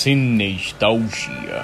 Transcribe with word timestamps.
Cinestalgia. 0.00 1.60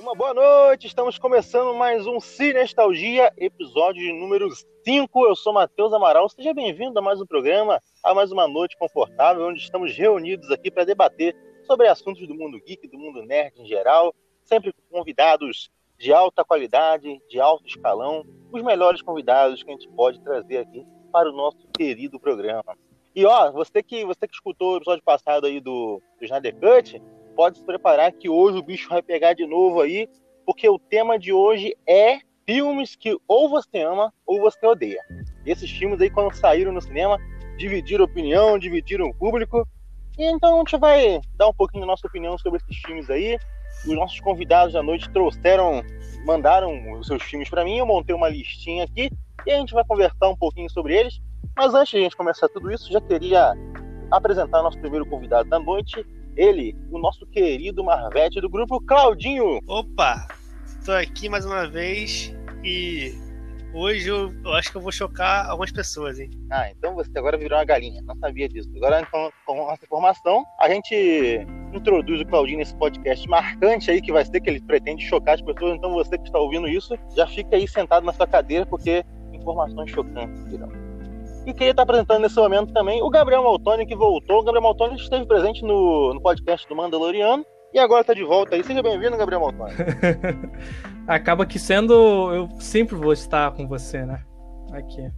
Uma 0.00 0.16
boa 0.16 0.34
noite, 0.34 0.88
estamos 0.88 1.16
começando 1.16 1.72
mais 1.74 2.08
um 2.08 2.18
Cinestalgia, 2.18 3.32
episódio 3.38 4.12
número 4.12 4.48
5. 4.84 5.26
Eu 5.26 5.36
sou 5.36 5.52
Matheus 5.52 5.92
Amaral, 5.92 6.28
seja 6.28 6.52
bem-vindo 6.52 6.98
a 6.98 7.02
mais 7.02 7.20
um 7.20 7.26
programa, 7.26 7.80
a 8.02 8.12
mais 8.12 8.32
uma 8.32 8.48
noite 8.48 8.76
confortável, 8.76 9.46
onde 9.46 9.60
estamos 9.60 9.96
reunidos 9.96 10.50
aqui 10.50 10.72
para 10.72 10.82
debater 10.82 11.36
sobre 11.68 11.86
assuntos 11.86 12.26
do 12.26 12.34
mundo 12.34 12.60
geek, 12.66 12.88
do 12.88 12.98
mundo 12.98 13.22
nerd 13.22 13.60
em 13.60 13.66
geral, 13.68 14.12
sempre 14.42 14.72
com 14.72 14.82
convidados 14.90 15.70
de 16.00 16.14
alta 16.14 16.42
qualidade, 16.42 17.20
de 17.28 17.38
alto 17.38 17.66
escalão, 17.66 18.24
os 18.50 18.62
melhores 18.62 19.02
convidados 19.02 19.62
que 19.62 19.68
a 19.68 19.74
gente 19.74 19.88
pode 19.90 20.18
trazer 20.22 20.56
aqui 20.56 20.86
para 21.12 21.28
o 21.28 21.36
nosso 21.36 21.58
querido 21.76 22.18
programa. 22.18 22.74
E 23.14 23.26
ó, 23.26 23.52
você 23.52 23.82
que 23.82 24.02
você 24.06 24.26
que 24.26 24.34
escutou 24.34 24.72
o 24.72 24.76
episódio 24.78 25.04
passado 25.04 25.46
aí 25.46 25.60
do, 25.60 26.00
do 26.18 26.24
Snyder 26.24 26.56
Cut, 26.56 27.02
pode 27.36 27.58
se 27.58 27.64
preparar 27.66 28.12
que 28.12 28.30
hoje 28.30 28.56
o 28.56 28.62
bicho 28.62 28.88
vai 28.88 29.02
pegar 29.02 29.34
de 29.34 29.46
novo 29.46 29.82
aí, 29.82 30.08
porque 30.46 30.66
o 30.66 30.78
tema 30.78 31.18
de 31.18 31.34
hoje 31.34 31.76
é 31.86 32.20
filmes 32.46 32.96
que 32.96 33.14
ou 33.28 33.50
você 33.50 33.82
ama 33.82 34.10
ou 34.24 34.40
você 34.40 34.64
odeia. 34.66 35.02
Esses 35.44 35.70
filmes 35.70 36.00
aí 36.00 36.08
quando 36.08 36.32
saíram 36.32 36.72
no 36.72 36.80
cinema 36.80 37.18
dividiram 37.58 38.06
opinião, 38.06 38.58
dividiram 38.58 39.04
o 39.04 39.14
público. 39.14 39.68
E 40.18 40.24
então 40.24 40.54
a 40.54 40.58
gente 40.60 40.78
vai 40.78 41.20
dar 41.36 41.48
um 41.48 41.54
pouquinho 41.54 41.82
da 41.82 41.88
nossa 41.88 42.06
opinião 42.06 42.38
sobre 42.38 42.58
esses 42.58 42.78
filmes 42.78 43.10
aí, 43.10 43.38
os 43.86 43.94
nossos 43.94 44.20
convidados 44.20 44.74
da 44.74 44.82
noite 44.82 45.10
trouxeram, 45.10 45.82
mandaram 46.24 46.92
os 46.92 47.06
seus 47.06 47.22
filmes 47.22 47.48
para 47.48 47.64
mim, 47.64 47.78
eu 47.78 47.86
montei 47.86 48.14
uma 48.14 48.28
listinha 48.28 48.84
aqui 48.84 49.10
e 49.46 49.50
a 49.50 49.58
gente 49.58 49.72
vai 49.72 49.84
conversar 49.84 50.28
um 50.28 50.36
pouquinho 50.36 50.70
sobre 50.70 50.96
eles. 50.96 51.20
Mas 51.56 51.74
antes 51.74 51.90
de 51.90 51.98
a 51.98 52.00
gente 52.00 52.16
começar 52.16 52.48
tudo 52.48 52.70
isso, 52.70 52.92
já 52.92 53.00
queria 53.00 53.54
apresentar 54.10 54.62
nosso 54.62 54.78
primeiro 54.78 55.06
convidado 55.06 55.48
da 55.48 55.58
noite, 55.58 56.04
ele, 56.36 56.76
o 56.90 56.98
nosso 56.98 57.26
querido 57.26 57.82
Marvete 57.82 58.40
do 58.40 58.48
grupo 58.48 58.80
Claudinho. 58.80 59.60
Opa, 59.66 60.26
estou 60.66 60.94
aqui 60.94 61.28
mais 61.28 61.44
uma 61.44 61.68
vez 61.68 62.34
e 62.64 63.14
hoje 63.74 64.08
eu, 64.08 64.32
eu, 64.44 64.52
acho 64.54 64.70
que 64.70 64.76
eu 64.76 64.80
vou 64.80 64.92
chocar 64.92 65.48
algumas 65.48 65.72
pessoas, 65.72 66.18
hein? 66.18 66.30
Ah, 66.50 66.70
então 66.70 66.94
você 66.94 67.10
agora 67.16 67.36
virou 67.36 67.58
uma 67.58 67.64
galinha, 67.64 68.02
não 68.02 68.16
sabia 68.16 68.48
disso. 68.48 68.68
Agora, 68.76 69.04
com, 69.06 69.30
com 69.46 69.72
essa 69.72 69.84
informação, 69.84 70.44
a 70.58 70.68
gente 70.68 71.46
introduz 71.72 72.20
o 72.20 72.26
Claudinho 72.26 72.58
nesse 72.58 72.74
podcast 72.76 73.28
marcante 73.28 73.90
aí 73.90 74.00
que 74.00 74.12
vai 74.12 74.24
ser 74.24 74.40
que 74.40 74.50
ele 74.50 74.60
pretende 74.60 75.04
chocar 75.04 75.34
as 75.34 75.42
pessoas. 75.42 75.76
Então 75.76 75.92
você 75.92 76.18
que 76.18 76.24
está 76.24 76.38
ouvindo 76.38 76.68
isso, 76.68 76.94
já 77.16 77.26
fica 77.26 77.56
aí 77.56 77.66
sentado 77.66 78.04
na 78.04 78.12
sua 78.12 78.26
cadeira 78.26 78.66
porque 78.66 79.04
informações 79.32 79.90
chocantes 79.90 80.44
virão. 80.44 80.68
E 81.46 81.54
queria 81.54 81.70
estar 81.70 81.82
apresentando 81.82 82.20
nesse 82.20 82.36
momento 82.36 82.72
também 82.72 83.02
o 83.02 83.08
Gabriel 83.08 83.42
Maltoni, 83.42 83.86
que 83.86 83.96
voltou. 83.96 84.40
O 84.40 84.44
Gabriel 84.44 84.62
Maltoni 84.62 84.96
esteve 84.96 85.24
presente 85.26 85.62
no, 85.62 86.12
no 86.12 86.20
podcast 86.20 86.68
do 86.68 86.76
Mandaloriano 86.76 87.44
e 87.72 87.78
agora 87.78 88.00
está 88.00 88.14
de 88.14 88.24
volta 88.24 88.56
aí. 88.56 88.64
Seja 88.64 88.82
bem-vindo, 88.82 89.16
Gabriel 89.16 89.40
Maltoni. 89.40 89.74
Acaba 91.06 91.46
que 91.46 91.58
sendo. 91.58 92.32
Eu 92.32 92.48
sempre 92.60 92.96
vou 92.96 93.12
estar 93.12 93.52
com 93.52 93.66
você, 93.66 94.04
né? 94.04 94.22
Aqui. 94.72 95.10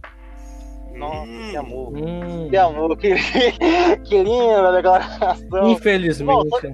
Nossa, 0.95 1.29
hum. 1.29 1.49
que 1.49 1.57
amor. 1.57 1.97
Hum. 1.97 2.49
Que 2.49 2.57
amor, 2.57 2.97
que, 2.97 3.15
que 4.05 4.23
linda 4.23 4.71
declaração. 4.71 5.69
Infelizmente. 5.69 6.67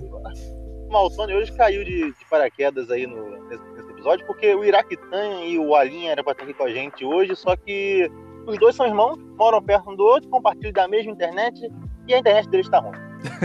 O 0.87 0.91
Maltoni 0.91 1.33
hoje 1.35 1.51
caiu 1.53 1.83
de, 1.83 2.11
de, 2.11 2.25
paraquedas 2.29 2.89
aí 2.89 3.05
no, 3.05 3.47
nesse, 3.47 3.63
nesse, 3.75 3.91
episódio, 3.91 4.25
porque 4.25 4.53
o 4.55 4.63
Iraquitan 4.63 5.43
e 5.45 5.59
o 5.59 5.75
Alinha 5.75 6.13
eram 6.13 6.23
pra 6.23 6.31
estar 6.31 6.43
aqui 6.43 6.53
com 6.53 6.63
a 6.63 6.71
gente 6.71 7.05
hoje, 7.05 7.35
só 7.35 7.55
que 7.55 8.09
os 8.47 8.57
dois 8.57 8.75
são 8.75 8.87
irmãos, 8.87 9.19
moram 9.37 9.61
perto 9.61 9.91
um 9.91 9.95
do 9.95 10.03
outro, 10.03 10.27
compartilham 10.29 10.73
da 10.73 10.87
mesma 10.87 11.11
internet 11.11 11.61
e 12.07 12.13
a 12.13 12.17
internet 12.17 12.49
deles 12.49 12.67
tá 12.69 12.79
ruim. 12.79 12.97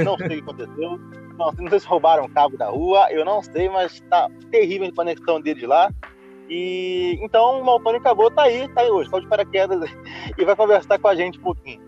Não 0.03 0.17
sei 0.17 0.27
o 0.27 0.31
que 0.31 0.41
aconteceu. 0.41 0.99
Não, 1.39 1.69
sei 1.69 1.81
se 1.81 1.87
roubaram 1.87 2.25
o 2.25 2.31
cabo 2.31 2.57
da 2.57 2.69
rua, 2.69 3.11
eu 3.11 3.25
não 3.25 3.43
sei, 3.43 3.69
mas 3.69 4.01
tá 4.09 4.29
terrível 4.51 4.89
a 4.89 4.93
conexão 4.93 5.41
deles 5.41 5.65
lá. 5.65 5.91
E 6.49 7.19
então 7.23 7.61
o 7.61 7.65
Maltoni 7.65 7.99
acabou, 7.99 8.31
tá 8.31 8.43
aí, 8.43 8.69
tá 8.69 8.83
aí 8.83 8.91
hoje, 8.91 9.09
só 9.11 9.19
de 9.19 9.27
paraquedas 9.27 9.91
e 10.37 10.45
vai 10.45 10.55
conversar 10.55 10.99
com 10.99 11.09
a 11.09 11.15
gente 11.15 11.39
um 11.39 11.43
pouquinho. 11.43 11.81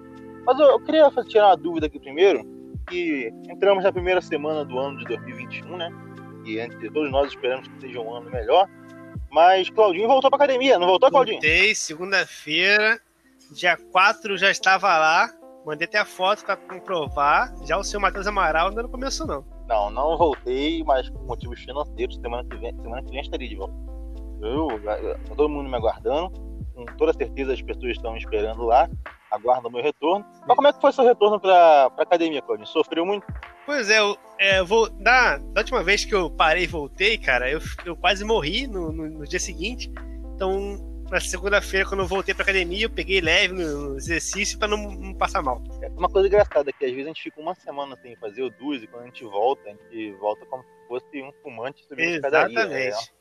Mas 0.45 0.59
eu, 0.59 0.67
eu 0.67 0.81
queria 0.81 1.11
tirar 1.29 1.49
uma 1.49 1.57
dúvida 1.57 1.87
aqui 1.87 1.99
primeiro, 1.99 2.45
que 2.89 3.33
entramos 3.49 3.85
na 3.85 3.93
primeira 3.93 4.21
semana 4.21 4.65
do 4.65 4.79
ano 4.79 4.99
de 4.99 5.05
2021, 5.05 5.77
né? 5.77 5.91
E 6.45 6.59
entre 6.59 6.91
todos 6.91 7.11
nós 7.11 7.29
esperamos 7.29 7.69
que 7.69 7.81
seja 7.81 8.01
um 8.01 8.15
ano 8.15 8.31
melhor. 8.31 8.69
Mas 9.31 9.69
Claudinho 9.69 10.09
voltou 10.09 10.31
pra 10.31 10.37
academia, 10.37 10.79
não 10.79 10.87
voltou, 10.87 11.11
Claudinho? 11.11 11.41
Voltei, 11.41 11.75
segunda-feira, 11.75 13.01
dia 13.51 13.77
4 13.77 14.39
já 14.39 14.51
estava 14.51 14.87
lá, 14.97 15.31
mandei 15.67 15.87
até 15.87 15.99
a 15.99 16.05
foto 16.05 16.45
para 16.45 16.57
comprovar. 16.57 17.53
Já 17.67 17.77
o 17.77 17.83
seu 17.83 18.01
Matheus 18.01 18.27
Amaral 18.27 18.69
ainda 18.69 18.85
não 18.85 18.89
começou, 18.89 19.27
não. 19.27 19.45
Não, 19.67 19.91
não 19.91 20.17
voltei, 20.17 20.85
mas 20.85 21.11
por 21.11 21.27
motivos 21.27 21.59
financeiros, 21.59 22.17
semana 22.17 22.49
que 22.49 22.57
vem, 22.57 22.75
semana 22.81 23.03
que 23.03 23.11
vem 23.11 23.21
estarei 23.21 23.49
de 23.49 23.57
volta. 23.57 23.75
Eu, 24.41 24.69
todo 25.35 25.49
mundo 25.49 25.69
me 25.69 25.77
aguardando. 25.77 26.31
Com 26.73 26.85
toda 26.97 27.13
certeza 27.15 27.53
as 27.53 27.63
pessoas 27.63 27.93
estão 27.93 28.13
me 28.13 28.19
esperando 28.19 28.65
lá. 28.65 28.89
Aguardam 29.31 29.69
o 29.69 29.73
meu 29.73 29.83
retorno. 29.83 30.25
Mas 30.47 30.55
como 30.55 30.69
é 30.69 30.73
que 30.73 30.81
foi 30.81 30.93
seu 30.93 31.05
retorno 31.05 31.41
pra, 31.41 31.91
pra 31.91 32.05
academia, 32.05 32.41
Claudio? 32.43 32.67
Sofreu 32.67 33.05
muito? 33.05 33.27
Pois 33.65 33.91
é, 33.91 33.99
eu, 33.99 34.17
é, 34.39 34.63
vou. 34.63 34.89
Da, 34.89 35.39
da 35.39 35.63
última 35.63 35.83
vez 35.83 36.05
que 36.05 36.15
eu 36.15 36.31
parei 36.31 36.65
e 36.65 36.69
voltei, 36.69 37.19
cara, 37.19 37.51
eu, 37.51 37.59
eu 37.85 37.97
quase 37.97 38.25
morri 38.25 38.69
no, 38.69 38.93
no, 38.93 39.09
no 39.09 39.27
dia 39.27 39.41
seguinte. 39.41 39.91
Então, 40.35 40.79
na 41.11 41.21
segunda-feira, 41.21 41.87
quando 41.89 42.01
eu 42.01 42.07
voltei 42.07 42.35
pra 42.35 42.43
academia, 42.43 42.87
eu 42.87 42.91
peguei 42.91 43.21
leve 43.21 43.55
no 43.55 43.97
exercício 43.97 44.59
pra 44.59 44.69
não, 44.69 44.77
não, 44.91 45.15
passar 45.15 45.43
mal. 45.43 45.63
É 45.81 45.89
uma 45.89 46.09
coisa 46.09 46.29
engraçada 46.29 46.73
que 46.73 46.85
às 46.85 46.91
vezes 46.91 47.07
a 47.07 47.09
gente 47.09 47.23
fica 47.23 47.41
uma 47.41 47.55
semana 47.55 47.97
sem 48.03 48.17
fazer 48.17 48.43
o 48.43 48.51
duas 48.51 48.83
e 48.83 48.87
quando 48.87 49.03
a 49.03 49.07
gente 49.07 49.25
volta, 49.25 49.63
a 49.69 49.71
gente 49.71 50.13
volta 50.15 50.45
como 50.47 50.63
se 50.63 50.89
fosse 50.89 51.23
um 51.23 51.33
fumante 51.43 51.85
subindo 51.85 52.17
Exatamente. 52.17 52.57
Escadaria, 52.57 52.91
né? 52.91 53.17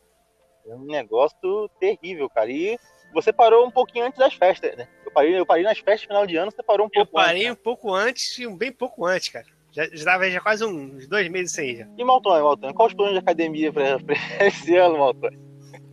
É 0.68 0.75
um 0.75 0.85
negócio 0.85 1.69
terrível, 1.79 2.28
cara. 2.29 2.50
E 2.50 2.78
você 3.13 3.31
parou 3.31 3.68
um 3.68 3.72
pouquinho 3.72 4.06
antes 4.06 4.18
das 4.18 4.34
festas, 4.34 4.75
né? 4.75 4.88
Eu 5.06 5.12
parei, 5.12 5.40
eu 5.40 5.45
parei 5.45 5.63
nas 5.63 5.78
festas 5.78 6.07
final 6.07 6.25
de 6.25 6.35
ano, 6.35 6.51
você 6.51 6.63
parou 6.63 6.88
um 6.88 6.90
pouco 6.90 7.18
antes. 7.19 7.24
Eu 7.24 7.28
parei 7.28 7.45
antes, 7.45 7.59
um 7.59 7.63
pouco 7.63 7.94
antes, 7.94 8.57
bem 8.57 8.72
pouco 8.72 9.06
antes, 9.06 9.29
cara. 9.29 9.45
Já 9.72 9.84
estava 9.85 10.29
já 10.31 10.40
quase 10.40 10.66
uns 10.66 11.07
dois 11.07 11.29
meses 11.29 11.51
sem 11.51 11.69
ir. 11.69 11.78
Já. 11.79 11.88
E 11.97 12.03
Maltônio, 12.03 12.45
Maltônio, 12.45 12.75
qual 12.75 12.88
os 12.88 12.94
planos 12.94 13.13
de 13.13 13.19
academia 13.19 13.72
para 13.72 13.97
esse 14.47 14.75
ano, 14.75 14.97
Maltônio? 14.97 15.40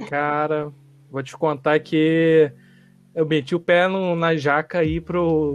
Cara, 0.08 0.72
vou 1.12 1.22
te 1.22 1.36
contar 1.36 1.78
que 1.78 2.50
eu 3.14 3.26
meti 3.26 3.54
o 3.54 3.60
pé 3.60 3.86
no, 3.86 4.16
na 4.16 4.34
jaca 4.34 4.78
aí 4.78 4.98
pro 4.98 5.54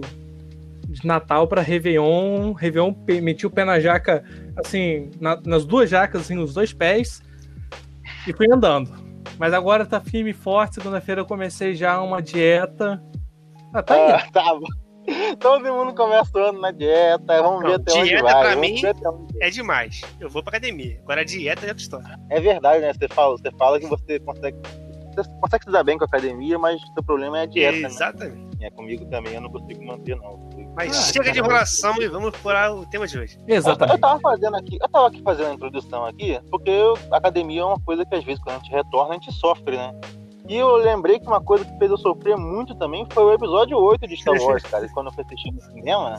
de 0.88 1.06
Natal 1.06 1.48
para 1.48 1.62
Réveillon. 1.62 2.54
Réveillon, 2.54 2.96
meti 3.22 3.46
o 3.46 3.50
pé 3.50 3.66
na 3.66 3.80
jaca, 3.80 4.24
assim, 4.56 5.10
na, 5.20 5.36
nas 5.46 5.66
duas 5.66 5.90
jacas, 5.90 6.22
assim, 6.22 6.36
nos 6.36 6.54
dois 6.54 6.72
pés, 6.72 7.22
e 8.28 8.34
fui 8.34 8.48
andando. 8.52 8.94
Mas 9.38 9.54
agora 9.54 9.86
tá 9.86 10.00
firme 10.00 10.30
e 10.30 10.34
forte. 10.34 10.76
Segunda-feira 10.76 11.22
eu 11.22 11.26
comecei 11.26 11.76
já 11.76 12.02
uma 12.02 12.22
dieta. 12.22 13.04
Ah, 13.74 13.84
tá 13.84 13.94
aí. 13.94 14.12
Ah, 14.12 14.32
tá 14.32 14.60
Todo 15.40 15.64
mundo 15.74 15.94
começa 15.94 16.38
o 16.38 16.42
ano 16.42 16.60
na 16.60 16.72
dieta. 16.72 17.42
Vamos 17.42 17.62
Não, 17.62 17.70
ver 17.70 17.76
até 17.76 17.94
onde 17.94 18.22
vai. 18.22 18.42
Pra 18.42 18.56
mim 18.56 18.82
é 19.42 19.50
demais. 19.50 20.02
Eu 20.20 20.30
vou 20.30 20.42
pra 20.42 20.52
academia. 20.58 21.00
Agora 21.04 21.22
a 21.22 21.24
dieta 21.24 21.66
é 21.66 21.70
outra 21.70 21.82
história. 21.82 22.20
É 22.30 22.40
verdade, 22.40 22.82
né? 22.82 22.94
Você 22.94 23.08
fala, 23.08 23.38
você 23.38 23.52
fala 23.52 23.80
que 23.80 23.86
você 23.86 24.20
consegue 24.20 24.58
você 25.24 25.30
consegue 25.42 25.66
se 25.66 25.72
dar 25.72 25.84
bem 25.84 25.98
com 25.98 26.04
a 26.04 26.08
academia, 26.08 26.58
mas 26.58 26.82
o 26.82 26.94
seu 26.94 27.04
problema 27.04 27.40
é 27.40 27.42
a 27.44 27.46
dieta. 27.46 27.80
Né? 27.80 27.88
Exatamente. 27.88 28.60
Né? 28.60 28.68
É, 28.68 28.72
comigo 28.72 29.06
também 29.06 29.34
eu 29.34 29.42
não 29.42 29.50
consigo 29.50 29.86
manter, 29.86 30.16
não. 30.16 30.48
Mas 30.76 30.98
ah, 30.98 31.12
chega 31.12 31.32
de 31.32 31.40
enrolação 31.40 31.96
e 32.02 32.08
vamos 32.08 32.34
explorar 32.34 32.74
o 32.74 32.86
tema 32.86 33.08
de 33.08 33.18
hoje. 33.18 33.38
Exatamente. 33.48 33.96
Eu, 33.96 34.02
tava 34.02 34.20
fazendo 34.20 34.58
aqui, 34.58 34.78
eu 34.82 34.90
tava 34.90 35.08
aqui 35.08 35.22
fazendo 35.22 35.50
a 35.50 35.54
introdução 35.54 36.06
aqui, 36.06 36.40
porque 36.50 36.70
eu, 36.70 36.98
a 37.12 37.18
academia 37.18 37.62
é 37.62 37.66
uma 37.66 37.80
coisa 37.80 38.06
que 38.06 38.16
às 38.16 38.24
vezes 38.24 38.42
quando 38.44 38.56
a 38.56 38.60
gente 38.60 38.72
retorna, 38.72 39.12
a 39.12 39.14
gente 39.14 39.32
sofre, 39.34 39.78
né? 39.78 39.94
E 40.48 40.56
eu 40.56 40.76
lembrei 40.78 41.20
que 41.20 41.28
uma 41.28 41.42
coisa 41.42 41.66
que 41.66 41.78
fez 41.78 41.92
eu 41.92 41.98
sofrer 41.98 42.38
muito 42.38 42.74
também 42.76 43.06
foi 43.12 43.24
o 43.24 43.34
episódio 43.34 43.78
8 43.78 44.08
de 44.08 44.16
Star 44.16 44.42
Wars, 44.42 44.64
cara. 44.64 44.86
E 44.86 44.90
quando 44.90 45.08
eu 45.08 45.14
fui 45.14 45.24
assistir 45.26 45.52
no 45.52 45.62
cinema, 45.62 46.16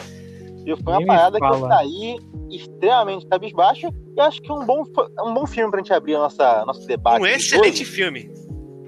e 0.67 0.77
foi 0.83 0.93
uma 0.93 0.99
Nem 0.99 1.07
parada 1.07 1.39
que 1.39 1.47
eu 1.47 1.61
saí 1.61 2.19
extremamente 2.51 3.27
cabisbaixo. 3.27 3.89
E 4.17 4.21
acho 4.21 4.43
que 4.43 4.51
é 4.51 4.55
um 4.55 4.67
bom, 4.67 4.85
um 5.25 5.33
bom 5.33 5.47
filme 5.47 5.71
pra 5.71 5.81
gente 5.81 5.93
abrir 5.93 6.17
a 6.17 6.19
nossa, 6.19 6.65
nosso 6.67 6.87
debate. 6.87 7.23
Um 7.23 7.27
excelente 7.27 7.85
filme. 7.85 8.31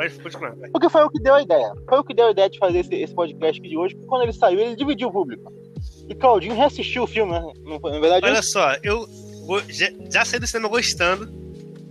Pode 0.01 0.19
continuar. 0.19 0.55
Porque 0.73 0.89
foi 0.89 1.05
o 1.05 1.11
que 1.11 1.21
deu 1.21 1.35
a 1.35 1.43
ideia. 1.43 1.73
Foi 1.87 1.99
o 1.99 2.05
que 2.05 2.15
deu 2.15 2.29
a 2.29 2.31
ideia 2.31 2.49
de 2.49 2.59
fazer 2.59 2.79
esse, 2.79 2.95
esse 2.95 3.15
podcast 3.15 3.61
de 3.61 3.77
hoje, 3.77 3.95
porque 3.95 4.09
quando 4.09 4.23
ele 4.23 4.33
saiu, 4.33 4.59
ele 4.59 4.75
dividiu 4.75 5.09
o 5.09 5.13
público. 5.13 5.53
E 6.09 6.15
Claudinho 6.15 6.55
reassistiu 6.55 7.03
o 7.03 7.07
filme, 7.07 7.33
né? 7.33 7.43
Na 7.65 8.01
verdade. 8.01 8.25
Olha 8.25 8.43
só, 8.43 8.77
eu 8.83 9.07
já, 9.69 9.89
já 10.11 10.25
saí 10.25 10.41
do 10.41 10.47
cinema 10.47 10.71
gostando, 10.71 11.31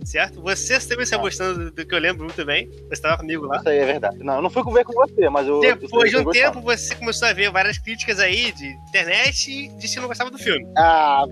certo? 0.04 0.42
Você 0.42 0.76
também 0.88 1.06
saiu 1.06 1.20
ah. 1.20 1.22
gostando 1.22 1.70
do 1.70 1.86
que 1.86 1.94
eu 1.94 2.00
lembro 2.00 2.24
muito 2.24 2.44
bem. 2.44 2.68
Você 2.68 2.94
estava 2.94 3.16
comigo 3.16 3.46
lá. 3.46 3.58
Isso 3.58 3.68
aí 3.68 3.78
é 3.78 3.86
verdade. 3.86 4.18
Não, 4.24 4.34
eu 4.34 4.42
não 4.42 4.50
fui 4.50 4.64
ver 4.72 4.84
com 4.84 4.92
você, 4.92 5.28
mas 5.28 5.46
eu. 5.46 5.60
Depois 5.60 6.12
eu 6.12 6.24
de 6.24 6.28
um 6.28 6.32
tempo, 6.32 6.60
você 6.60 6.96
começou 6.96 7.28
a 7.28 7.32
ver 7.32 7.48
várias 7.52 7.78
críticas 7.78 8.18
aí 8.18 8.50
de 8.50 8.66
internet 8.88 9.48
e 9.48 9.68
disse 9.76 9.94
que 9.94 10.00
não 10.00 10.08
gostava 10.08 10.32
do 10.32 10.38
filme. 10.38 10.66
Ah, 10.76 11.24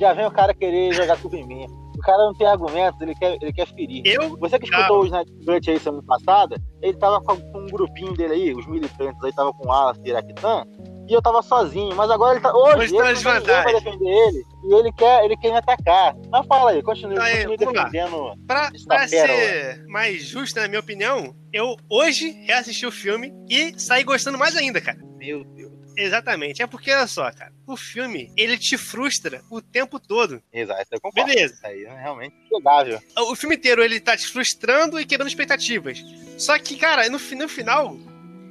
já 0.00 0.12
vem 0.14 0.26
o 0.26 0.32
cara 0.32 0.52
querer 0.52 0.92
jogar 0.92 1.16
tudo 1.16 1.36
em 1.36 1.46
mim. 1.46 1.66
O 1.98 2.00
cara 2.00 2.18
não 2.18 2.34
tem 2.34 2.46
argumentos, 2.46 3.00
ele 3.00 3.14
quer, 3.16 3.36
ele 3.42 3.52
quer 3.52 3.66
ferir. 3.66 4.02
Eu? 4.06 4.36
Você 4.38 4.56
que 4.56 4.66
escutou 4.66 5.04
o 5.04 5.10
Cut 5.44 5.70
aí 5.70 5.78
semana 5.80 6.02
passada, 6.06 6.56
ele 6.80 6.96
tava 6.96 7.20
com, 7.20 7.34
um 7.58 7.66
grupinho 7.66 8.14
dele 8.14 8.34
aí, 8.34 8.54
os 8.54 8.66
militantes 8.68 9.22
aí, 9.24 9.32
tava 9.32 9.52
com 9.52 9.66
o 9.66 9.72
Alas 9.72 9.98
e 10.04 10.08
Iraquitan, 10.08 10.64
e 11.08 11.12
eu 11.12 11.20
tava 11.20 11.42
sozinho. 11.42 11.96
Mas 11.96 12.08
agora 12.08 12.34
ele 12.34 12.40
tá. 12.40 12.54
Hoje, 12.54 12.94
Hoje 12.94 12.96
tá 12.96 13.10
ele 13.10 13.18
de 13.18 13.24
não 13.24 13.32
tem 13.32 13.40
ninguém 13.40 13.62
pra 13.62 13.72
defender 13.72 14.08
ele. 14.08 14.44
E 14.64 14.74
ele 14.74 14.92
quer, 14.92 15.24
ele 15.24 15.36
quer 15.38 15.50
me 15.50 15.58
atacar. 15.58 16.14
Mas 16.30 16.46
fala 16.46 16.70
aí, 16.70 16.82
continue, 16.82 17.16
Tá 17.16 17.24
aí, 17.24 17.46
continue 17.46 17.74
defendendo. 17.74 18.34
Pra, 18.46 18.70
pra 18.86 19.08
ser 19.08 19.84
mais 19.88 20.22
justo, 20.22 20.60
na 20.60 20.68
minha 20.68 20.80
opinião, 20.80 21.34
eu 21.52 21.76
hoje 21.90 22.30
reassisti 22.46 22.86
o 22.86 22.92
filme 22.92 23.32
e 23.48 23.78
saí 23.78 24.04
gostando 24.04 24.38
mais 24.38 24.54
ainda, 24.54 24.80
cara. 24.80 24.98
Meu 25.16 25.42
Deus. 25.42 25.67
Exatamente. 25.98 26.62
É 26.62 26.66
porque, 26.66 26.92
olha 26.92 27.06
só, 27.06 27.30
cara, 27.32 27.52
o 27.66 27.76
filme, 27.76 28.32
ele 28.36 28.56
te 28.56 28.78
frustra 28.78 29.42
o 29.50 29.60
tempo 29.60 29.98
todo. 29.98 30.40
Exato, 30.52 30.86
eu 30.92 31.00
concordo. 31.00 31.28
Beleza. 31.28 31.54
Isso 31.54 31.66
aí 31.66 31.84
é 31.84 32.00
realmente 32.00 32.34
jogável. 32.50 33.00
O 33.16 33.34
filme 33.34 33.56
inteiro, 33.56 33.82
ele 33.82 33.98
tá 33.98 34.16
te 34.16 34.26
frustrando 34.28 35.00
e 35.00 35.04
quebrando 35.04 35.28
expectativas. 35.28 35.98
Só 36.38 36.56
que, 36.58 36.76
cara, 36.76 37.08
no, 37.10 37.18
no 37.18 37.48
final, 37.48 37.96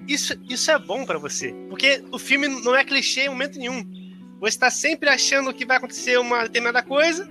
isso, 0.07 0.33
isso 0.49 0.69
é 0.69 0.77
bom 0.77 1.05
pra 1.05 1.17
você. 1.17 1.53
Porque 1.69 2.03
o 2.11 2.19
filme 2.19 2.47
não 2.47 2.75
é 2.75 2.83
clichê 2.83 3.21
em 3.21 3.29
momento 3.29 3.57
nenhum. 3.57 3.83
Você 4.41 4.59
tá 4.59 4.69
sempre 4.69 5.09
achando 5.09 5.53
que 5.53 5.65
vai 5.65 5.77
acontecer 5.77 6.17
uma 6.19 6.43
determinada 6.43 6.83
coisa 6.83 7.27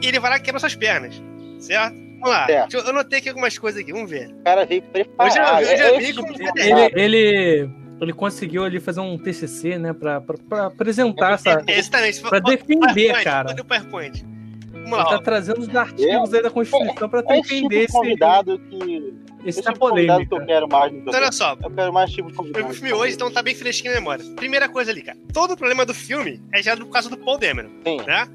e 0.00 0.06
ele 0.06 0.18
vai 0.20 0.30
lá 0.30 0.36
e 0.38 0.40
quebra 0.40 0.60
suas 0.60 0.74
pernas. 0.76 1.20
Certo? 1.58 1.94
Vamos 1.94 2.30
lá. 2.30 2.46
Certo. 2.46 2.70
Deixa 2.70 2.86
Eu 2.86 2.88
eu 2.90 2.94
notei 2.94 3.18
aqui 3.18 3.28
algumas 3.28 3.58
coisas 3.58 3.80
aqui, 3.82 3.92
vamos 3.92 4.08
ver. 4.10 4.28
O 4.30 4.42
cara 4.44 4.64
veio 4.64 4.82
preparado. 4.82 5.30
Eu 5.30 5.34
já- 5.34 5.62
eu 5.72 5.78
já 5.78 5.84
É 5.94 5.98
vi 5.98 6.14
como 6.14 6.32
de 6.32 6.42
ele-. 6.60 6.90
Ele, 6.94 7.70
ele, 8.00 8.04
ele 8.04 8.12
conseguiu 8.12 8.64
ali 8.64 8.80
fazer 8.80 9.00
um 9.00 9.16
TCC, 9.18 9.78
né, 9.78 9.92
pra, 9.92 10.20
pra, 10.20 10.36
pra 10.48 10.66
apresentar 10.66 11.32
essa. 11.32 11.62
É, 11.66 11.78
exatamente. 11.78 12.20
Pra 12.20 12.40
Bota- 12.40 12.50
defender, 12.56 12.78
PowerPoint, 12.78 13.24
cara. 13.24 13.52
o 13.60 13.64
PowerPoint. 13.64 14.24
Vamos 14.72 14.86
Ele 14.92 14.96
lá, 14.96 15.04
tá 15.04 15.16
ó. 15.16 15.18
trazendo 15.18 15.60
os 15.60 15.74
artigos 15.76 16.32
aí 16.32 16.42
da 16.42 16.50
Constituição 16.50 17.08
pra 17.08 17.22
É 17.28 17.38
esse 17.40 17.48
tipo 17.48 17.68
defender 17.68 17.68
de 17.78 17.84
esse, 17.84 17.92
convidado 17.92 18.58
que. 18.58 19.14
esse 19.44 19.62
da 19.62 19.72
tipo 19.72 19.86
convidado 19.88 20.26
que 20.26 20.34
eu 20.34 20.46
quero 20.46 20.68
mais 20.68 20.92
no 20.92 20.98
Então, 21.00 21.14
olha 21.20 21.32
só, 21.32 21.56
Eu 21.62 21.70
quero 21.70 21.92
mais 21.92 22.10
tipo 22.10 22.28
de 22.28 22.32
Eu 22.34 22.36
convidado. 22.38 22.64
vi 22.66 22.70
o 22.70 22.74
filme 22.74 22.92
hoje, 22.94 23.14
então 23.14 23.30
tá 23.30 23.42
bem 23.42 23.54
fresquinho 23.54 23.92
na 23.94 24.00
memória. 24.00 24.24
Primeira 24.36 24.66
coisa 24.68 24.90
ali, 24.90 25.02
cara. 25.02 25.18
Todo 25.32 25.52
o 25.52 25.56
problema 25.58 25.84
do 25.84 25.92
filme 25.92 26.40
é 26.54 26.62
já 26.62 26.74
por 26.76 26.86
causa 26.88 27.10
do 27.10 27.18
Paul 27.18 27.36
Dameron, 27.38 27.68
Sim. 27.86 27.98
né? 28.06 28.26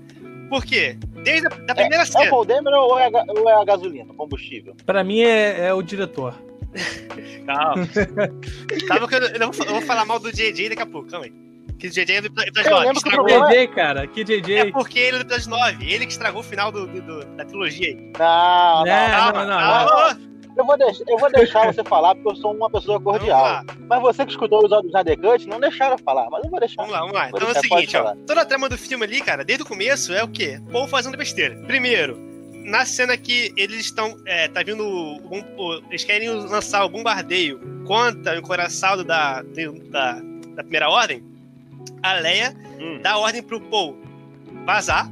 Por 0.50 0.64
quê? 0.64 0.96
Desde 1.24 1.48
a 1.48 1.50
da 1.50 1.74
primeira 1.74 2.04
É 2.04 2.04
o 2.04 2.06
cena. 2.06 2.30
Paul 2.30 2.46
Dameron 2.46 2.82
ou 2.82 3.00
é 3.00 3.08
a, 3.08 3.26
ou 3.30 3.50
é 3.50 3.54
a 3.62 3.66
gasolina, 3.66 4.12
o 4.12 4.16
combustível? 4.16 4.76
Pra 4.86 5.04
mim 5.04 5.22
é, 5.22 5.68
é 5.68 5.74
o 5.74 5.82
diretor. 5.82 6.36
Calma. 7.46 7.88
Calma 8.88 9.08
que 9.08 9.16
eu, 9.16 9.20
eu 9.22 9.40
não 9.40 9.52
vou, 9.52 9.66
eu 9.66 9.72
vou 9.74 9.82
falar 9.82 10.06
mal 10.06 10.20
do 10.20 10.32
JJ 10.32 10.70
daqui 10.70 10.82
a 10.82 10.86
pouco, 10.86 11.10
calma 11.10 11.26
aí. 11.26 11.34
Que 11.80 11.88
o 11.88 11.90
JJ 11.92 12.16
é 12.16 12.22
do 12.22 12.28
episódio 12.42 12.72
Eu 12.72 12.76
9. 12.76 12.86
lembro 12.88 13.02
que 13.02 13.08
o 13.10 13.12
estragou. 13.12 13.26
problema- 13.28 13.50
JJ, 13.50 13.68
cara, 13.70 14.08
que 14.08 14.24
JJ. 14.24 14.56
É 14.58 14.72
porque 14.72 15.00
ele 15.00 15.18
é 15.18 15.20
do 15.24 15.34
episódio 15.34 15.50
9. 15.50 15.94
Ele 15.94 16.06
que 16.06 16.12
estragou 16.12 16.42
o 16.42 16.44
final 16.44 16.72
do, 16.72 16.86
do- 16.88 17.02
do- 17.02 17.26
da 17.36 17.44
trilogia 17.46 17.88
aí. 17.90 17.96
Não, 18.18 18.86
não. 18.86 18.88
É, 18.88 19.10
Calma, 19.10 19.46
não, 19.46 19.54
não, 19.54 19.58
calma. 19.60 20.20
Eu 20.56 20.66
vou, 20.68 20.78
deixar, 20.78 21.04
eu 21.08 21.18
vou 21.18 21.32
deixar 21.32 21.66
você 21.74 21.84
falar 21.84 22.14
porque 22.14 22.30
eu 22.30 22.36
sou 22.36 22.54
uma 22.56 22.70
pessoa 22.70 23.02
cordial. 23.02 23.64
Mas 23.90 24.02
você 24.02 24.24
que 24.24 24.32
escutou 24.32 24.64
os 24.64 24.72
áudios 24.72 24.94
da 24.94 25.04
The 25.04 25.16
Cut, 25.16 25.48
não 25.48 25.60
deixaram 25.60 25.98
falar, 25.98 26.30
mas 26.30 26.44
eu 26.44 26.52
vou 26.52 26.60
deixar. 26.60 26.76
vamos 26.84 26.92
lá, 26.94 27.00
vamos 27.00 27.14
lá. 27.16 27.22
Vou 27.22 27.40
Então 27.40 27.48
é 27.48 27.52
o 27.52 27.54
deixar, 27.56 27.76
seguinte, 27.76 27.98
ó. 27.98 28.16
Toda 28.28 28.42
a 28.42 28.46
trama 28.46 28.70
do 28.70 28.78
filme 28.78 29.04
ali, 29.04 29.20
cara, 29.20 29.44
desde 29.44 29.64
o 29.64 29.68
começo, 29.68 30.14
é 30.14 30.24
o 30.24 30.28
quê? 30.28 30.62
Paul 30.72 30.88
fazendo 30.88 31.18
besteira. 31.18 31.56
Primeiro, 31.66 32.20
na 32.64 32.86
cena 32.86 33.16
que 33.18 33.54
eles 33.58 33.82
estão. 33.86 34.18
É, 34.26 34.48
tá 34.48 34.64
vindo. 34.64 34.84
o- 34.86 35.82
eles 35.90 36.04
querem 36.04 36.30
lançar 36.30 36.84
o 36.86 36.90
bombardeio 36.90 37.60
contra 37.86 38.36
o 38.36 38.40
encoraçado 38.40 39.04
da, 39.04 39.42
da, 39.90 40.14
da 40.56 40.64
primeira 40.64 40.90
ordem. 40.90 41.24
A 42.02 42.14
Leia 42.14 42.56
Hum. 42.80 43.00
dá 43.02 43.18
ordem 43.18 43.42
pro 43.44 43.60
Paul 43.62 43.98
vazar. 44.66 45.10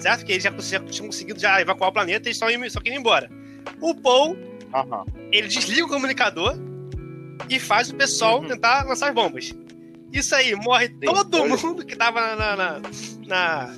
Certo? 0.00 0.24
Que 0.24 0.32
eles 0.32 0.42
já, 0.44 0.50
já 0.58 0.80
tinham 0.80 1.06
conseguido 1.06 1.38
já 1.40 1.60
evacuar 1.60 1.90
o 1.90 1.92
planeta 1.92 2.28
e 2.28 2.30
eles 2.30 2.38
só, 2.38 2.46
só 2.70 2.80
queriam 2.80 2.98
ir 2.98 3.00
embora. 3.00 3.30
O 3.80 3.94
Paul, 3.94 4.36
ele 5.30 5.46
desliga 5.48 5.84
o 5.84 5.88
comunicador 5.88 6.56
e 7.48 7.60
faz 7.60 7.90
o 7.90 7.94
pessoal 7.94 8.40
Uhum. 8.40 8.48
tentar 8.48 8.84
lançar 8.84 9.08
as 9.08 9.14
bombas. 9.14 9.54
Isso 10.12 10.34
aí, 10.34 10.54
morre 10.54 10.88
todo 10.88 11.40
olha. 11.42 11.56
mundo 11.56 11.84
que 11.86 11.96
tava 11.96 12.34
na, 12.36 12.56
na- 12.56 12.80
na- 13.26 13.76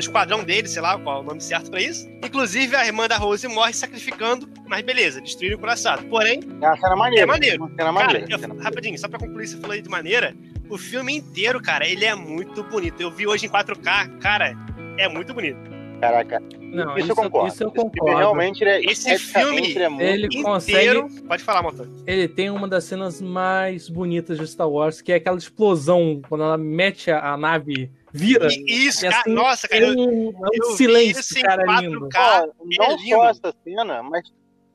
no 0.00 0.08
esquadrão 0.08 0.42
dele, 0.42 0.66
sei 0.66 0.80
lá 0.80 0.98
qual 0.98 1.18
é 1.18 1.20
o 1.20 1.22
nome 1.22 1.40
certo 1.42 1.70
pra 1.70 1.80
isso. 1.80 2.08
Inclusive 2.24 2.74
a 2.74 2.86
irmã 2.86 3.06
da 3.06 3.18
Rose 3.18 3.46
morre 3.46 3.72
sacrificando, 3.74 4.48
mas 4.66 4.82
beleza, 4.82 5.20
destruíram 5.20 5.56
o 5.56 5.60
coraçado. 5.60 6.04
Porém, 6.06 6.40
É 6.62 6.66
uma 6.66 6.76
cena 6.76 6.96
maneira. 6.96 7.22
É 7.22 7.26
maneiro. 7.26 7.58
Uma 7.64 7.68
cena 7.68 7.76
cara, 7.78 7.92
maneira. 7.92 8.26
eu- 8.30 8.38
maneira. 8.40 8.62
rapidinho, 8.64 8.98
só 8.98 9.08
pra 9.08 9.18
concluir, 9.18 9.46
você 9.46 9.56
falou 9.58 9.72
aí 9.74 9.82
de 9.82 9.88
maneira, 9.90 10.34
o 10.70 10.78
filme 10.78 11.14
inteiro, 11.16 11.60
cara, 11.60 11.86
ele 11.86 12.04
é 12.04 12.14
muito 12.14 12.62
bonito. 12.64 13.00
Eu 13.00 13.10
vi 13.10 13.26
hoje 13.26 13.44
em 13.46 13.48
4K, 13.50 14.08
cara, 14.20 14.54
é 14.98 15.06
muito 15.08 15.34
bonito. 15.34 15.58
Caraca, 16.00 16.40
Não, 16.58 16.96
isso, 16.96 17.12
eu 17.12 17.16
concordo. 17.16 17.48
Isso 17.48 17.62
eu 17.62 17.68
Esse 17.68 17.74
filme 17.76 17.90
concordo. 17.98 18.16
realmente 18.18 18.62
ele 18.64 18.70
é, 18.70 18.90
Esse 18.90 19.18
filme, 19.18 19.70
ele 19.72 19.82
é 19.82 19.88
muito. 19.90 20.02
Ele 20.02 20.26
inteiro. 20.28 21.02
consegue. 21.02 21.22
Pode 21.24 21.42
falar, 21.44 21.62
motor. 21.62 21.86
Ele 22.06 22.26
tem 22.26 22.48
uma 22.48 22.66
das 22.66 22.84
cenas 22.84 23.20
mais 23.20 23.86
bonitas 23.90 24.38
de 24.38 24.46
Star 24.46 24.66
Wars, 24.70 25.02
que 25.02 25.12
é 25.12 25.16
aquela 25.16 25.36
explosão, 25.36 26.22
quando 26.26 26.42
ela 26.44 26.56
mete 26.56 27.10
a, 27.10 27.34
a 27.34 27.36
nave, 27.36 27.90
vira. 28.12 28.48
E- 28.50 28.64
Isso, 28.86 29.04
E 29.06 29.08
cara, 29.08 29.20
assim, 29.20 29.30
nossa, 29.32 29.68
cara, 29.68 29.84
é 29.84 29.88
eu, 29.88 29.94
um, 29.98 30.28
é 30.30 30.56
eu 30.58 30.66
um 30.66 30.70
vi 30.72 30.76
silêncio, 30.76 31.20
isso 31.20 31.38
em 31.38 31.42
cara, 31.42 31.64
4K. 31.64 31.80
lindo. 31.82 32.08
Cara, 32.08 32.46
não 32.78 32.84
é 32.86 32.96
lindo. 32.96 33.08
só 33.16 33.28
essa 33.28 33.54
cena, 33.64 34.02
mas, 34.02 34.22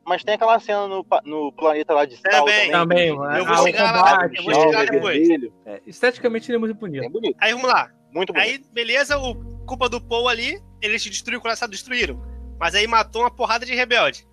mas 0.06 0.24
tem 0.24 0.36
aquela 0.36 0.60
cena 0.60 0.88
no, 0.88 1.06
no 1.26 1.52
planeta 1.54 1.94
lá 1.94 2.06
de 2.06 2.16
Sal 2.18 2.32
Também. 2.46 2.72
Também, 2.72 3.08
Eu 3.10 3.24
ah, 3.24 3.44
vou 3.44 3.58
chegar 3.66 3.92
lá, 3.92 4.12
combate, 4.12 4.38
eu 4.38 4.44
vou 4.44 4.54
chegar 4.54 4.86
ó, 4.88 4.92
depois. 4.92 5.30
é, 5.66 5.82
esteticamente 5.88 6.50
ele 6.50 6.58
é 6.58 6.60
muito 6.60 6.76
bonito. 6.76 7.02
Bem 7.02 7.12
bonito, 7.12 7.38
Aí 7.40 7.52
vamos 7.54 7.68
lá. 7.68 7.90
muito 8.12 8.32
bonito. 8.34 8.48
Aí, 8.50 8.64
beleza, 8.74 9.18
o 9.18 9.36
culpa 9.66 9.90
do 9.90 10.00
Paul 10.00 10.28
ali, 10.30 10.62
eles 10.82 11.04
destruíram 11.04 11.40
o 11.40 11.42
coração, 11.42 11.68
destruíram. 11.68 12.22
Mas 12.60 12.76
aí 12.76 12.86
matou 12.88 13.24
uma 13.24 13.32
porrada 13.32 13.66
de 13.66 13.74
rebelde, 13.76 14.26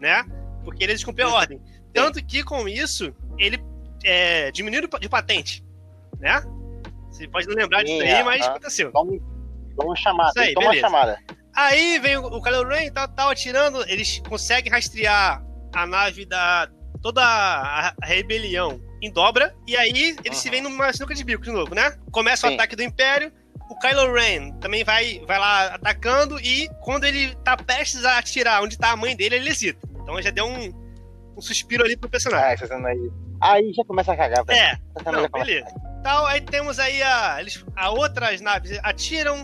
né? 0.00 0.24
Porque 0.64 0.82
eles 0.84 0.96
descumpriram 0.96 1.30
a 1.30 1.34
ordem. 1.34 1.60
Tanto 1.94 2.22
que 2.24 2.42
com 2.44 2.68
isso, 2.68 3.14
ele 3.38 3.58
é, 4.04 4.50
diminuiu 4.50 4.86
de 5.00 5.08
patente, 5.08 5.64
né? 6.18 6.42
Você 7.20 7.28
pode 7.28 7.46
não 7.48 7.54
lembrar 7.54 7.82
disso 7.82 7.98
Sim, 7.98 8.08
aí, 8.08 8.24
mas 8.24 8.46
aconteceu. 8.46 8.90
Uma 8.94 9.96
chamada, 9.96 10.30
Isso 10.30 10.40
aí, 10.40 10.54
toma 10.54 10.68
beleza. 10.70 10.86
chamada. 10.86 11.18
Aí 11.54 11.98
vem 11.98 12.16
o 12.16 12.24
o 12.24 12.42
Kylo 12.42 12.66
Ren, 12.66 12.90
tal, 12.90 13.08
tal, 13.08 13.28
atirando. 13.28 13.82
Eles 13.88 14.22
conseguem 14.26 14.72
rastrear 14.72 15.44
a 15.74 15.86
nave 15.86 16.24
da. 16.24 16.68
toda 17.02 17.22
a, 17.22 17.94
rebelião 18.02 18.80
em 19.02 19.12
dobra. 19.12 19.54
E 19.66 19.76
aí 19.76 20.16
eles 20.24 20.38
se 20.38 20.48
Aham. 20.48 20.50
veem 20.50 20.62
numa 20.62 20.92
sinuca 20.92 21.14
de 21.14 21.22
bico 21.22 21.42
de 21.42 21.50
novo, 21.50 21.74
né? 21.74 21.94
Começa 22.10 22.46
o 22.46 22.50
Sim. 22.50 22.54
ataque 22.54 22.74
do 22.74 22.82
Império. 22.82 23.30
O 23.68 23.78
Kylo 23.78 24.12
Ren 24.14 24.52
também 24.58 24.82
vai, 24.82 25.22
vai 25.26 25.38
lá 25.38 25.66
atacando. 25.66 26.40
E 26.40 26.68
quando 26.80 27.04
ele 27.04 27.34
tá 27.44 27.54
prestes 27.56 28.04
a 28.04 28.18
atirar 28.18 28.62
onde 28.62 28.78
tá 28.78 28.92
a 28.92 28.96
mãe 28.96 29.14
dele, 29.14 29.36
ele 29.36 29.50
hesita. 29.50 29.86
Então 30.02 30.20
já 30.22 30.30
deu 30.30 30.46
um, 30.46 30.72
um 31.36 31.40
suspiro 31.40 31.84
ali 31.84 31.96
pro 31.96 32.08
personagem. 32.08 32.66
Ah, 32.70 32.86
aí. 32.88 33.10
Aí 33.42 33.72
já 33.72 33.84
começa 33.84 34.12
a 34.12 34.16
cagar, 34.16 34.44
velho. 34.44 34.58
É, 34.58 34.78
cena 35.02 35.20
não, 35.22 35.28
beleza. 35.28 35.89
Tal, 36.02 36.26
aí 36.26 36.40
temos 36.40 36.78
aí 36.78 37.02
a, 37.02 37.36
eles, 37.40 37.64
a 37.76 37.90
outras 37.90 38.40
naves 38.40 38.78
atiram, 38.82 39.42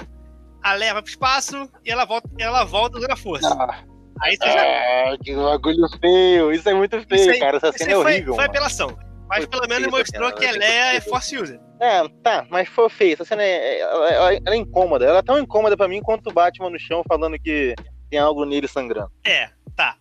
a 0.63 0.73
leva 0.73 1.03
pro 1.03 1.11
espaço 1.11 1.71
e 1.85 1.91
ela 1.91 2.05
volta, 2.05 2.29
ela 2.39 2.65
volta 2.65 2.99
usando 2.99 3.11
a 3.13 3.17
força. 3.17 3.49
Ah, 3.49 3.85
Aí 4.23 4.35
você 4.37 4.51
já 4.51 4.63
ah, 4.63 5.17
que 5.23 5.35
bagulho 5.35 5.87
feio. 6.01 6.51
Isso 6.51 6.67
é 6.67 6.73
muito 6.73 6.99
feio, 7.07 7.33
aí- 7.33 7.39
cara. 7.39 7.59
Essa 7.59 7.71
cena 7.73 7.91
é 7.93 7.95
foi, 7.97 8.05
horrível. 8.05 8.35
foi 8.35 8.37
mano. 8.45 8.51
apelação. 8.51 8.99
Mas 9.29 9.39
Foi 9.41 9.49
pelo 9.49 9.69
menos 9.69 9.89
mostrou 9.91 10.33
que 10.33 10.47
a 10.47 10.53
Leia 10.53 10.95
é 10.95 11.01
Force 11.01 11.37
User. 11.37 11.61
É, 11.81 12.09
tá, 12.23 12.47
mas 12.49 12.69
foi 12.69 12.89
feio. 12.89 13.13
Essa 13.15 13.25
cena 13.27 13.43
é, 13.43 13.81
ela, 13.81 14.09
ela- 14.11 14.35
ela 14.35 14.55
é 14.55 14.57
incômoda. 14.57 15.05
Ela 15.05 15.19
é 15.19 15.23
tão 15.23 15.39
incômoda 15.39 15.77
pra 15.77 15.89
mim 15.89 16.01
quanto 16.01 16.31
o 16.31 16.33
Batman 16.33 16.71
no 16.71 16.79
chão 16.79 17.03
falando 17.07 17.37
que 17.39 17.75
tem 18.09 18.19
algo 18.19 18.47
nele 18.47 18.67
sangrando. 18.69 19.11
É, 19.27 19.51
tá. 19.75 19.97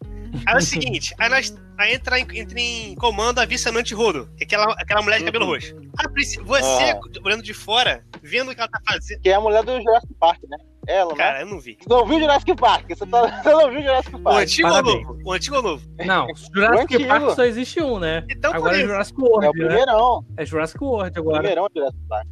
Aí 0.46 0.54
é 0.54 0.58
o 0.58 0.62
seguinte, 0.62 1.14
aí, 1.20 1.30
nós, 1.30 1.56
aí 1.78 1.94
entra, 1.96 2.20
em, 2.20 2.28
entra 2.34 2.60
em 2.60 2.96
comando 2.96 3.40
a 3.40 3.46
vice-amante 3.46 3.94
Rodo, 3.94 4.30
que 4.38 4.44
é 4.44 4.46
aquela, 4.46 4.74
aquela 4.74 5.02
mulher 5.02 5.20
de 5.20 5.26
cabelo 5.26 5.46
Uhum. 5.46 5.52
roxo. 5.52 5.76
A 5.98 6.10
princípio, 6.10 6.46
você, 6.46 6.92
Ah. 6.92 7.00
olhando 7.24 7.44
de 7.44 7.54
fora, 7.54 8.04
vendo 8.22 8.52
o 8.52 8.56
que 8.56 8.60
ela 8.62 8.70
tá 8.70 8.80
fazendo. 8.88 9.22
Que 9.22 9.30
é 9.30 9.34
a 9.36 9.42
mulher 9.42 9.64
do 9.64 9.80
Jurassic 9.82 10.14
Park, 10.20 10.40
né? 10.50 10.58
Ela, 10.88 11.12
né? 11.14 11.18
Cara, 11.18 11.42
eu 11.42 11.48
não 11.48 11.60
vi. 11.60 11.78
Você 11.82 11.90
não 11.90 12.06
viu 12.06 12.20
Jurassic 12.20 12.56
Park? 12.56 12.86
Você, 12.90 13.06
tá, 13.08 13.42
você 13.42 13.50
não 13.52 13.72
viu 13.72 13.82
Jurassic 13.82 14.16
O 14.16 14.20
Park? 14.20 14.38
antigo 14.44 14.68
ou 14.68 14.74
parabéns. 14.74 15.08
novo? 15.08 15.20
O 15.26 15.32
antigo 15.34 15.56
ou 15.56 15.62
novo? 15.64 15.88
Não, 16.06 16.28
Jurassic 16.54 16.94
antigo. 16.96 17.08
Park 17.10 17.30
só 17.36 17.44
existe 17.44 17.82
um, 17.82 17.98
né? 18.00 18.24
Então, 18.30 18.54
Agora 18.54 18.78
é. 18.78 18.82
Jurassic 18.82 19.18
É 19.20 19.22
o 19.22 19.26
World, 19.28 19.46
né? 19.60 19.66
primeirão. 19.68 20.26
É 20.38 20.46
Jurassic 20.46 20.84
World 20.84 21.18
O 21.18 21.22
agora. 21.22 21.38
primeirão 21.40 21.68
de 21.74 21.80
Jurassic 21.80 22.02
Park. 22.08 22.28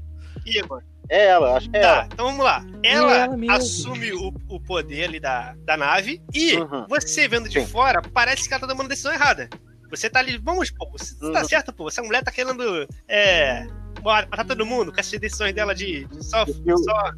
Igor. 0.45 0.83
É 1.09 1.25
ela, 1.27 1.57
acho 1.57 1.69
que 1.69 1.77
é 1.77 1.81
Tá, 1.81 1.87
ela. 1.87 2.05
então 2.11 2.25
vamos 2.27 2.43
lá. 2.45 2.65
Ela, 2.83 3.15
ela 3.25 3.53
assume 3.57 4.13
o, 4.13 4.33
o 4.49 4.59
poder 4.59 5.03
ali 5.05 5.19
da, 5.19 5.53
da 5.65 5.75
nave 5.77 6.21
e 6.33 6.55
Uhum. 6.57 6.85
você 6.87 7.27
vendo 7.27 7.49
de 7.49 7.59
Sim. 7.59 7.67
fora, 7.67 8.01
parece 8.01 8.47
que 8.47 8.53
ela 8.53 8.61
tá 8.61 8.67
tomando 8.67 8.87
decisão 8.89 9.13
errada. 9.13 9.49
Você 9.89 10.09
tá 10.09 10.19
ali, 10.19 10.37
vamos, 10.37 10.71
pô, 10.71 10.89
você 10.91 11.13
tá 11.19 11.41
Uhum. 11.41 11.47
certo, 11.47 11.73
pô. 11.73 11.87
Essa 11.87 12.01
mulher 12.01 12.23
tá 12.23 12.31
querendo 12.31 12.87
é, 13.07 13.67
matar 14.03 14.45
todo 14.45 14.65
mundo 14.65 14.91
com 14.91 14.99
essas 14.99 15.19
decisões 15.19 15.53
dela 15.53 15.75
de, 15.75 16.05
de 16.05 16.25
só, 16.25 16.45
Eu- 16.65 16.77
só. 16.77 17.11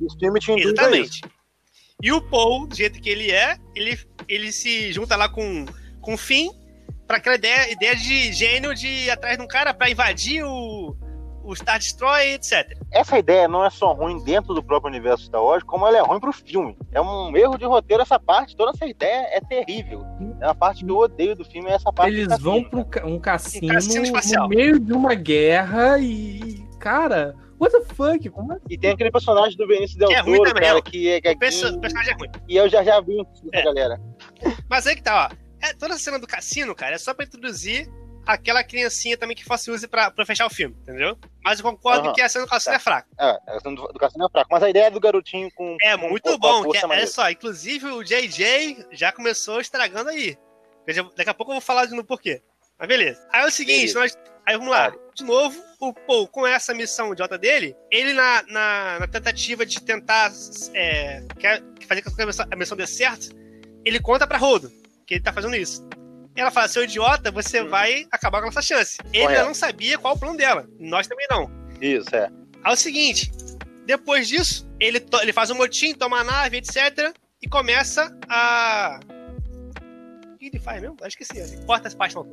Exatamente. 0.57 1.21
E 2.03 2.11
o 2.11 2.21
Paul, 2.21 2.67
do 2.67 2.75
jeito 2.75 2.99
que 2.99 3.09
ele 3.09 3.31
é, 3.31 3.57
ele, 3.75 3.97
ele 4.27 4.51
se 4.51 4.91
junta 4.91 5.15
lá 5.15 5.29
com, 5.29 5.65
com 6.01 6.15
o 6.15 6.17
Finn 6.17 6.49
pra 7.07 7.17
aquela 7.17 7.35
ideia, 7.35 7.71
ideia 7.71 7.95
de 7.95 8.33
gênio 8.33 8.75
de 8.75 8.87
ir 8.87 9.09
atrás 9.11 9.37
de 9.37 9.43
um 9.43 9.47
cara 9.47 9.73
pra 9.73 9.89
invadir 9.89 10.43
o, 10.43 10.95
o 11.45 11.55
Star 11.55 11.77
Destroyer, 11.79 12.33
etc. 12.35 12.77
Essa 12.91 13.17
ideia 13.19 13.47
não 13.47 13.63
é 13.63 13.69
só 13.69 13.93
ruim 13.93 14.23
dentro 14.23 14.53
do 14.53 14.63
próprio 14.63 14.89
universo 14.89 15.25
Star 15.25 15.43
Wars, 15.43 15.63
como 15.63 15.85
ela 15.87 15.97
é 15.97 16.01
ruim 16.01 16.19
pro 16.19 16.33
filme. 16.33 16.77
É 16.91 16.99
um 16.99 17.35
erro 17.37 17.57
de 17.57 17.65
roteiro 17.65 18.01
essa 18.03 18.19
parte, 18.19 18.55
toda 18.55 18.71
essa 18.71 18.85
ideia 18.85 19.27
é 19.31 19.39
terrível. 19.41 20.03
É 20.41 20.45
uma 20.47 20.55
parte 20.55 20.83
que 20.83 20.89
eu 20.91 20.97
odeio 20.97 21.35
do 21.35 21.45
filme, 21.45 21.69
é 21.69 21.73
essa 21.73 21.91
parte 21.93 22.13
Eles 22.15 22.39
vão 22.39 22.63
cassino. 22.63 22.85
pra 22.85 23.05
um 23.07 23.19
cassino, 23.19 23.67
Um 23.67 23.73
cassino 23.75 24.03
espacial. 24.05 24.43
no 24.43 24.49
meio 24.55 24.79
de 24.79 24.93
uma 24.93 25.13
guerra 25.13 25.97
e. 25.99 26.65
Cara, 26.79 27.35
what 27.59 27.71
the 27.73 27.93
fuck? 27.93 28.29
Como 28.29 28.53
é? 28.53 28.57
E 28.69 28.77
tem 28.77 28.91
aquele 28.91 29.11
personagem 29.11 29.57
do 29.57 29.67
Benício 29.67 29.97
Del 29.97 30.09
Que 30.09 30.13
é 30.15 30.19
ruim 30.21 30.37
Toro, 30.37 30.49
também, 30.53 30.63
cara, 30.67 30.77
ó. 30.77 30.81
que 30.81 31.09
é 31.09 31.19
gaguinho, 31.21 31.77
o 31.77 31.81
personagem 31.81 32.13
é 32.13 32.15
ruim. 32.17 32.29
e 32.47 32.55
eu 32.57 32.69
já 32.69 32.83
já 32.83 32.99
vi 33.01 33.13
isso, 33.13 33.49
É. 33.53 33.63
galera. 33.63 33.99
Mas 34.69 34.85
aí 34.87 34.95
que 34.95 35.01
tá, 35.03 35.29
ó. 35.31 35.35
É, 35.65 35.73
toda 35.73 35.95
a 35.95 35.97
cena 35.97 36.19
do 36.19 36.27
cassino, 36.27 36.75
cara, 36.75 36.93
é 36.95 36.97
só 36.97 37.13
pra 37.13 37.25
introduzir 37.25 37.89
aquela 38.25 38.63
criancinha 38.63 39.17
também 39.17 39.35
que 39.35 39.43
fosse 39.45 39.69
use 39.71 39.87
pra, 39.87 40.09
pra 40.11 40.25
fechar 40.25 40.45
o 40.45 40.49
filme, 40.49 40.75
entendeu? 40.81 41.17
Mas 41.43 41.59
eu 41.59 41.65
concordo 41.65 42.05
Aham. 42.07 42.13
que 42.13 42.21
a 42.21 42.29
cena 42.29 42.45
do 42.45 42.49
cassino 42.49 42.73
Tá. 42.73 42.77
é 42.77 42.79
fraca. 42.79 43.07
É, 43.19 43.59
do, 43.69 43.99
cassino 43.99 44.25
é 44.25 44.29
fraco. 44.29 44.49
Mas 44.51 44.63
a 44.63 44.69
ideia 44.69 44.89
do 44.91 44.99
garotinho 44.99 45.49
com. 45.55 45.77
É 45.81 45.97
com- 45.97 46.09
muito 46.09 46.23
com 46.31 46.37
bom. 46.37 46.75
é 46.75 46.85
olha 46.85 47.07
só, 47.07 47.29
inclusive 47.29 47.85
o 47.87 48.03
JJ 48.03 48.85
já 48.91 49.11
começou 49.11 49.59
estragando 49.61 50.09
aí. 50.09 50.37
Daqui 51.15 51.29
a 51.29 51.33
pouco 51.33 51.51
eu 51.51 51.55
vou 51.55 51.61
falar 51.61 51.85
de 51.85 51.95
no 51.95 52.03
porquê. 52.03 52.41
Mas 52.77 52.87
beleza. 52.87 53.25
Aí 53.31 53.41
é 53.43 53.47
o 53.47 53.51
seguinte, 53.51 53.93
Beleza. 53.93 53.99
nós, 53.99 54.17
aí 54.45 54.57
vamos 54.57 54.71
lá. 54.71 54.93
De 55.13 55.23
novo, 55.23 55.57
o 55.79 55.93
Paul, 55.93 56.27
com 56.27 56.45
essa 56.45 56.73
missão 56.73 57.13
idiota 57.13 57.37
dele, 57.37 57.73
ele 57.89 58.11
na, 58.13 58.43
na, 58.49 58.99
na 58.99 59.07
tentativa 59.07 59.65
de 59.65 59.81
tentar 59.81 60.29
é, 60.73 61.23
quer 61.39 61.63
fazer 61.87 62.01
com 62.01 62.11
que 62.13 62.21
a 62.21 62.25
missão, 62.25 62.45
a 62.51 62.55
missão 62.55 62.75
dê 62.77 62.85
certo, 62.85 63.29
ele 63.85 63.99
conta 63.99 64.27
pra 64.27 64.37
Rodo 64.37 64.69
que 65.07 65.13
ele 65.15 65.23
tá 65.23 65.31
fazendo 65.31 65.55
isso. 65.55 65.87
Ela 66.35 66.51
fala, 66.51 66.67
seu 66.67 66.83
idiota, 66.83 67.31
você 67.31 67.61
Hum. 67.61 67.69
vai 67.69 68.05
acabar 68.11 68.39
com 68.39 68.45
a 68.45 68.47
nossa 68.47 68.61
chance. 68.61 68.97
Ele 69.13 69.23
Correto. 69.23 69.45
não 69.45 69.53
sabia 69.53 69.97
qual 69.97 70.15
o 70.15 70.19
plano 70.19 70.37
dela. 70.37 70.67
Nós 70.79 71.07
também 71.07 71.25
não. 71.29 71.49
Isso, 71.81 72.13
é. 72.15 72.25
Aí 72.63 72.71
é 72.71 72.73
o 72.73 72.75
seguinte, 72.75 73.31
depois 73.85 74.27
disso, 74.27 74.67
ele, 74.79 74.99
to- 74.99 75.21
ele 75.21 75.31
faz 75.31 75.49
um 75.49 75.55
motim, 75.55 75.93
toma 75.93 76.19
a 76.19 76.23
nave, 76.23 76.57
etc. 76.57 77.13
E 77.41 77.47
começa 77.47 78.13
a. 78.27 78.99
O 80.33 80.37
que 80.37 80.47
ele 80.47 80.59
faz 80.59 80.81
mesmo? 80.81 80.97
Acho 81.01 81.15
que 81.15 81.23
esqueci. 81.23 81.57
Corta 81.65 81.87
essa 81.87 81.95
parte 81.97 82.15
não. 82.15 82.23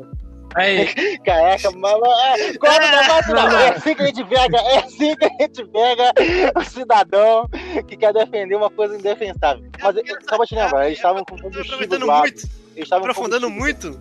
Aí, 0.54 0.86
Caraca, 1.24 1.70
mas. 1.72 2.40
É, 2.40 2.58
corta 2.58 2.86
o 2.86 2.90
negócio, 3.00 3.34
não. 3.34 3.58
É 3.58 3.68
assim 3.70 3.94
que 3.94 4.02
a 4.02 4.06
gente 4.06 4.24
pega, 4.24 4.56
é 4.58 4.78
assim 4.78 5.16
que 5.16 5.24
a 5.24 5.28
gente 5.40 5.64
pega 5.66 6.12
o 6.56 6.64
cidadão 6.64 7.48
que 7.88 7.96
quer 7.96 8.12
defender 8.12 8.54
uma 8.56 8.70
coisa 8.70 8.96
indefensável. 8.96 9.64
Mas 9.82 9.96
eh, 9.96 10.02
só 10.28 10.36
pra 10.36 10.46
te 10.46 10.54
lembrar, 10.54 10.86
eles 10.86 10.98
estavam 10.98 11.24
com 11.24 11.36
combustível 11.38 11.86
do 11.86 12.06
lado. 12.06 12.20
muito, 12.22 12.42
Eles 12.74 12.84
estavam 12.84 13.08
aprofundando 13.08 13.48
muito 13.50 14.00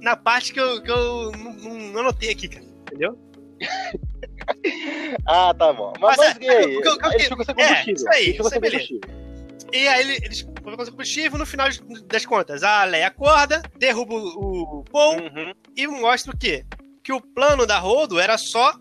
na 0.00 0.16
parte 0.16 0.52
que 0.52 0.60
eu, 0.60 0.82
que 0.82 0.90
eu 0.90 1.32
não, 1.32 1.52
não- 1.92 2.00
anotei 2.00 2.30
aqui, 2.30 2.48
cara. 2.48 2.64
Entendeu? 2.82 3.18
Ah, 5.26 5.52
tá 5.54 5.72
bom. 5.72 5.92
Mas, 6.00 6.16
Mas, 6.16 6.34
mas 6.34 6.46
e 6.46 6.48
aí? 6.48 6.76
o 6.76 6.80
que 6.82 6.88
eu- 6.88 6.92
o 6.92 6.98
que 6.98 7.06
eu- 7.06 7.12
Eles 7.12 7.26
ficam 7.28 7.44
sem 7.44 7.54
é, 7.64 7.84
isso 7.92 8.08
aí, 8.08 8.22
Eles 8.22 8.36
ficam 8.36 8.46
isso 8.46 8.48
sem 8.48 8.54
aí, 8.56 8.60
beleza. 8.60 8.88
combustível. 8.88 9.25
E 9.76 9.88
aí 9.88 10.00
ele- 10.00 10.24
eles 10.24 10.42
colocam 10.62 10.84
o 10.84 10.90
combustível, 10.90 11.38
no 11.38 11.46
final 11.46 11.68
das 12.06 12.24
contas, 12.26 12.62
a 12.62 12.84
Leia 12.84 13.08
acorda, 13.08 13.62
derruba 13.78 14.14
o, 14.14 14.80
o 14.80 14.84
Paul 14.84 15.16
Uhum. 15.16 15.52
e 15.76 15.86
mostra 15.86 16.32
o 16.34 16.38
quê? 16.38 16.64
Que 17.04 17.12
o 17.12 17.20
plano 17.20 17.66
da 17.66 17.78
Rodo 17.78 18.18
era 18.18 18.36
só 18.38 18.74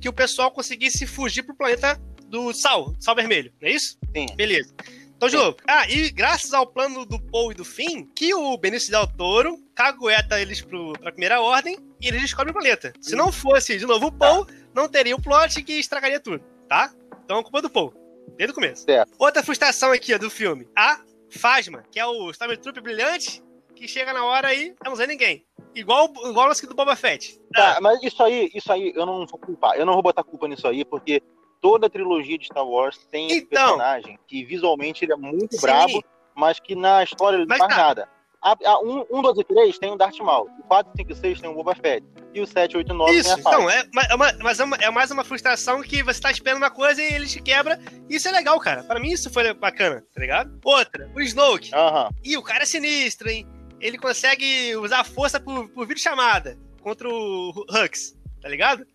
que 0.00 0.08
o 0.08 0.12
pessoal 0.12 0.50
conseguisse 0.50 1.06
fugir 1.06 1.42
pro 1.42 1.54
planeta 1.56 2.00
do 2.28 2.52
Sal, 2.54 2.94
Sal 2.98 3.14
Vermelho, 3.14 3.52
não 3.60 3.68
é 3.68 3.72
isso? 3.72 3.98
Sim. 4.16 4.26
Beleza. 4.34 4.72
Então, 5.16 5.28
de 5.28 5.36
novo. 5.36 5.56
Ah, 5.68 5.88
e 5.88 6.10
graças 6.10 6.52
ao 6.52 6.66
plano 6.66 7.04
do 7.06 7.20
Paul 7.20 7.52
e 7.52 7.54
do 7.54 7.64
Finn, 7.64 8.06
que 8.16 8.34
o 8.34 8.56
Benício 8.58 8.90
Del 8.90 9.06
Toro 9.06 9.58
cagueta 9.74 10.40
eles 10.40 10.60
pro, 10.60 10.92
pra 10.94 11.12
primeira 11.12 11.40
ordem 11.40 11.76
e 12.00 12.08
eles 12.08 12.20
descobrem 12.22 12.50
o 12.50 12.54
planeta. 12.54 12.92
Se 13.00 13.14
não 13.14 13.30
fosse, 13.30 13.78
de 13.78 13.86
novo, 13.86 14.06
o 14.06 14.12
Paul, 14.12 14.46
não 14.74 14.88
teria 14.88 15.14
o 15.14 15.22
plot 15.22 15.62
que 15.62 15.74
estragaria 15.74 16.18
tudo, 16.18 16.42
tá? 16.68 16.90
Então, 17.24 17.38
a 17.38 17.42
culpa 17.42 17.58
é 17.58 17.62
do 17.62 17.70
Paul. 17.70 17.94
Desde 18.36 18.52
o 18.52 18.54
começo. 18.54 18.84
Certo. 18.84 19.12
Outra 19.18 19.42
frustração 19.42 19.92
aqui, 19.92 20.14
ó, 20.14 20.18
do 20.18 20.30
filme. 20.30 20.68
A 20.76 21.00
Phasma, 21.30 21.84
que 21.90 21.98
é 21.98 22.06
o 22.06 22.30
Stormtrooper 22.30 22.82
brilhante, 22.82 23.42
que 23.74 23.86
chega 23.88 24.12
na 24.12 24.24
hora 24.24 24.54
e 24.54 24.74
não 24.84 24.92
usa 24.92 25.06
ninguém. 25.06 25.44
Igual, 25.74 26.06
igual 26.26 26.46
o 26.46 26.48
lance 26.48 26.66
do 26.66 26.74
Boba 26.74 26.94
Fett. 26.94 27.40
Tá, 27.52 27.78
mas 27.80 28.00
isso 28.02 28.22
aí, 28.22 28.48
isso 28.54 28.72
aí 28.72 28.92
eu 28.94 29.04
não 29.04 29.26
vou 29.26 29.38
culpar. 29.38 29.76
Eu 29.76 29.84
não 29.84 29.92
vou 29.94 30.02
botar 30.02 30.22
culpa 30.22 30.46
nisso 30.46 30.68
aí, 30.68 30.84
porque 30.84 31.20
toda 31.60 31.86
a 31.86 31.90
trilogia 31.90 32.38
de 32.38 32.46
Star 32.46 32.64
Wars 32.66 33.06
tem 33.10 33.26
esse 33.26 33.38
Então. 33.38 33.48
personagem 33.76 34.18
que 34.26 34.44
visualmente 34.44 35.04
ele 35.04 35.12
é 35.12 35.16
muito 35.16 35.56
Sim. 35.56 35.60
brabo, 35.62 36.04
mas 36.34 36.60
que 36.60 36.76
na 36.76 37.02
história 37.02 37.36
ele 37.36 37.44
não 37.46 37.48
Mas 37.48 37.58
faz 37.58 37.74
tá. 37.74 37.76
nada. 37.82 38.08
A, 38.44 38.54
a, 38.66 38.80
um, 38.80 39.06
um, 39.10 39.22
dois 39.22 39.38
e 39.38 39.44
três 39.44 39.78
tem 39.78 39.90
o 39.90 39.96
Darth 39.96 40.18
Maul. 40.18 40.50
O 40.60 40.62
4, 40.64 40.92
5 40.96 41.12
e 41.12 41.14
6 41.16 41.40
tem 41.40 41.48
o 41.50 41.54
Boba 41.54 41.74
Fett. 41.74 42.06
E 42.34 42.40
o 42.42 42.46
7, 42.46 42.76
8 42.76 42.92
e 42.92 42.94
9 42.96 43.12
Isso, 43.16 43.30
tem 43.34 43.40
a 43.40 43.42
Phasma. 43.42 43.58
então, 43.58 43.70
é, 43.70 43.88
ma- 43.94 44.02
é 44.10 44.14
uma- 44.14 44.32
mas 44.42 44.60
é, 44.60 44.64
uma- 44.64 44.76
é 44.76 44.90
mais 44.90 45.10
uma 45.10 45.24
frustração 45.24 45.80
que 45.82 46.02
você 46.02 46.20
tá 46.20 46.30
esperando 46.30 46.58
uma 46.58 46.70
coisa 46.70 47.02
e 47.02 47.14
ele 47.14 47.26
te 47.26 47.40
quebra. 47.40 47.80
E 48.10 48.16
isso 48.16 48.28
é 48.28 48.32
legal, 48.32 48.60
cara. 48.60 48.84
Pra 48.84 49.00
mim 49.00 49.10
isso 49.10 49.30
foi 49.30 49.52
bacana, 49.54 50.04
tá 50.14 50.20
ligado? 50.20 50.58
Outra, 50.62 51.10
o 51.14 51.20
Snoke. 51.22 51.70
Aham. 51.74 52.10
E 52.22 52.36
o 52.36 52.42
cara 52.42 52.64
é 52.64 52.66
sinistro, 52.66 53.30
hein? 53.30 53.46
Ele 53.80 53.96
consegue 53.96 54.76
usar 54.76 55.00
a 55.00 55.04
força 55.04 55.40
por, 55.40 55.68
por 55.70 55.86
videochamada 55.86 56.58
contra 56.82 57.08
o 57.08 57.48
Hux, 57.70 58.14
tá 58.42 58.48
ligado? 58.48 58.86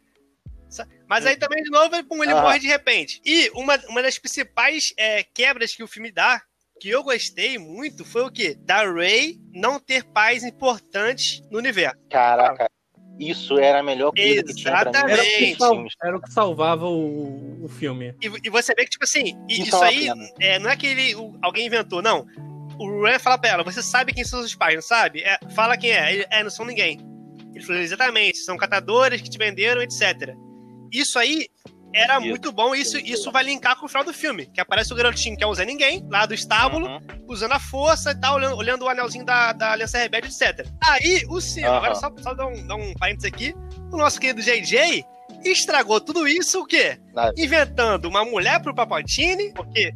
Mas 1.07 1.25
aí 1.25 1.35
também, 1.37 1.63
de 1.63 1.71
novo, 1.71 1.95
ele, 1.95 2.03
pum, 2.03 2.23
ele 2.23 2.33
morre 2.43 2.59
de 2.59 2.67
repente. 2.67 3.19
E 3.25 3.49
uma, 3.55 3.75
uma 3.87 4.03
das 4.03 4.19
principais 4.19 4.93
é, 4.95 5.23
quebras 5.23 5.73
que 5.73 5.81
o 5.81 5.87
filme 5.87 6.11
dá, 6.11 6.39
que 6.79 6.89
eu 6.89 7.03
gostei 7.03 7.57
muito, 7.57 8.03
foi 8.05 8.23
o 8.23 8.31
quê? 8.31 8.55
Da 8.61 8.89
Rey 8.91 9.37
não 9.53 9.79
ter 9.79 10.03
pais 10.05 10.43
importantes 10.43 11.41
no 11.51 11.57
universo. 11.57 11.97
Caraca, 12.09 12.69
isso 13.19 13.59
era 13.59 13.79
a 13.79 13.83
melhor 13.83 14.11
coisa 14.13 14.43
que 14.43 14.53
tinha 14.55 14.71
pra 14.79 14.85
mim. 14.91 14.97
era, 14.97 15.07
o 15.07 15.25
Exatamente. 15.25 15.37
que 15.53 15.55
sal- 15.57 15.85
era 16.03 16.17
o 16.17 16.21
que 16.21 16.31
salvava 16.31 16.85
o, 16.87 17.65
o 17.65 17.67
filme. 17.67 18.15
E, 18.21 18.31
e 18.45 18.49
você 18.49 18.73
vê 18.73 18.83
que, 18.85 18.91
tipo 18.91 19.03
assim, 19.03 19.35
e 19.49 19.53
Isso 19.55 19.63
isso, 19.63 19.83
é 19.83 19.87
aí 19.87 20.09
é, 20.39 20.59
não 20.59 20.69
é 20.69 20.75
que 20.77 20.87
ele, 20.87 21.15
o- 21.15 21.37
alguém 21.41 21.67
inventou, 21.67 22.01
não. 22.01 22.25
O 22.79 23.03
Ryan 23.03 23.19
fala 23.19 23.37
pra 23.37 23.49
ela, 23.49 23.63
você 23.63 23.83
sabe 23.83 24.13
quem 24.13 24.23
são 24.23 24.39
seus 24.39 24.55
pais, 24.55 24.75
não 24.75 24.81
sabe? 24.81 25.21
É, 25.21 25.37
fala 25.53 25.75
quem 25.75 25.91
é. 25.91 26.13
Ele, 26.13 26.25
é, 26.31 26.41
não 26.43 26.49
são 26.49 26.65
ninguém. 26.65 26.97
Ele 27.53 27.65
falou, 27.65 27.81
exatamente, 27.81 28.37
são 28.37 28.55
catadores 28.55 29.21
que 29.21 29.29
te 29.29 29.37
venderam, 29.37 29.81
etc. 29.81 30.33
Isso 30.89 31.19
aí 31.19 31.47
era 31.93 32.17
Isso. 32.19 32.27
muito 32.27 32.51
bom, 32.51 32.73
isso, 32.75 32.97
isso 32.97 33.31
vai 33.31 33.43
linkar 33.43 33.75
com 33.77 33.85
o 33.85 33.89
final 33.89 34.03
do 34.03 34.13
filme, 34.13 34.45
que 34.47 34.61
aparece 34.61 34.91
o 34.93 34.95
garotinho 34.95 35.35
que 35.37 35.43
é 35.43 35.47
o 35.47 35.53
Zé 35.53 35.65
Ninguém, 35.65 36.05
lá 36.09 36.25
do 36.25 36.33
estábulo, 36.33 36.87
Uhum. 36.87 36.99
usando 37.27 37.53
a 37.53 37.59
força 37.59 38.11
e 38.11 38.15
tal, 38.15 38.35
olhando, 38.35 38.55
olhando 38.57 38.85
o 38.85 38.89
anelzinho 38.89 39.25
da, 39.25 39.51
da 39.53 39.71
Aliança 39.71 39.97
Rebelde, 39.97 40.27
etc. 40.27 40.67
Aí, 40.87 41.23
o 41.29 41.39
cinema, 41.41 41.75
Aham. 41.75 41.77
agora 41.85 41.95
só, 41.95 42.11
só 42.21 42.33
dar, 42.33 42.47
um, 42.47 42.67
dar 42.67 42.75
um 42.75 42.93
parênteses 42.93 43.31
aqui, 43.31 43.53
o 43.91 43.97
nosso 43.97 44.19
querido 44.19 44.41
JJ 44.41 45.03
estragou 45.43 46.01
tudo 46.01 46.27
isso, 46.27 46.61
o 46.61 46.65
quê? 46.65 46.99
Inventando 47.37 48.05
uma 48.05 48.25
mulher 48.25 48.59
pro 48.61 48.73
Papatini, 48.75 49.53
porque, 49.53 49.93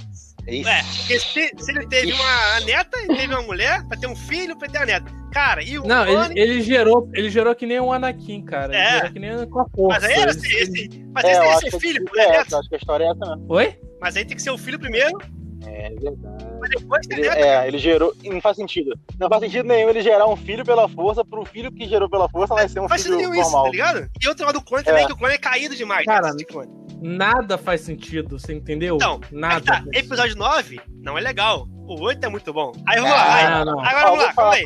Isso. 0.47 0.69
é, 0.69 0.83
porque 0.83 1.19
se, 1.19 1.51
se 1.57 1.71
ele 1.71 1.87
teve 1.87 2.13
uma 2.13 2.59
neta, 2.61 2.97
ele 2.99 3.15
teve 3.15 3.33
uma 3.33 3.41
mulher, 3.41 3.83
pra 3.87 3.97
ter 3.97 4.07
um 4.07 4.15
filho, 4.15 4.55
pra 4.57 4.69
ter 4.69 4.77
a 4.79 4.85
neta. 4.85 5.11
Cara, 5.33 5.63
e 5.63 5.79
o 5.79 5.83
Não, 5.85 6.05
ele, 6.05 6.39
ele 6.39 6.61
gerou, 6.61 7.09
ele 7.13 7.29
gerou 7.29 7.55
que 7.55 7.65
nem 7.65 7.79
um 7.79 7.91
Anakin, 7.91 8.43
cara. 8.43 8.73
Ele 8.73 8.77
É. 8.83 8.91
gerou 8.97 9.11
que 9.11 9.19
nem 9.19 9.49
com 9.49 9.59
a 9.61 9.65
força. 9.69 9.99
Mas 9.99 10.03
aí 10.03 10.13
era 10.21 10.31
Ele- 10.31 10.39
esse, 10.39 10.55
esse, 10.57 11.05
mas 11.13 11.23
É, 11.25 11.31
esse 11.31 11.37
eu 11.39 11.43
tem 11.43 11.59
que 11.59 11.69
ser 11.71 11.79
filho, 11.79 12.05
é, 12.15 12.21
essa, 12.21 12.31
neto? 12.37 12.55
acho 12.57 12.69
que 12.69 12.75
a 12.75 12.77
história 12.77 13.03
é 13.05 13.07
essa 13.09 13.25
mesmo. 13.25 13.45
Oi? 13.49 13.79
Mas 13.99 14.15
aí 14.15 14.25
tem 14.25 14.35
que 14.35 14.43
ser 14.43 14.51
o 14.51 14.57
filho 14.57 14.77
primeiro, 14.79 15.17
É 15.65 15.89
verdade. 15.89 16.45
mas 16.59 16.69
depois 16.69 17.07
Ele, 17.09 17.21
neto. 17.21 17.37
é, 17.37 17.67
ele 17.67 17.77
gerou. 17.77 18.13
Não 18.23 18.41
faz 18.41 18.57
sentido. 18.57 18.99
Não 19.19 19.29
faz 19.29 19.41
sentido 19.41 19.65
nenhum 19.67 19.89
ele 19.89 20.01
gerar 20.01 20.27
um 20.27 20.35
filho 20.35 20.63
pela 20.65 20.87
força 20.89 21.23
pro 21.25 21.43
filho 21.45 21.71
que 21.71 21.87
gerou 21.87 22.09
pela 22.09 22.27
força 22.29 22.53
nascer 22.53 22.79
um 22.81 22.87
Faz 22.89 23.01
filho 23.03 23.15
sentido 23.15 23.33
isso, 23.33 23.43
normal. 23.43 23.63
tá 23.63 23.69
ligado? 23.71 24.09
E 24.21 24.27
outro 24.27 24.45
lado 24.45 24.59
do 24.59 24.65
clone 24.65 24.83
também, 24.83 25.03
É. 25.03 25.07
que 25.07 25.13
o 25.13 25.17
clone 25.17 25.33
é 25.33 25.37
caído 25.37 25.75
demais. 25.75 26.05
Cara, 26.05 26.27
né, 26.33 26.35
esse. 26.47 26.69
Nada 27.01 27.57
faz 27.57 27.81
sentido, 27.81 28.37
você 28.39 28.53
entendeu? 28.53 28.95
Então, 28.95 29.19
Nada. 29.31 29.55
Aí 29.55 29.61
tá, 29.61 29.83
episódio 29.93 30.35
9 30.37 30.79
não 31.01 31.17
é 31.17 31.21
legal. 31.21 31.67
O 31.85 31.99
8 32.01 32.23
é 32.25 32.29
muito 32.29 32.53
bom. 32.53 32.71
Aí 32.87 32.95
vamos 32.97 33.11
Ah, 33.11 33.15
lá, 33.15 33.25
vai. 33.27 33.51
não, 33.51 33.65
não. 33.73 33.79
Agora 33.79 34.01
eu 34.01 34.09
vamos 34.11 34.23
lá, 34.25 34.33
calma 34.33 34.53
aí. 34.55 34.65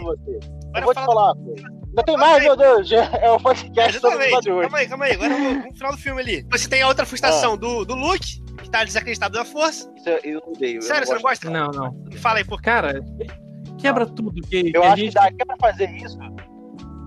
Eu 0.76 0.82
vou 0.84 0.94
te 0.94 0.96
fala- 0.96 1.08
falar. 1.08 1.36
pô. 1.36 1.56
Ainda 1.90 2.04
tem 2.04 2.18
mais, 2.18 2.44
meu 2.44 2.56
Deus. 2.56 2.88
já 2.88 3.04
É 3.22 3.32
o 3.32 3.40
podcast 3.40 4.00
sobre 4.00 4.18
o 4.18 4.22
Exatamente. 4.22 4.34
episódio 4.48 4.56
8. 4.58 4.62
Calma 4.70 4.78
aí, 4.78 4.88
calma 4.88 5.06
aí. 5.06 5.12
Agora 5.14 5.30
vamos 5.30 5.64
pro 5.64 5.74
final 5.76 5.92
do 5.94 5.98
filme 5.98 6.22
ali. 6.22 6.46
Você 6.52 6.70
tem 6.70 6.82
a 6.84 6.88
outra 6.88 7.06
frustração 7.06 7.58
do, 7.58 7.84
do 7.86 7.96
Luke, 7.96 8.42
que 8.62 8.70
tá 8.70 8.84
desacreditado 8.84 9.34
da 9.34 9.44
força. 9.46 9.92
Isso 9.98 10.10
eu, 10.10 10.20
eu 10.24 10.42
odeio. 10.48 10.82
Sério, 10.82 11.04
eu 11.04 11.08
você 11.08 11.14
não 11.16 11.22
gosta? 11.22 11.50
Não, 11.50 11.68
não. 11.72 11.92
Me 12.10 12.18
fala 12.18 12.38
aí, 12.38 12.44
por? 12.46 12.62
Cara, 12.62 13.02
quebra 13.80 14.06
tudo 14.06 14.42
que, 14.44 14.72
Eu 14.76 14.82
que 14.82 14.88
acho 14.88 14.98
gente. 14.98 15.10
que 15.10 15.14
daria 15.16 15.46
pra 15.46 15.56
fazer 15.60 15.90
isso. 15.96 16.18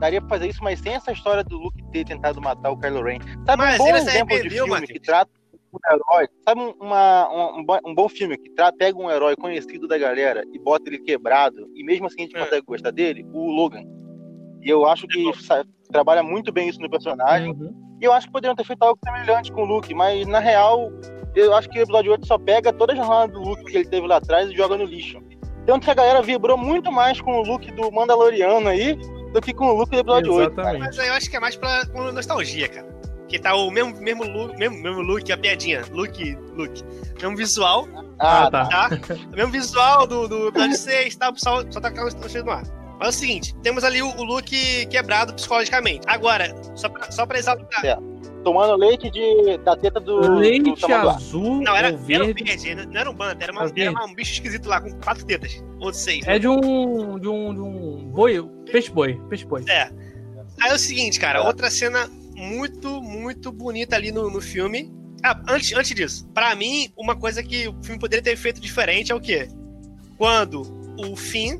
Daria 0.00 0.20
pra 0.20 0.30
fazer 0.30 0.48
isso, 0.48 0.64
mas 0.64 0.80
sem 0.80 0.94
essa 0.94 1.12
história 1.12 1.44
do 1.44 1.56
Luke 1.58 1.82
ter 1.92 2.04
tentado 2.06 2.40
matar 2.40 2.70
o 2.70 2.76
Kylo 2.78 3.02
Ren. 3.04 3.18
Sabe 3.46 3.62
Mas 3.62 3.74
um 3.78 3.84
bom 3.84 3.96
exemplo 3.96 4.42
de 4.42 4.50
filme 4.50 4.70
Matheus. 4.70 4.90
que 4.92 5.00
trata 5.00 5.30
um 5.72 5.94
herói? 5.94 6.28
Sabe 6.46 6.60
um, 6.60 6.70
uma- 6.80 7.28
um, 7.32 7.58
um 7.60 7.64
bo- 7.64 7.94
bom 7.94 8.08
filme 8.08 8.36
que 8.36 8.50
pega 8.78 8.98
um 8.98 9.10
herói 9.10 9.34
conhecido 9.36 9.86
da 9.88 9.96
galera 9.98 10.42
e 10.52 10.58
bota 10.58 10.88
ele 10.88 10.98
quebrado 10.98 11.68
e 11.74 11.84
mesmo 11.84 12.06
assim 12.06 12.20
a 12.20 12.22
gente 12.24 12.36
É. 12.36 12.40
consegue 12.44 12.66
gostar 12.66 12.90
dele? 12.90 13.26
O 13.32 13.50
Logan. 13.50 13.82
E 14.62 14.68
eu 14.68 14.86
acho 14.86 15.06
que 15.06 15.32
sa- 15.42 15.64
trabalha 15.90 16.22
muito 16.22 16.52
bem 16.52 16.68
isso 16.68 16.80
no 16.80 16.90
personagem. 16.90 17.50
Uhum. 17.52 17.74
E 18.00 18.04
eu 18.04 18.12
acho 18.12 18.26
que 18.26 18.32
poderiam 18.32 18.54
ter 18.56 18.64
feito 18.64 18.82
algo 18.82 18.98
semelhante 19.04 19.52
com 19.52 19.62
o 19.62 19.64
Luke, 19.66 19.92
mas 19.94 20.26
na 20.26 20.38
real, 20.38 20.90
eu 21.34 21.54
acho 21.54 21.68
que 21.68 21.78
o 21.78 21.82
episódio 21.82 22.12
8 22.12 22.26
só 22.26 22.38
pega 22.38 22.72
toda 22.72 22.92
a 22.92 22.96
jornada 22.96 23.32
do 23.32 23.40
Luke 23.40 23.64
que 23.64 23.76
ele 23.76 23.88
teve 23.88 24.06
lá 24.06 24.16
atrás 24.16 24.50
e 24.50 24.56
joga 24.56 24.76
no 24.76 24.84
lixo. 24.84 25.20
Tanto 25.66 25.84
que 25.84 25.90
a 25.90 25.94
galera 25.94 26.22
vibrou 26.22 26.56
muito 26.56 26.90
mais 26.90 27.20
com 27.20 27.32
o 27.38 27.42
Luke 27.42 27.70
do 27.72 27.92
Mandaloriano 27.92 28.68
aí 28.68 28.96
do 29.32 29.40
que 29.40 29.52
com 29.52 29.66
o 29.66 29.74
Luke 29.78 29.90
do 29.90 29.98
episódio 30.00 30.32
8. 30.34 30.54
cara. 30.56 30.68
Exatamente. 30.70 30.86
Mas 30.86 30.98
aí 30.98 31.08
eu 31.08 31.14
acho 31.14 31.30
que 31.30 31.36
é 31.36 31.40
mais 31.40 31.56
pra 31.56 31.84
nostalgia, 32.12 32.68
cara. 32.68 32.89
Que 33.30 33.38
tá 33.38 33.54
o 33.54 33.70
mesmo, 33.70 33.94
mesmo 34.00 34.24
look, 34.24 34.58
mesmo, 34.58 34.76
mesmo 34.82 35.00
look, 35.02 35.30
a 35.32 35.38
piadinha. 35.38 35.82
Look, 35.92 36.36
look. 36.56 36.82
Mesmo 37.22 37.36
visual, 37.36 37.86
Ah, 38.18 38.46
Ah, 38.46 38.50
tá. 38.50 38.66
tá. 38.66 38.88
tá? 38.90 38.98
mesmo 39.34 39.52
visual 39.52 40.06
do, 40.06 40.26
do 40.28 40.48
episódio 40.48 40.76
6, 40.76 41.16
tá? 41.16 41.28
O 41.30 41.32
pessoal 41.34 41.62
só 41.70 41.80
tá 41.80 41.88
aquela 41.88 42.10
notícia 42.10 42.42
no 42.42 42.50
ar. 42.50 42.64
Mas 42.98 43.06
é 43.06 43.08
o 43.08 43.12
seguinte, 43.12 43.54
temos 43.62 43.82
ali 43.84 44.02
o, 44.02 44.08
o 44.16 44.24
look 44.24 44.50
quebrado 44.90 45.32
psicologicamente. 45.32 46.00
Agora, 46.06 46.54
só 46.74 46.88
pra, 46.88 47.10
só 47.10 47.24
pra 47.24 47.38
exaltar. 47.38 47.98
Tomando 48.42 48.74
leite 48.76 49.08
de, 49.10 49.58
da 49.58 49.76
teta 49.76 50.00
do. 50.00 50.20
do 50.22 50.34
Leite 50.34 50.74
tamanduá. 50.80 51.14
azul 51.14 51.60
Não, 51.62 51.76
era, 51.76 51.88
ou 51.88 51.94
era 51.94 51.94
um 51.94 52.06
verde. 52.32 52.42
verde, 52.42 52.74
não 52.86 53.00
era 53.00 53.10
um 53.10 53.14
banta, 53.14 53.44
era, 53.44 53.52
uma, 53.52 53.70
era 53.76 54.04
um 54.06 54.14
bicho 54.14 54.32
esquisito 54.32 54.66
lá, 54.68 54.80
com 54.80 54.90
quatro 55.00 55.24
tetas. 55.24 55.62
Ou 55.78 55.92
seis. 55.94 56.26
É 56.26 56.38
de 56.38 56.48
um. 56.48 57.18
de 57.18 57.28
um. 57.28 57.54
de 57.54 57.60
um 57.60 58.10
boi. 58.12 58.42
Peixe 58.72 58.90
boi. 58.90 59.20
Peixe 59.28 59.44
boi. 59.46 59.62
É. 59.68 59.90
Aí 60.62 60.70
é 60.70 60.74
o 60.74 60.78
seguinte, 60.78 61.20
cara, 61.20 61.38
É. 61.38 61.42
outra 61.42 61.70
cena 61.70 62.08
muito, 62.40 63.02
muito 63.02 63.52
bonita 63.52 63.96
ali 63.96 64.10
no, 64.10 64.30
no 64.30 64.40
filme. 64.40 64.90
Ah, 65.22 65.40
antes, 65.48 65.72
antes 65.72 65.94
disso, 65.94 66.26
pra 66.32 66.54
mim, 66.54 66.90
uma 66.96 67.14
coisa 67.14 67.42
que 67.42 67.68
o 67.68 67.82
filme 67.82 68.00
poderia 68.00 68.22
ter 68.22 68.36
feito 68.36 68.60
diferente 68.60 69.12
é 69.12 69.14
o 69.14 69.20
quê? 69.20 69.48
Quando 70.16 70.62
o 70.98 71.14
Finn 71.14 71.58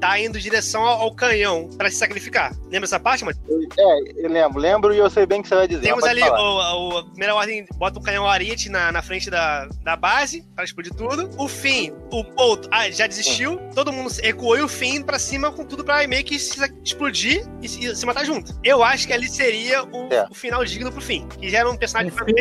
tá 0.00 0.18
indo 0.18 0.38
em 0.38 0.40
direção 0.40 0.84
ao, 0.84 1.02
ao 1.02 1.14
canhão 1.14 1.68
pra 1.76 1.90
se 1.90 1.96
sacrificar. 1.96 2.54
Lembra 2.70 2.84
essa 2.86 3.00
parte, 3.00 3.24
mano? 3.24 3.36
É, 3.78 4.24
eu 4.24 4.30
lembro, 4.30 4.58
lembro 4.60 4.94
e 4.94 4.98
eu 4.98 5.08
sei 5.10 5.26
bem 5.26 5.40
o 5.40 5.42
que 5.42 5.48
você 5.48 5.54
vai 5.54 5.68
dizer. 5.68 5.82
Temos 5.82 6.00
mas 6.02 6.10
ali 6.10 6.22
o, 6.22 6.26
o- 6.34 6.98
a 6.98 7.04
primeira 7.04 7.34
ordem, 7.34 7.66
bota 7.76 7.98
um 7.98 8.02
canhão 8.02 8.26
Ariete 8.26 8.68
na, 8.68 8.92
na 8.92 9.02
frente 9.02 9.28
da, 9.30 9.68
da 9.82 9.96
base 9.96 10.44
pra 10.54 10.64
explodir 10.64 10.92
tudo. 10.94 11.28
O 11.36 11.48
Finn, 11.48 11.92
o 12.12 12.24
Paul 12.24 12.58
ah, 12.70 12.90
já 12.90 13.06
desistiu, 13.06 13.58
todo 13.74 13.92
mundo 13.92 14.10
recuou 14.22 14.56
e 14.58 14.62
o 14.62 14.68
Finn 14.68 15.02
pra 15.02 15.18
cima 15.18 15.50
com 15.52 15.64
tudo 15.64 15.84
pra 15.84 16.06
meio 16.06 16.24
que 16.24 16.38
se 16.38 16.58
explodir 16.84 17.44
e 17.62 17.68
se, 17.68 17.84
e 17.84 17.96
se 17.96 18.06
matar 18.06 18.24
junto. 18.24 18.52
Eu 18.62 18.82
acho 18.84 19.06
que 19.06 19.12
ali 19.12 19.28
seria 19.28 19.82
o, 19.84 20.12
É. 20.12 20.26
o 20.30 20.34
final 20.34 20.64
digno 20.64 20.90
pro 20.92 21.00
Finn, 21.00 21.26
que 21.28 21.48
já 21.48 21.58
era 21.60 21.70
um 21.70 21.76
personagem 21.76 22.12
Um 22.12 22.14
pra 22.14 22.24
fim, 22.24 22.34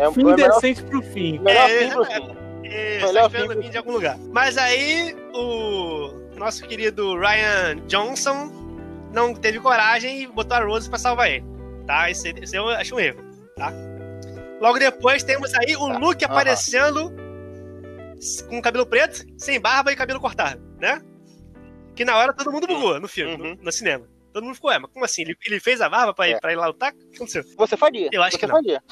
É, 0.00 0.08
um 0.08 0.12
fim 0.12 0.24
melhor- 0.24 0.50
decente 0.50 0.82
pro 0.84 1.02
fim. 1.02 1.38
Melhor 1.38 1.70
é, 1.70 1.78
fim 1.78 1.90
pro 1.90 2.02
é, 2.04 2.14
fim. 2.14 2.36
é, 2.64 2.96
Melhor 3.06 3.12
tá 3.12 3.26
esperando 3.26 3.30
fim 3.30 3.46
pro 3.54 3.62
vir 3.62 3.70
de 3.70 3.78
algum 3.78 3.92
lugar. 3.92 4.18
Mas 4.32 4.56
aí 4.58 5.16
o 5.34 6.19
nosso 6.40 6.66
querido 6.66 7.16
Ryan 7.18 7.76
Johnson 7.86 8.50
não 9.12 9.34
teve 9.34 9.60
coragem 9.60 10.22
e 10.22 10.26
botou 10.26 10.56
a 10.56 10.64
Rose 10.64 10.88
pra 10.88 10.98
salvar 10.98 11.30
ele. 11.30 11.44
Tá? 11.86 12.10
Isso, 12.10 12.26
isso 12.28 12.56
eu 12.56 12.68
acho 12.70 12.94
um 12.94 13.00
erro. 13.00 13.20
Tá? 13.56 13.72
Logo 14.60 14.78
depois 14.78 15.22
temos 15.22 15.52
aí 15.54 15.76
o 15.76 15.88
Tá. 15.88 15.98
Luke 15.98 16.24
Aham. 16.24 16.32
aparecendo 16.32 17.12
com 18.48 18.60
cabelo 18.60 18.86
preto, 18.86 19.24
sem 19.38 19.60
barba 19.60 19.92
e 19.92 19.96
cabelo 19.96 20.20
cortado, 20.20 20.60
né? 20.78 21.00
Que 21.94 22.04
na 22.04 22.16
hora 22.16 22.32
todo 22.32 22.52
mundo 22.52 22.66
bugou 22.66 23.00
no 23.00 23.08
filme, 23.08 23.32
Uhum. 23.34 23.54
no, 23.56 23.64
no 23.64 23.72
cinema. 23.72 24.06
Todo 24.32 24.44
mundo 24.44 24.54
ficou, 24.54 24.70
é, 24.70 24.78
mas 24.78 24.90
como 24.92 25.04
assim? 25.04 25.22
Ele, 25.22 25.36
ele 25.44 25.58
fez 25.58 25.80
a 25.80 25.88
barba 25.88 26.14
pra, 26.14 26.28
ir, 26.28 26.34
É. 26.34 26.38
pra 26.40 26.52
ir 26.52 26.56
lá 26.56 26.66
lutar? 26.68 26.92
O 26.92 26.96
que 27.10 27.16
aconteceu? 27.16 27.42
Você 27.56 27.76
faria. 27.76 28.08
Eu 28.12 28.22
acho 28.22 28.32
você 28.32 28.38
que 28.38 28.46
não. 28.46 28.54
faria. 28.56 28.82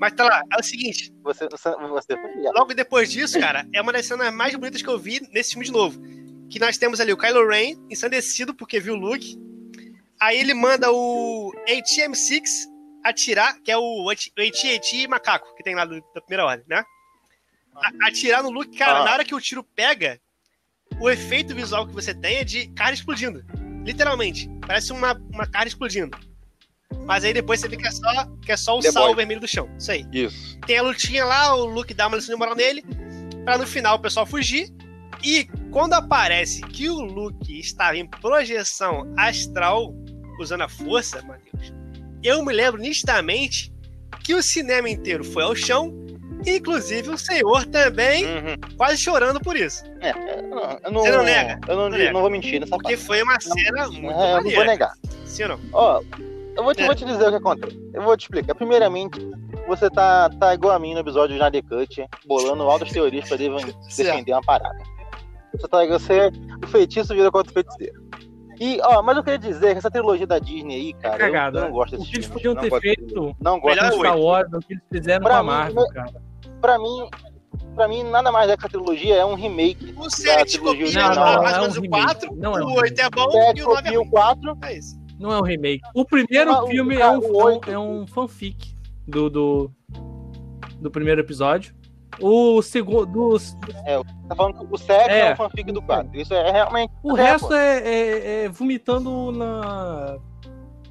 Mas 0.00 0.12
tá 0.14 0.24
lá, 0.24 0.42
é 0.52 0.60
o 0.60 0.62
seguinte, 0.62 1.12
Você, 1.24 1.46
você, 1.48 1.70
você 1.76 2.16
faria. 2.16 2.50
Logo 2.52 2.72
depois 2.72 3.10
disso, 3.10 3.38
cara, 3.38 3.66
é 3.74 3.82
uma 3.82 3.92
das 3.92 4.06
cenas 4.06 4.32
mais 4.32 4.54
bonitas 4.54 4.80
que 4.80 4.88
eu 4.88 4.98
vi 4.98 5.20
nesse 5.32 5.50
filme 5.50 5.66
de 5.66 5.72
novo. 5.72 6.00
Que 6.50 6.58
nós 6.58 6.78
temos 6.78 7.00
ali 7.00 7.12
o 7.12 7.16
Kylo 7.16 7.46
Ren, 7.48 7.74
ensandecido 7.90 8.54
porque 8.54 8.80
viu 8.80 8.94
o 8.94 8.96
Luke. 8.96 9.36
Aí 10.20 10.38
ele 10.38 10.54
manda 10.54 10.90
o 10.90 11.52
ATM-6 11.68 12.66
atirar, 13.04 13.60
que 13.62 13.70
é 13.70 13.76
o 13.78 14.10
AT-AT 14.10 15.06
macaco, 15.08 15.54
que 15.56 15.62
tem 15.62 15.74
lá 15.74 15.84
do- 15.84 16.00
da 16.14 16.20
primeira 16.20 16.44
ordem, 16.44 16.66
né? 16.68 16.82
A- 17.76 18.08
atirar 18.08 18.42
no 18.42 18.50
Luke, 18.50 18.76
cara, 18.76 19.00
Ah. 19.00 19.04
na 19.04 19.12
hora 19.12 19.24
que 19.24 19.34
o 19.34 19.40
tiro 19.40 19.62
pega, 19.62 20.20
o 21.00 21.08
efeito 21.08 21.54
visual 21.54 21.86
que 21.86 21.94
você 21.94 22.12
tem 22.12 22.36
é 22.38 22.44
de 22.44 22.66
carne 22.68 22.94
explodindo. 22.94 23.44
Literalmente. 23.84 24.50
Parece 24.66 24.92
uma, 24.92 25.14
uma 25.32 25.46
carne 25.46 25.68
explodindo. 25.68 26.18
Mas 27.06 27.24
aí 27.24 27.32
depois 27.32 27.60
você 27.60 27.68
vê 27.68 27.76
que 27.76 27.86
é 27.86 27.90
só, 27.90 28.26
que 28.44 28.50
é 28.52 28.56
só 28.56 28.76
o 28.78 28.80
The 28.80 28.90
sal 28.90 29.06
Boy. 29.06 29.14
vermelho 29.16 29.40
do 29.40 29.46
chão. 29.48 29.68
Isso 29.78 29.92
aí 29.92 30.04
Isso. 30.12 30.58
tem 30.66 30.78
a 30.78 30.82
lutinha 30.82 31.24
lá, 31.24 31.54
o 31.54 31.64
Luke 31.66 31.94
dá 31.94 32.06
uma 32.08 32.16
lição 32.16 32.34
de 32.34 32.38
moral 32.38 32.56
nele, 32.56 32.82
pra 33.44 33.56
no 33.56 33.66
final 33.66 33.96
o 33.96 34.00
pessoal 34.00 34.26
fugir. 34.26 34.68
E 35.22 35.44
quando 35.70 35.94
aparece 35.94 36.60
que 36.62 36.88
o 36.88 37.00
Luke 37.00 37.58
estava 37.58 37.96
em 37.96 38.06
projeção 38.06 39.12
astral, 39.16 39.92
usando 40.40 40.62
a 40.62 40.68
força, 40.68 41.20
Matheus, 41.22 41.72
eu 42.22 42.44
me 42.44 42.52
lembro 42.52 42.80
nitidamente 42.80 43.72
que 44.24 44.34
o 44.34 44.42
cinema 44.42 44.88
inteiro 44.88 45.24
foi 45.24 45.42
ao 45.42 45.54
chão, 45.56 45.92
inclusive 46.46 47.10
o 47.10 47.18
senhor 47.18 47.64
também 47.66 48.24
Uhum. 48.24 48.54
quase 48.76 48.98
chorando 48.98 49.40
por 49.40 49.56
isso. 49.56 49.82
É, 50.00 50.10
eu 50.10 50.42
não, 50.48 50.78
eu 50.84 50.92
não, 50.92 51.00
Você 51.02 51.10
não 51.12 51.22
nega? 51.24 51.60
Eu 51.66 51.76
não, 51.76 51.88
Não 51.90 51.98
nega. 51.98 52.12
não 52.12 52.20
vou 52.20 52.30
mentir 52.30 52.60
nessa 52.60 52.70
Porque 52.70 52.92
parte. 52.94 53.06
foi 53.06 53.22
uma 53.22 53.40
cena 53.40 53.88
muito 53.88 54.10
É, 54.20 54.32
eu 54.38 54.42
não 54.44 54.50
vou 54.50 54.64
negar. 54.64 54.92
Sim 55.26 55.42
ou 55.44 55.48
não? 55.50 55.60
Ó, 55.72 56.02
eu 56.56 56.62
vou 56.64 56.74
te, 56.74 56.82
É. 56.82 56.86
vou 56.86 56.94
te 56.94 57.04
dizer 57.04 57.26
o 57.26 57.30
que 57.30 57.36
aconteceu. 57.36 57.90
Eu 57.94 58.02
vou 58.02 58.16
te 58.16 58.22
explicar. 58.22 58.54
Primeiramente, 58.54 59.18
você 59.66 59.90
tá, 59.90 60.28
tá 60.30 60.54
igual 60.54 60.74
a 60.74 60.78
mim 60.78 60.94
no 60.94 61.00
episódio 61.00 61.34
de 61.34 61.40
Nadia 61.40 61.62
Cut, 61.62 62.04
bolando 62.26 62.62
altas 62.64 62.90
teorias 62.90 63.28
pra 63.28 63.36
defender 63.96 64.32
uma 64.32 64.42
parada. 64.42 64.78
Você 65.52 65.68
tá 65.68 65.86
você, 65.86 66.30
o 66.62 66.66
feitiço 66.66 67.14
vira 67.14 67.30
contra 67.30 67.50
o 67.50 67.54
feiticeiro. 67.54 68.02
E, 68.60 68.80
ó, 68.82 69.02
mas 69.02 69.16
eu 69.16 69.22
queria 69.22 69.38
dizer 69.38 69.72
que 69.72 69.78
essa 69.78 69.90
trilogia 69.90 70.26
da 70.26 70.38
Disney 70.38 70.74
aí, 70.74 70.92
cara, 70.94 71.14
eu, 71.14 71.18
Cagada. 71.32 71.58
eu 71.60 71.64
não 71.66 71.70
gosto 71.72 71.96
desse 71.96 72.10
que 72.10 72.16
eles 72.16 72.26
filme. 72.26 72.34
podiam 72.42 72.54
não 72.54 72.62
ter 72.62 72.80
feito 72.80 73.08
filme. 73.14 73.36
Não 73.40 73.60
gosto 73.60 73.76
Melhor 73.76 73.92
oito. 73.92 74.00
Star 74.04 74.18
Wars, 74.18 74.52
o 74.52 74.58
que 74.58 74.72
eles 74.74 74.82
fizeram 74.92 75.22
Pra 75.24 75.34
com 75.34 75.38
a 75.38 75.42
mim, 75.42 75.48
Marvel, 75.48 75.82
né? 75.82 75.88
cara. 75.94 76.22
Pra 76.60 76.78
mim, 76.78 77.08
pra 77.76 77.88
mim, 77.88 78.02
nada 78.02 78.32
mais 78.32 78.50
é 78.50 78.56
que 78.56 78.60
essa 78.66 78.68
trilogia 78.68 79.14
é 79.14 79.24
um 79.24 79.34
remake. 79.34 79.94
O 79.96 80.10
7 80.10 80.54
trilogia 80.58 80.84
copia 81.04 81.14
não, 81.14 81.42
menos 81.44 81.52
é 81.56 81.60
um 81.60 81.64
o 81.78 81.82
remake. 81.82 82.04
4, 82.04 82.36
Não 82.36 82.58
é 82.58 82.64
o 82.64 82.72
8 82.74 83.00
é 83.00 83.10
bom 83.10 83.52
e 83.56 83.62
o 83.62 83.66
9 83.68 83.88
é 83.88 83.96
ruim. 83.96 84.10
4. 84.10 84.58
É 84.64 84.76
isso. 84.76 84.98
Não 85.20 85.32
é 85.32 85.38
um 85.38 85.42
remake. 85.44 85.80
O 85.94 86.04
primeiro 86.04 86.52
o- 86.52 86.66
filme 86.66 86.96
é 86.96 87.08
um, 87.08 87.18
o 87.20 87.48
é 87.50 87.54
um- 87.54 87.60
é 87.72 87.78
um 87.78 88.06
fanfic 88.08 88.74
do, 89.06 89.30
do, 89.30 89.70
do 90.80 90.90
primeiro 90.90 91.20
episódio. 91.20 91.72
O 92.20 92.60
segundo. 92.62 93.38
Tá 94.28 94.34
falando 94.34 94.58
que 94.58 94.66
o 94.74 94.76
7 94.78 95.10
é, 95.10 95.28
É. 95.28 95.32
um 95.32 95.36
fanfic 95.36 95.70
do 95.72 95.82
4. 95.82 96.10
Isso 96.20 96.34
é 96.34 96.50
realmente. 96.50 96.92
O 97.02 97.16
é, 97.16 97.22
resto 97.22 97.52
é, 97.54 97.78
é- 97.78 98.44
é 98.44 98.48
vomitando 98.48 99.30
na. 99.32 100.16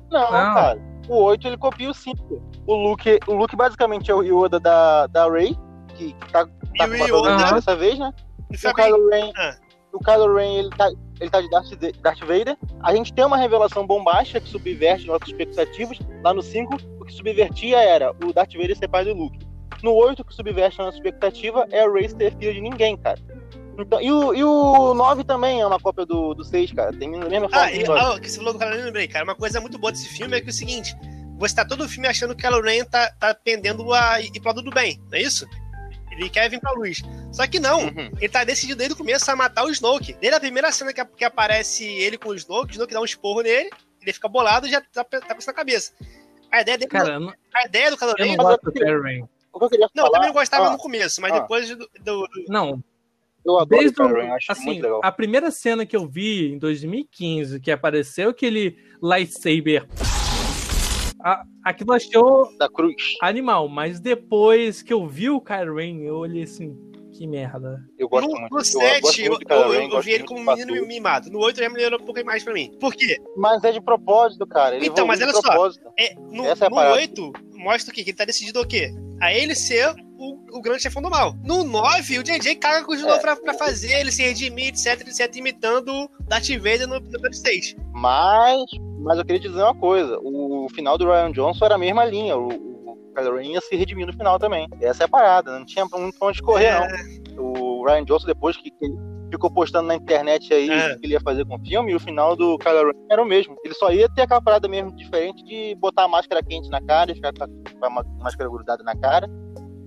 Não, 0.09 0.21
Não. 0.21 0.29
cara. 0.29 0.79
O 1.09 1.23
8 1.23 1.47
ele 1.47 1.57
copia 1.57 1.89
o 1.89 1.93
5. 1.93 2.41
O 2.65 2.75
Luke, 2.75 3.19
o 3.27 3.33
Luke 3.33 3.55
basicamente 3.55 4.11
é 4.11 4.15
o 4.15 4.21
Yoda 4.23 4.59
da, 4.59 5.07
da 5.07 5.29
Rey, 5.29 5.57
que, 5.95 6.13
tá, 6.31 6.47
E 6.73 6.77
tá 6.77 6.85
o 6.85 6.89
com 7.09 7.17
uma 7.27 7.53
dessa 7.53 7.75
vez, 7.75 7.97
né? 7.97 8.11
E 8.51 8.67
O 8.67 8.73
Kylo 8.73 9.09
Ren, 9.09 9.31
Ah. 9.37 9.55
o 9.93 9.99
Kylo 9.99 10.35
Ren 10.35 10.53
ele, 10.59 10.69
tá, 10.71 10.89
ele 11.19 11.29
tá 11.29 11.41
de 11.41 11.49
Darth, 11.49 11.69
Darth 12.01 12.19
Vader. 12.19 12.57
A 12.81 12.93
gente 12.95 13.13
tem 13.13 13.25
uma 13.25 13.37
revelação 13.37 13.85
bombástica 13.87 14.39
que 14.39 14.47
subverte 14.49 15.05
nossas 15.07 15.27
expectativas. 15.29 15.97
Lá 16.23 16.33
no 16.33 16.41
5, 16.41 16.75
o 16.99 17.05
que 17.05 17.13
subvertia 17.13 17.77
era 17.79 18.11
o 18.23 18.31
Darth 18.33 18.53
Vader 18.53 18.77
ser 18.77 18.87
pai 18.87 19.03
do 19.05 19.13
Luke. 19.13 19.39
No 19.83 19.93
8, 19.93 20.21
o 20.21 20.25
que 20.25 20.33
subverte 20.33 20.81
a 20.81 20.85
nossa 20.85 20.97
expectativa 20.97 21.67
é 21.71 21.81
a 21.83 21.91
Rey 21.91 22.09
ser 22.09 22.35
filha 22.37 22.53
de 22.53 22.61
ninguém, 22.61 22.97
cara. 22.97 23.19
Então, 23.79 24.01
e, 24.01 24.11
o, 24.11 24.33
e 24.33 24.43
o 24.43 24.93
9 24.95 25.23
também 25.23 25.61
é 25.61 25.67
uma 25.67 25.79
cópia 25.79 26.03
do, 26.05 26.33
do 26.33 26.43
6, 26.43 26.71
cara. 26.73 26.91
Tem 26.93 27.13
a 27.15 27.29
mesma 27.29 27.47
forma 27.47 27.65
Ah, 27.65 27.71
e, 27.71 27.83
ah, 27.85 28.19
que 28.19 28.29
você 28.29 28.37
falou 28.37 28.53
do 28.53 28.59
Ren, 28.59 28.71
eu 28.75 28.85
lembrei, 28.85 29.07
cara. 29.07 29.23
Uma 29.23 29.35
coisa 29.35 29.61
muito 29.61 29.77
boa 29.77 29.91
desse 29.91 30.09
filme 30.09 30.35
é 30.35 30.41
que 30.41 30.47
é 30.47 30.49
o 30.49 30.53
seguinte: 30.53 30.95
você 31.37 31.55
tá 31.55 31.63
todo 31.63 31.83
o 31.83 31.87
filme 31.89 32.07
achando 32.07 32.35
que 32.35 32.45
o 32.45 32.49
Kylo 32.49 32.61
Ren 32.63 32.85
tá, 32.85 33.11
tá 33.19 33.35
pendendo 33.35 33.93
a 33.93 34.19
ir 34.19 34.31
pro 34.39 34.47
lado 34.47 34.63
do 34.63 34.71
bem, 34.71 34.99
não 35.11 35.17
é 35.19 35.21
isso? 35.21 35.45
Ele 36.11 36.27
quer 36.29 36.49
vir 36.49 36.59
pra 36.59 36.71
luz. 36.71 37.03
Só 37.31 37.45
que 37.45 37.59
não, 37.59 37.81
Uhum. 37.81 38.09
ele 38.19 38.29
tá 38.29 38.43
decidido 38.43 38.79
desde 38.79 38.95
o 38.95 38.97
começo 38.97 39.29
a 39.29 39.35
matar 39.35 39.63
o 39.63 39.69
Snoke. 39.69 40.13
Desde 40.13 40.35
a 40.35 40.39
primeira 40.39 40.71
cena 40.71 40.91
que, 40.91 41.05
que 41.05 41.23
aparece 41.23 41.85
ele 41.85 42.17
com 42.17 42.29
o 42.29 42.35
Snoke, 42.35 42.71
o 42.71 42.73
Snoke 42.73 42.93
dá 42.95 42.99
um 42.99 43.05
esporro 43.05 43.41
nele, 43.43 43.69
ele 44.01 44.13
fica 44.13 44.27
bolado 44.27 44.65
e 44.65 44.71
já 44.71 44.81
tá, 44.81 45.03
tá 45.03 45.19
com 45.35 45.37
isso 45.39 45.47
na 45.47 45.53
cabeça. 45.53 45.91
A 46.51 46.61
ideia, 46.61 46.77
dele, 46.79 46.89
Cara, 46.89 47.09
eu 47.13 47.19
não, 47.19 47.33
a 47.53 47.65
ideia 47.67 47.91
do 47.91 47.97
Kylo 47.97 48.15
eu 48.17 48.25
Ren. 48.25 48.35
não 48.37 48.43
gosto 48.43 48.61
do 48.63 48.71
Kylo 48.71 49.03
Ren. 49.03 49.27
O 49.57 49.59
que 49.59 49.65
eu 49.65 49.69
queria 49.69 49.87
Não, 49.95 50.03
eu 50.03 50.07
falar, 50.07 50.13
também 50.19 50.27
não 50.29 50.33
gostava 50.39 50.67
ó, 50.67 50.71
no 50.71 50.77
começo, 50.77 51.19
mas 51.19 51.31
ah. 51.33 51.39
depois 51.39 51.67
do, 51.69 51.89
do- 52.03 52.27
Não, 52.47 52.83
Eu 53.43 53.55
adoro 53.59 53.67
desde 53.81 54.01
o 54.01 54.07
Kylo 54.07 54.33
acho 54.33 54.51
assim, 54.51 54.65
muito 54.65 54.83
legal. 54.83 55.01
a 55.03 55.11
primeira 55.11 55.49
cena 55.51 55.85
que 55.85 55.95
eu 55.97 56.07
vi 56.07 56.51
em 56.53 56.57
2015, 56.59 57.59
que 57.59 57.71
apareceu 57.71 58.29
aquele 58.29 58.77
lightsaber, 59.01 59.87
a, 61.23 61.43
aquilo 61.63 61.93
achou 61.93 62.55
Da 62.57 62.69
Cruz. 62.69 62.95
animal, 63.21 63.67
mas 63.67 63.99
depois 63.99 64.81
que 64.81 64.93
eu 64.93 65.07
vi 65.07 65.29
o 65.29 65.41
Kylo 65.41 65.75
Ren, 65.77 66.01
eu 66.03 66.15
olhei 66.17 66.43
assim, 66.43 66.77
que 67.11 67.25
merda. 67.25 67.83
Eu 67.97 68.07
gosto 68.07 68.27
no, 68.29 68.39
muito. 68.39 68.51
no 68.53 68.59
eu 68.59 68.63
7, 68.65 69.01
gosto 69.01 69.19
eu, 69.21 69.25
eu- 69.49 69.73
eu 69.73 69.89
gosto 69.89 70.05
vi 70.05 70.11
ele 70.11 70.23
como 70.23 70.39
um 70.39 70.45
menino 70.45 70.85
mimado. 70.87 71.31
No 71.31 71.39
8 71.39 71.57
já 71.59 71.67
melhorou 71.69 71.99
um 71.99 72.05
pouco 72.05 72.23
mais 72.23 72.43
pra 72.43 72.53
mim. 72.53 72.71
Por 72.79 72.93
quê? 72.93 73.17
Mas 73.35 73.63
é 73.63 73.71
de 73.71 73.81
propósito, 73.81 74.45
cara. 74.45 74.75
Ele 74.75 74.85
Então, 74.87 75.07
mas 75.07 75.19
olha 75.19 75.33
só. 75.33 75.69
É, 75.97 76.13
no, 76.15 76.45
Essa 76.45 76.65
é 76.65 76.69
no 76.69 76.75
parada. 76.75 76.95
8, 76.97 77.31
mostra 77.55 77.91
o 77.91 77.95
quê? 77.95 78.03
Que 78.03 78.11
ele 78.11 78.17
tá 78.17 78.25
decidido 78.25 78.61
o 78.61 78.67
quê? 78.67 78.91
A 79.21 79.33
ele 79.33 79.55
ser 79.55 79.93
o, 80.17 80.57
o 80.57 80.61
grande 80.61 80.81
chefão 80.83 81.01
do 81.01 81.09
mal. 81.09 81.33
No 81.43 81.63
9, 81.63 82.19
o 82.19 82.23
JJ 82.23 82.55
caga 82.55 82.85
com 82.85 82.93
o 82.93 82.97
Juno 82.97 83.11
É. 83.13 83.19
pra, 83.19 83.35
pra 83.35 83.53
fazer 83.53 83.93
ele 83.99 84.11
se 84.11 84.23
redimir, 84.23 84.67
etc, 84.67 85.07
etc, 85.07 85.35
imitando 85.35 85.89
o 85.91 86.09
Darth 86.27 86.49
Vader 86.49 86.87
no 86.87 86.95
episódio 86.95 87.33
6. 87.33 87.75
Mas, 87.93 88.61
mas 88.99 89.17
eu 89.17 89.25
queria 89.25 89.41
te 89.41 89.47
dizer 89.47 89.61
uma 89.61 89.75
coisa. 89.75 90.19
O 90.23 90.67
final 90.73 90.97
do 90.97 91.05
Ryan 91.05 91.31
Johnson 91.31 91.65
era 91.65 91.75
a 91.75 91.79
mesma 91.79 92.05
linha. 92.05 92.35
O, 92.37 92.47
o 92.47 93.13
Kylo 93.15 93.37
Ren 93.37 93.53
ia 93.53 93.61
se 93.61 93.75
redimir 93.75 94.05
no 94.07 94.13
final 94.13 94.37
também. 94.39 94.67
Essa 94.81 95.03
é 95.03 95.05
a 95.05 95.09
parada. 95.09 95.57
Não 95.57 95.65
tinha 95.65 95.85
muito 95.85 96.17
pra 96.17 96.27
onde 96.27 96.41
correr, 96.41 96.65
É. 96.65 96.87
não. 97.35 97.43
O 97.43 97.85
Ryan 97.85 98.05
Johnson, 98.05 98.25
depois 98.27 98.57
que, 98.57 98.69
que 98.71 98.85
ele, 98.85 98.95
ficou 99.31 99.51
postando 99.51 99.87
na 99.87 99.95
internet 99.95 100.53
aí 100.53 100.69
É. 100.69 100.93
o 100.93 100.99
que 100.99 101.05
ele 101.05 101.13
ia 101.13 101.21
fazer 101.21 101.45
com 101.45 101.55
o 101.55 101.59
filme, 101.59 101.91
e 101.91 101.95
o 101.95 101.99
final 101.99 102.35
do 102.35 102.57
Kylo 102.57 102.87
Ren 102.87 102.93
era 103.11 103.21
o 103.21 103.25
mesmo. 103.25 103.55
Ele 103.63 103.73
só 103.73 103.91
ia 103.91 104.07
ter 104.09 104.21
aquela 104.23 104.41
parada 104.41 104.67
mesmo 104.67 104.95
diferente 104.95 105.43
de 105.43 105.75
botar 105.75 106.03
a 106.03 106.07
máscara 106.07 106.41
quente 106.43 106.69
na 106.69 106.81
cara 106.81 107.13
ficar 107.13 107.33
com 107.33 107.85
a, 107.85 108.03
máscara 108.23 108.49
grudada 108.49 108.83
na 108.83 108.95
cara. 108.95 109.29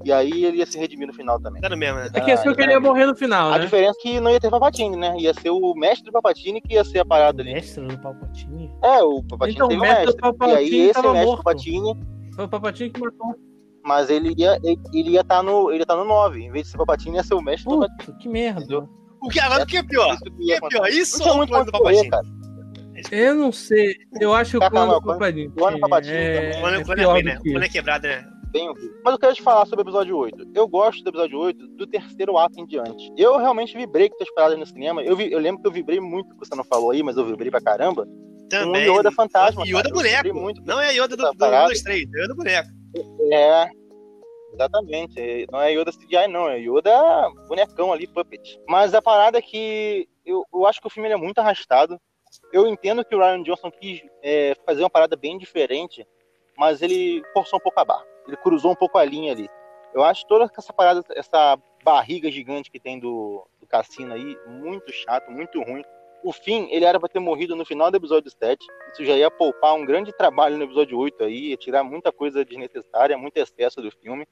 E 0.02 0.10
aí 0.10 0.46
ele 0.46 0.56
ia 0.58 0.66
se 0.66 0.78
redimir 0.78 1.06
no 1.06 1.12
final 1.12 1.38
também. 1.38 1.60
Tá 1.60 1.68
no 1.68 1.76
mesmo, 1.76 1.98
né? 1.98 2.08
É 2.14 2.20
que 2.22 2.30
esse 2.30 2.46
eu 2.46 2.54
queria 2.56 2.80
morrer 2.80 3.04
no 3.04 3.14
final, 3.14 3.52
A 3.52 3.58
né? 3.58 3.64
diferença 3.64 3.98
é 3.98 4.02
que 4.02 4.18
não 4.20 4.30
ia 4.30 4.40
ter 4.40 4.48
Palpatine, 4.48 4.96
né? 4.96 5.14
Ia 5.18 5.34
ser 5.34 5.50
o 5.50 5.74
mestre 5.74 6.06
do 6.06 6.12
Palpatine 6.12 6.58
que 6.62 6.72
ia 6.72 6.82
ser 6.84 7.00
a 7.00 7.04
parada 7.04 7.42
ali. 7.42 7.52
Mestre 7.52 7.86
do 7.86 7.98
Palpatine. 7.98 8.70
É, 8.82 9.02
o 9.02 9.22
Palpatine 9.22 9.56
Então, 9.56 9.68
teve 9.68 9.78
o 9.80 9.82
mestre 9.82 10.16
do. 10.16 10.46
E 10.46 10.54
aí 10.56 10.80
esse 10.80 10.92
tava 10.94 11.08
mestre 11.12 11.26
do 11.26 11.30
morto. 11.30 11.44
Palpatine, 11.44 12.00
Foi 12.34 12.44
o 12.46 12.48
Palpatine 12.48 12.90
que 12.90 12.98
matou. 13.00 13.34
mas 13.84 14.08
ele 14.08 14.34
ia 14.38 14.58
ele, 14.64 14.80
ele 14.94 15.10
ia 15.10 15.20
estar 15.20 15.42
no 15.42 15.70
ele 15.70 15.80
ia 15.80 15.86
tá 15.86 15.94
no 15.96 16.04
9, 16.06 16.44
em 16.44 16.50
vez 16.50 16.64
de 16.64 16.70
ser 16.70 16.76
Palpatine 16.78 17.16
ia 17.16 17.22
ser 17.22 17.34
o 17.34 17.42
mestre 17.42 17.64
do 17.68 17.78
Palpatine. 17.80 18.06
Puta, 18.06 18.18
que 18.18 18.28
merda. 18.30 18.60
Entendeu? 18.60 18.88
O 19.22 19.28
que, 19.28 19.38
agora, 19.40 19.64
o 19.64 19.66
que 19.66 19.76
é 19.76 19.82
pior? 19.82 20.14
O 20.16 20.36
que 20.36 20.52
é 20.52 20.60
pior? 20.60 20.88
Isso 20.88 21.18
tinha 21.20 21.32
ou 21.34 21.42
o 21.42 21.46
pra 21.46 21.62
do 21.64 21.72
cara. 22.10 22.22
Eu 23.10 23.34
não 23.34 23.50
sei. 23.52 23.96
Eu 24.20 24.34
acho 24.34 24.52
que 24.52 24.56
o 24.56 24.60
plano 24.60 24.74
calma, 24.74 24.94
do 24.94 25.06
Palpatine. 25.06 25.48
plano 25.50 25.76
do 25.76 25.80
Palpatine 25.80 26.14
é, 26.14 26.34
também. 26.34 26.50
O 26.50 26.84
plano 26.84 27.00
é 27.00 27.06
o 27.06 27.10
é 27.10 27.12
ruim, 27.12 27.22
né? 27.22 27.38
O 27.38 27.42
plano 27.42 27.64
é 27.64 27.68
quebrado, 27.68 28.06
né? 28.06 28.26
Mas 29.04 29.12
eu 29.12 29.18
quero 29.18 29.34
te 29.34 29.42
falar 29.42 29.64
sobre 29.66 29.82
o 29.82 29.86
episódio 29.86 30.16
8. 30.16 30.50
Eu 30.54 30.66
gosto 30.66 31.02
do 31.04 31.10
episódio 31.10 31.38
8 31.38 31.68
do 31.68 31.86
terceiro 31.86 32.36
ato 32.36 32.58
em 32.60 32.66
diante. 32.66 33.12
Eu 33.16 33.38
realmente 33.38 33.76
vibrei 33.76 34.08
com 34.08 34.22
as 34.22 34.30
paradas 34.34 34.58
no 34.58 34.66
cinema. 34.66 35.02
Eu, 35.02 35.16
vi- 35.16 35.30
eu 35.30 35.38
lembro 35.38 35.62
que 35.62 35.68
eu 35.68 35.72
vibrei 35.72 36.00
muito, 36.00 36.30
que 36.30 36.38
você 36.38 36.54
não 36.56 36.64
falou 36.64 36.90
aí, 36.90 37.02
mas 37.02 37.16
eu 37.16 37.24
vibrei 37.24 37.50
pra 37.50 37.60
caramba. 37.60 38.06
Também. 38.48 38.90
Um 38.90 38.98
Yoda 38.98 39.12
fantasma, 39.12 39.62
Yoda 39.64 39.82
cara. 39.84 39.94
Boneco. 39.94 40.16
vibrei 40.24 40.32
muito. 40.42 40.62
Não 40.66 40.80
é 40.80 40.92
Yoda 40.92 41.16
do, 41.16 41.22
essa 41.22 41.32
do, 41.32 41.38
parada. 41.38 41.68
dos 41.68 41.82
três, 41.82 42.08
é 42.12 42.24
Yoda 42.24 42.34
boneco. 42.34 42.68
É. 43.32 43.68
Exatamente. 44.52 45.20
É- 45.20 45.46
Não 45.50 45.60
é 45.60 45.72
Yoda 45.72 45.92
CGI, 45.92 46.28
não. 46.28 46.48
É 46.48 46.58
Yoda 46.58 46.92
bonecão 47.48 47.92
ali, 47.92 48.06
puppet. 48.06 48.60
Mas 48.68 48.94
a 48.94 49.02
parada 49.02 49.38
é 49.38 49.42
que 49.42 50.08
eu, 50.24 50.44
eu 50.52 50.66
acho 50.66 50.80
que 50.80 50.86
o 50.86 50.90
filme 50.90 51.08
é 51.08 51.16
muito 51.16 51.38
arrastado. 51.38 52.00
Eu 52.52 52.66
entendo 52.66 53.04
que 53.04 53.14
o 53.14 53.18
Ryan 53.18 53.42
Johnson 53.42 53.70
quis 53.70 54.02
é, 54.22 54.54
fazer 54.64 54.82
uma 54.82 54.90
parada 54.90 55.16
bem 55.16 55.36
diferente, 55.36 56.06
mas 56.56 56.80
ele 56.80 57.22
forçou 57.32 57.58
um 57.58 57.62
pouco 57.62 57.80
a 57.80 57.84
barra. 57.84 58.06
Ele 58.26 58.36
cruzou 58.36 58.70
um 58.72 58.76
pouco 58.76 58.98
a 58.98 59.04
linha 59.04 59.32
ali. 59.32 59.48
Eu 59.92 60.04
acho 60.04 60.24
toda 60.26 60.48
essa 60.56 60.72
parada, 60.72 61.02
essa 61.10 61.58
barriga 61.82 62.30
gigante 62.30 62.70
que 62.70 62.78
tem 62.78 63.00
do, 63.00 63.44
do 63.58 63.66
cassino 63.66 64.12
aí, 64.14 64.36
muito 64.46 64.92
chato, 64.92 65.30
muito 65.30 65.60
ruim. 65.62 65.82
O 66.22 66.32
fim, 66.32 66.68
ele 66.70 66.84
era 66.84 67.00
pra 67.00 67.08
ter 67.08 67.18
morrido 67.18 67.56
no 67.56 67.64
final 67.64 67.90
do 67.90 67.96
episódio 67.96 68.30
7. 68.30 68.64
Isso 68.92 69.04
já 69.04 69.16
ia 69.16 69.30
poupar 69.30 69.74
um 69.74 69.84
grande 69.84 70.12
trabalho 70.12 70.56
no 70.58 70.64
episódio 70.64 70.98
8 70.98 71.24
aí, 71.24 71.48
ia 71.48 71.56
tirar 71.56 71.82
muita 71.82 72.12
coisa 72.12 72.44
desnecessária, 72.44 73.16
muito 73.16 73.38
excesso 73.38 73.80
do 73.80 73.90
filme. 73.90 74.28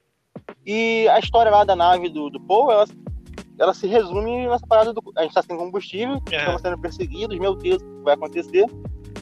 E 0.67 1.09
a 1.09 1.19
história 1.19 1.51
lá 1.51 1.65
da 1.65 1.75
nave 1.77 2.09
do, 2.09 2.31
do 2.31 2.41
Paul, 2.41 2.71
ela, 2.71 2.87
ela 3.59 3.75
se 3.75 3.87
resume 3.87 4.47
nessa 4.47 4.67
parada 4.67 4.93
do. 4.93 5.03
A 5.17 5.23
gente 5.23 5.35
tá 5.35 5.43
sem 5.43 5.57
combustível, 5.57 6.21
É. 6.31 6.37
estamos 6.37 6.61
sendo 6.63 6.79
perseguidos, 6.79 7.39
meu 7.39 7.55
Deus, 7.55 7.83
o 7.83 7.85
que 7.85 8.05
vai 8.05 8.15
acontecer? 8.15 8.67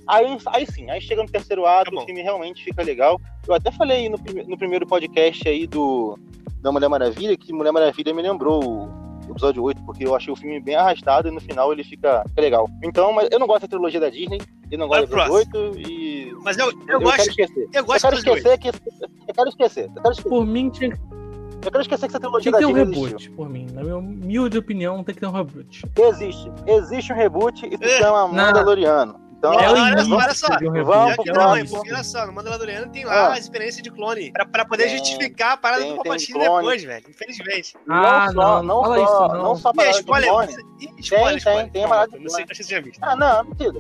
Aí, 0.09 0.39
aí 0.47 0.67
sim, 0.67 0.89
aí 0.91 1.01
chega 1.01 1.23
no 1.23 1.29
terceiro 1.29 1.67
ato, 1.67 1.91
Tá 1.91 2.01
o 2.01 2.05
filme 2.05 2.23
realmente 2.23 2.63
fica 2.63 2.83
legal. 2.83 3.21
Eu 3.47 3.55
até 3.55 3.71
falei 3.73 4.09
no, 4.09 4.17
no 4.47 4.57
primeiro 4.57 4.87
podcast 4.87 5.49
aí 5.49 5.67
do 5.67 6.19
da 6.61 6.71
Mulher 6.73 6.89
Maravilha 6.89 7.37
que 7.37 7.53
Mulher 7.53 7.73
Maravilha 7.73 8.13
me 8.15 8.23
lembrou 8.23 8.89
o 9.29 9.33
episódio 9.33 9.63
8, 9.63 9.83
porque 9.85 10.07
eu 10.07 10.15
achei 10.15 10.33
o 10.33 10.37
filme 10.37 10.61
bem 10.61 10.75
arrastado 10.77 11.29
e 11.29 11.31
no 11.31 11.41
final 11.41 11.73
ele 11.73 11.85
fica, 11.85 12.25
legal. 12.37 12.69
Então, 12.83 13.13
mas 13.13 13.29
eu 13.31 13.39
não 13.39 13.47
gosto 13.47 13.63
da 13.63 13.69
trilogia 13.69 14.01
da 14.01 14.09
Disney, 14.11 14.41
eu 14.71 14.79
não 14.79 14.89
gosto 14.89 15.07
do 15.07 15.15
episódio 15.19 15.33
8 15.35 15.79
e. 15.79 16.37
Mas 16.45 16.57
eu, 16.59 16.67
eu, 16.71 16.77
Eu, 16.89 17.01
gosto. 17.01 17.17
quero 17.17 17.31
esquecer. 17.31 17.69
Eu 17.73 17.81
Eu 17.81 17.85
gosto 17.85 18.03
quero 18.03 18.17
dos 18.17 18.25
dois. 18.25 18.39
esquecer 18.45 18.59
que. 18.59 18.69
Eu 18.69 19.35
quero 19.35 19.49
esquecer. 19.49 19.85
Eu 19.87 20.03
quero 20.03 20.09
esquecer, 20.13 20.29
Por 20.31 20.47
mim, 20.47 20.71
tinha, 20.71 20.91
eu 20.91 21.71
quero 21.73 21.81
esquecer 21.81 22.07
que 22.09 22.13
essa 22.13 22.21
trilogia 22.21 22.53
tinha 22.53 22.53
que 22.53 22.61
da 22.61 22.73
ter 22.73 22.81
um 22.83 22.91
Disney 22.91 23.07
reboot. 23.09 23.31
Por 23.33 23.49
mim. 23.49 23.67
Na 23.73 23.83
minha 23.83 23.97
humilde 23.97 24.57
opinião, 24.59 25.03
tem 25.03 25.15
que 25.15 25.21
ter 25.21 25.27
um 25.27 25.33
reboot. 25.33 25.83
Existe. 25.99 26.51
Existe 26.67 27.13
um 27.13 27.17
reboot 27.17 27.67
e 27.67 27.77
se 27.77 27.85
É. 27.85 27.99
chama. 27.99 28.29
Mandaloriano. 28.29 29.26
Então, 29.39 29.53
Não, 29.53 29.61
é 29.61 29.69
o 29.69 29.73
olha 29.75 30.05
só, 30.05 30.17
olha 30.17 30.35
só. 30.35 30.47
Vamos 30.49 31.15
pro 31.17 31.29
é 31.29 31.33
não, 31.33 31.51
olha 31.51 32.03
só, 32.05 32.27
no 32.27 32.33
Mandaloriano 32.33 32.91
tem 32.91 33.05
lá 33.05 33.15
Ah. 33.29 33.33
as 33.35 33.41
experiências 33.41 33.83
de 33.83 33.91
clone. 33.91 34.33
Pra, 34.33 34.47
pra 34.47 34.65
poder 34.65 34.85
Tem. 34.85 34.99
justificar 34.99 35.53
a 35.53 35.57
parada 35.59 35.83
Tem- 35.83 35.91
do 35.95 36.03
tem 36.03 36.11
Palpatine 36.11 36.39
clone. 36.39 36.57
depois, 36.57 36.85
velho. 36.85 37.05
Infelizmente. 37.11 37.77
Ah, 37.89 38.27
não 38.33 38.43
só, 38.43 38.63
não, 38.63 38.83
fala 38.83 38.97
só, 38.97 39.05
isso, 39.05 39.35
não. 39.35 39.43
não 39.45 39.57
só 39.57 39.71
E 39.71 39.75
parada 39.75 39.93
de 39.93 39.99
spoiler, 40.01 40.31
clone. 40.31 40.47
spoiler, 41.01 41.29
tem, 41.29 41.37
spoiler. 41.37 41.71
tem 41.73 41.83
Não, 41.83 41.89
parada 41.91 42.13
de 42.13 42.19
Não 42.25 42.31
sei, 42.31 42.45
clone. 42.45 42.51
acho 42.51 42.61
que 42.61 42.65
você 42.67 42.75
já 42.75 42.81
viu. 42.81 42.93
Ah, 43.03 43.17
não, 43.17 43.45
mentira. 43.45 43.73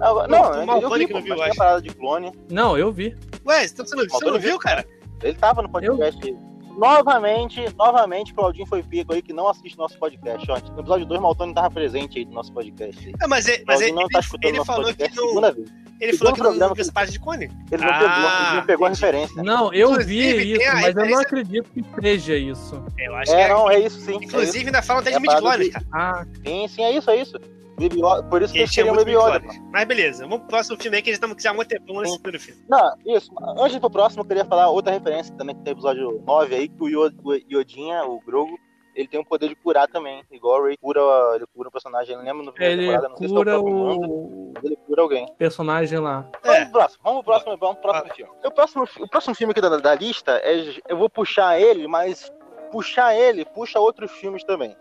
Ah, 0.00 0.08
Não, 0.08 0.26
Não, 0.26 0.50
o 0.50 0.54
eu, 0.54 0.66
Malfone 0.66 0.98
vi, 0.98 1.06
que 1.06 1.12
pô, 1.12 1.18
não 1.18 1.24
viu, 1.24 1.36
tem 1.44 1.54
parada 1.54 1.82
de 1.82 1.94
clone. 1.94 2.32
Não, 2.50 2.78
eu 2.78 2.90
vi. 2.92 3.16
Ué, 3.46 3.68
você 3.68 3.74
não, 3.78 3.86
você 3.86 4.08
Faltou 4.08 4.32
não 4.32 4.40
viu, 4.40 4.58
cara? 4.58 4.84
Ele 5.22 5.34
tava 5.34 5.62
no 5.62 5.68
podcast. 5.68 6.36
Novamente, 6.76 7.64
novamente, 7.76 8.34
Claudinho 8.34 8.66
foi 8.66 8.82
pego 8.82 9.12
aí 9.14 9.22
que 9.22 9.32
não 9.32 9.48
assiste 9.48 9.76
nosso 9.78 9.98
podcast. 9.98 10.50
Ó. 10.50 10.58
No 10.72 10.80
episódio 10.80 11.06
2, 11.06 11.20
Maltoni 11.20 11.54
tava 11.54 11.70
presente 11.70 12.18
aí 12.18 12.24
do 12.24 12.32
nosso 12.32 12.52
podcast. 12.52 13.06
Aí. 13.06 13.14
Ah, 13.22 13.28
mas 13.28 13.46
é- 13.48 13.62
mas 13.66 13.80
ele, 13.80 13.92
não 13.92 14.08
tá 14.08 14.20
escutando 14.20 14.44
ele 14.50 14.58
nosso 14.58 14.66
falou 14.66 14.84
que 14.86 14.90
podcast 14.94 15.16
não. 15.16 15.28
segunda 15.28 15.52
vez. 15.52 15.68
Ele 16.00 16.12
Segundo 16.12 16.18
falou 16.18 16.34
que 16.34 16.40
não 16.40 16.50
programa 16.50 16.74
viu 16.74 16.80
essa 16.82 16.90
que- 16.90 16.94
parte 16.94 17.12
de 17.12 17.20
clone. 17.20 17.44
Ele 17.70 17.82
não 17.84 17.90
Ah, 17.90 17.98
pegou, 17.98 18.48
ele 18.48 18.56
não 18.56 18.66
pegou 18.66 18.86
a 18.86 18.90
referência. 18.90 19.42
Não, 19.42 19.72
eu 19.72 19.90
Inclusive, 19.92 20.38
vi 20.38 20.52
isso, 20.54 20.72
mas 20.74 20.96
eu 20.96 21.06
não 21.08 21.18
acredito 21.20 21.70
que 21.70 21.84
seja 22.02 22.36
isso. 22.36 22.84
Eu 22.98 23.14
acho 23.14 23.30
que 23.30 23.36
É, 23.36 23.42
é. 23.42 23.48
não, 23.48 23.70
é 23.70 23.78
isso 23.78 24.00
sim. 24.00 24.12
é 24.12 24.24
Inclusive, 24.24 24.66
ainda 24.66 24.82
falam 24.82 25.00
até 25.02 25.10
de 25.12 25.16
É 25.16 25.20
de- 25.20 25.70
cara. 25.70 25.86
Ah, 25.92 26.26
isso. 26.28 26.42
Sim, 26.44 26.68
sim, 26.68 26.82
é 26.82 26.90
isso, 26.98 27.10
é 27.10 27.16
isso. 27.16 27.38
Baby 27.78 27.98
Yoda- 28.00 28.22
Por 28.24 28.42
isso 28.42 28.52
que 28.52 28.58
Ele 28.58 28.64
eles 28.64 28.74
queriam 28.74 28.94
Baby 28.96 29.12
Yoda. 29.16 29.42
Mas 29.72 29.84
beleza, 29.84 30.22
vamos 30.24 30.38
pro 30.40 30.48
próximo 30.48 30.76
filme 30.80 30.96
aí 30.96 31.02
que 31.02 31.10
já 31.10 31.14
estamos 31.14 31.42
já 31.42 31.50
há 31.50 31.54
muito 31.54 31.68
tempo 31.68 32.00
nesse 32.00 32.12
Sim. 32.14 32.22
primeiro 32.22 32.44
filme. 32.44 32.62
Não, 32.68 32.94
isso. 33.06 33.30
Antes 33.58 33.72
de 33.72 33.76
ir 33.78 33.80
pro 33.80 33.90
próximo, 33.90 34.22
eu 34.22 34.26
queria 34.26 34.44
falar 34.44 34.68
outra 34.70 34.92
referência 34.92 35.34
também, 35.36 35.56
que 35.56 35.62
tem 35.62 35.72
episódio 35.72 36.22
9 36.26 36.54
aí, 36.54 36.68
que 36.68 36.82
o 36.82 36.88
Yo- 36.88 37.12
o 37.24 37.34
Yodinha, 37.52 38.04
o 38.04 38.20
Grogo, 38.20 38.56
ele 38.94 39.08
tem 39.08 39.18
o 39.18 39.24
poder 39.24 39.48
de 39.48 39.56
curar 39.56 39.88
também. 39.88 40.22
Igual 40.30 40.60
o 40.60 40.64
Ray 40.66 40.76
cura, 40.76 41.00
ele 41.34 41.44
cura 41.52 41.68
um 41.68 41.72
personagem, 41.72 42.12
eu 42.12 42.18
não 42.18 42.24
lembro 42.24 42.44
no 42.44 42.52
primeiro 42.52 42.80
ele 42.80 42.86
temporada, 42.92 43.08
não 43.08 43.16
sei 43.16 43.26
se 43.28 43.34
é 43.34 43.36
o 43.36 43.38
cura 43.40 43.52
próprio 43.54 43.76
o 43.76 44.52
mas 44.54 44.64
ele 44.64 44.76
cura 44.86 45.02
alguém. 45.02 45.26
personagem 45.36 45.98
lá. 45.98 46.28
Vamos 46.44 46.58
É. 46.58 46.62
pro 46.64 46.72
próximo, 46.72 47.00
vamos 47.02 47.22
pro 47.22 47.32
próximo, 47.32 47.56
vamos 47.58 47.74
pro 47.78 47.90
próximo 47.90 48.14
filme. 48.14 48.32
O 48.44 48.50
próximo, 48.52 48.88
o 49.00 49.08
próximo 49.08 49.34
filme 49.34 49.50
aqui 49.50 49.60
da, 49.60 49.76
da 49.78 49.94
lista, 49.96 50.40
é, 50.44 50.76
eu 50.88 50.96
vou 50.96 51.10
puxar 51.10 51.60
ele, 51.60 51.88
mas 51.88 52.32
puxar 52.70 53.16
ele 53.16 53.44
puxa 53.44 53.80
outros 53.80 54.12
filmes 54.12 54.44
também. 54.44 54.76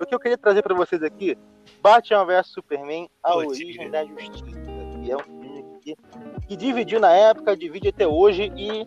O 0.00 0.06
que 0.06 0.14
eu 0.14 0.20
queria 0.20 0.38
trazer 0.38 0.62
pra 0.62 0.74
vocês 0.74 1.02
aqui, 1.02 1.36
Batman 1.82 2.24
vs 2.24 2.46
Superman, 2.48 3.08
A 3.22 3.36
Origem 3.36 3.90
da 3.90 4.04
Justiça, 4.04 4.44
que 5.02 5.10
é 5.10 5.16
um 5.16 5.20
filme 5.24 5.64
que, 5.82 5.96
que 6.46 6.56
dividiu 6.56 7.00
na 7.00 7.12
época, 7.12 7.56
divide 7.56 7.88
até 7.88 8.06
hoje 8.06 8.52
e 8.56 8.86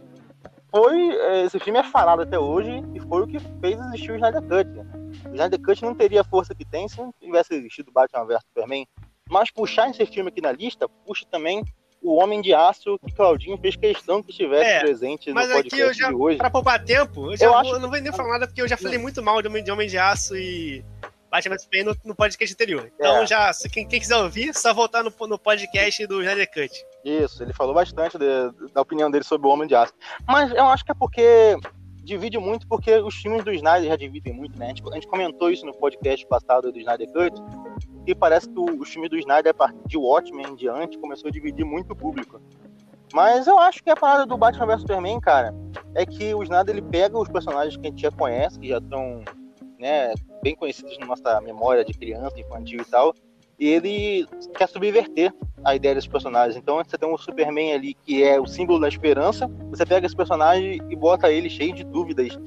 foi, 0.73 1.09
é, 1.17 1.43
esse 1.45 1.59
filme 1.59 1.79
é 1.79 1.83
falado 1.83 2.21
até 2.21 2.39
hoje 2.39 2.83
e 2.93 2.99
foi 3.01 3.23
o 3.23 3.27
que 3.27 3.39
fez 3.59 3.79
existir 3.87 4.11
o 4.11 4.15
Snyder 4.15 4.41
Cut. 4.41 4.65
né? 4.69 4.85
O 5.25 5.33
Snyder 5.33 5.61
Cut 5.61 5.81
não 5.83 5.93
teria 5.95 6.21
a 6.21 6.23
força 6.23 6.55
que 6.55 6.63
tem 6.65 6.87
se 6.87 6.97
não 6.99 7.13
tivesse 7.19 7.53
existido 7.53 7.91
Batman 7.91 8.25
vs 8.25 8.41
Superman. 8.47 8.87
Mas 9.29 9.49
puxar 9.51 9.89
esse 9.89 10.05
filme 10.05 10.29
aqui 10.29 10.41
na 10.41 10.51
lista, 10.51 10.87
puxa 11.05 11.25
também 11.29 11.63
o 12.01 12.15
Homem 12.15 12.41
de 12.41 12.53
Aço, 12.53 12.97
que 13.05 13.13
Claudinho 13.13 13.57
fez 13.57 13.75
questão 13.75 14.23
que 14.23 14.31
estivesse 14.31 14.69
É, 14.69 14.79
presente 14.79 15.29
no 15.29 15.35
mas 15.35 15.51
aqui 15.51 15.69
podcast 15.69 15.87
eu 15.87 15.93
já- 15.93 16.07
de 16.09 16.15
hoje. 16.15 16.37
Pra 16.37 16.49
poupar 16.49 16.83
tempo, 16.83 17.31
eu 17.31 17.37
já 17.37 17.45
Eu 17.45 17.49
vou- 17.51 17.59
acho- 17.59 17.79
não 17.79 17.89
vou 17.89 18.01
nem 18.01 18.11
falar 18.11 18.29
nada 18.29 18.47
porque 18.47 18.61
eu 18.61 18.67
já 18.67 18.75
falei 18.77 18.97
muito 18.97 19.21
mal 19.21 19.41
de, 19.41 19.47
Homem 19.71 19.87
de 19.87 19.97
Aço 19.97 20.35
e 20.35 20.83
Batman 21.31 21.55
vs 21.55 21.63
Superman 21.63 21.93
no, 22.03 22.09
no 22.09 22.15
podcast 22.15 22.53
anterior. 22.53 22.91
Então 22.95 23.17
É. 23.23 23.25
já, 23.25 23.51
se 23.53 23.69
quem, 23.69 23.87
quem 23.87 23.99
quiser 23.99 24.17
ouvir, 24.17 24.53
só 24.53 24.73
voltar 24.73 25.01
no, 25.03 25.11
no 25.27 25.39
podcast 25.39 26.05
do 26.07 26.21
Snyder 26.21 26.49
Cut. 26.53 26.85
Isso, 27.05 27.41
ele 27.41 27.53
falou 27.53 27.73
bastante 27.73 28.17
de- 28.17 28.69
da 28.73 28.81
opinião 28.81 29.09
dele 29.09 29.23
sobre 29.23 29.47
o 29.47 29.51
Homem 29.51 29.67
de 29.67 29.73
Aço. 29.73 29.93
Mas 30.27 30.51
eu 30.51 30.65
acho 30.65 30.83
que 30.85 30.91
é 30.91 30.95
porque 30.95 31.55
divide 32.03 32.37
muito, 32.37 32.67
porque 32.67 32.95
os 32.97 33.15
filmes 33.15 33.43
do 33.43 33.51
Snyder 33.53 33.89
já 33.89 33.95
dividem 33.95 34.33
muito, 34.33 34.57
né? 34.59 34.65
A 34.65 34.69
gente, 34.69 34.83
a 34.89 34.93
gente 34.95 35.07
comentou 35.07 35.49
isso 35.49 35.65
no 35.65 35.73
podcast 35.73 36.25
passado 36.27 36.71
do 36.71 36.77
Snyder 36.79 37.07
Cut, 37.11 37.41
e 38.05 38.13
parece 38.13 38.49
que 38.49 38.59
o- 38.59 38.79
os 38.81 38.89
filmes 38.89 39.09
do 39.09 39.17
Snyder, 39.17 39.51
a 39.51 39.53
partir 39.53 39.79
de 39.87 39.97
Watchmen 39.97 40.45
em 40.47 40.55
diante, 40.55 40.97
começou 40.99 41.29
a 41.29 41.31
dividir 41.31 41.63
muito 41.65 41.93
o 41.93 41.95
público. 41.95 42.41
Mas 43.13 43.45
eu 43.45 43.59
acho 43.59 43.83
que 43.83 43.89
a 43.89 43.95
parada 43.95 44.25
do 44.25 44.37
Batman 44.37 44.65
vs 44.67 44.81
Superman, 44.81 45.19
cara, 45.19 45.53
é 45.95 46.05
que 46.05 46.33
o 46.33 46.41
Snyder 46.43 46.75
ele 46.75 46.81
pega 46.81 47.17
os 47.17 47.27
personagens 47.29 47.75
que 47.77 47.85
a 47.85 47.89
gente 47.89 48.01
já 48.01 48.11
conhece, 48.11 48.57
que 48.59 48.69
já 48.69 48.77
estão 48.77 49.23
né, 49.81 50.13
bem 50.43 50.55
conhecidos 50.55 50.97
na 50.99 51.07
nossa 51.07 51.41
memória 51.41 51.83
de 51.83 51.93
criança, 51.93 52.39
infantil 52.39 52.79
e 52.81 52.85
tal, 52.85 53.15
e 53.59 53.67
ele 53.67 54.27
quer 54.55 54.69
subverter 54.69 55.33
a 55.63 55.75
ideia 55.75 55.95
desses 55.95 56.09
personagens. 56.09 56.55
Então 56.55 56.77
você 56.77 56.97
tem 56.97 57.09
um 57.09 57.17
Superman 57.17 57.73
ali 57.73 57.95
que 57.95 58.23
é 58.23 58.39
o 58.39 58.45
símbolo 58.45 58.79
da 58.79 58.87
esperança, 58.87 59.47
você 59.69 59.85
pega 59.85 60.05
esse 60.05 60.15
personagem 60.15 60.79
e 60.89 60.95
bota 60.95 61.31
ele 61.31 61.49
cheio 61.49 61.73
de 61.73 61.83
dúvidas 61.83 62.37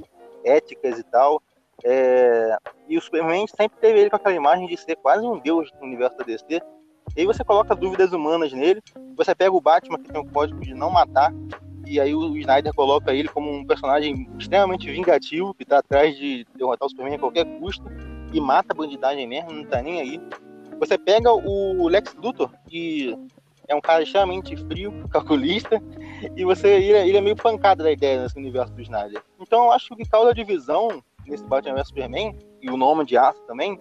éticas 0.45 0.99
e 0.99 1.03
tal. 1.03 1.43
É, 1.85 2.57
E 2.89 2.97
o 2.97 3.01
Superman 3.01 3.47
sempre 3.49 3.79
teve 3.81 3.99
ele 3.99 4.11
com 4.11 4.17
aquela 4.17 4.35
imagem 4.35 4.67
de 4.69 4.77
ser 4.77 4.97
quase 4.97 5.27
um 5.27 5.39
deus 5.39 5.71
no 5.81 5.87
universo 5.87 6.17
da 6.17 6.25
DC. 6.25 6.61
E 7.17 7.21
aí 7.21 7.27
você 7.27 7.45
coloca 7.45 7.75
dúvidas 7.75 8.13
humanas 8.13 8.53
nele, 8.53 8.81
você 9.17 9.35
pega 9.35 9.55
o 9.55 9.61
Batman 9.61 9.99
que 9.99 10.11
tem 10.11 10.21
o 10.21 10.27
código 10.27 10.61
de 10.61 10.75
não 10.75 10.91
matar, 10.91 11.33
e 11.87 12.01
aí 12.01 12.15
o 12.15 12.37
Snyder 12.37 12.73
coloca 12.75 13.13
ele 13.13 13.29
como 13.29 13.51
um 13.53 13.67
personagem 13.67 14.29
extremamente 14.39 14.91
vingativo, 14.91 15.55
que 15.55 15.65
tá 15.65 15.79
atrás 15.79 16.17
de 16.17 16.47
derrotar 16.57 16.87
o 16.87 16.91
Superman 16.91 17.17
a 17.17 17.19
qualquer 17.19 17.45
custo, 17.59 17.85
e 18.33 18.41
mata 18.41 18.73
a 18.73 18.77
bandidagem 18.77 19.27
mesmo, 19.27 19.53
não 19.53 19.65
tá 19.65 19.83
nem 19.83 20.01
aí. 20.01 20.21
Você 20.79 20.99
pega 20.99 21.33
o 21.33 21.87
Lex 21.89 22.15
Luthor, 22.15 22.51
que 22.69 23.17
é 23.69 23.75
um 23.75 23.81
cara 23.81 24.03
extremamente 24.03 24.57
frio, 24.57 24.93
calculista, 25.09 25.81
e 26.37 26.45
você 26.45 26.69
ele, 26.69 26.93
é- 26.93 27.09
ele 27.09 27.17
é 27.19 27.21
meio 27.21 27.37
pancada 27.37 27.85
da 27.85 27.93
ideia 27.93 28.23
nesse 28.23 28.39
universo 28.39 28.73
do 28.73 28.83
Snyder. 28.83 29.23
Então 29.41 29.65
eu 29.65 29.73
acho 29.73 29.95
que 29.95 30.09
causa 30.09 30.35
divisão 30.35 31.03
nesse 31.27 31.45
Batman 31.45 31.75
vs 31.77 31.89
Superman, 31.89 32.37
e 32.61 32.71
o 32.71 32.77
nome 32.77 33.05
de 33.05 33.17
aço 33.17 33.41
também, 33.47 33.79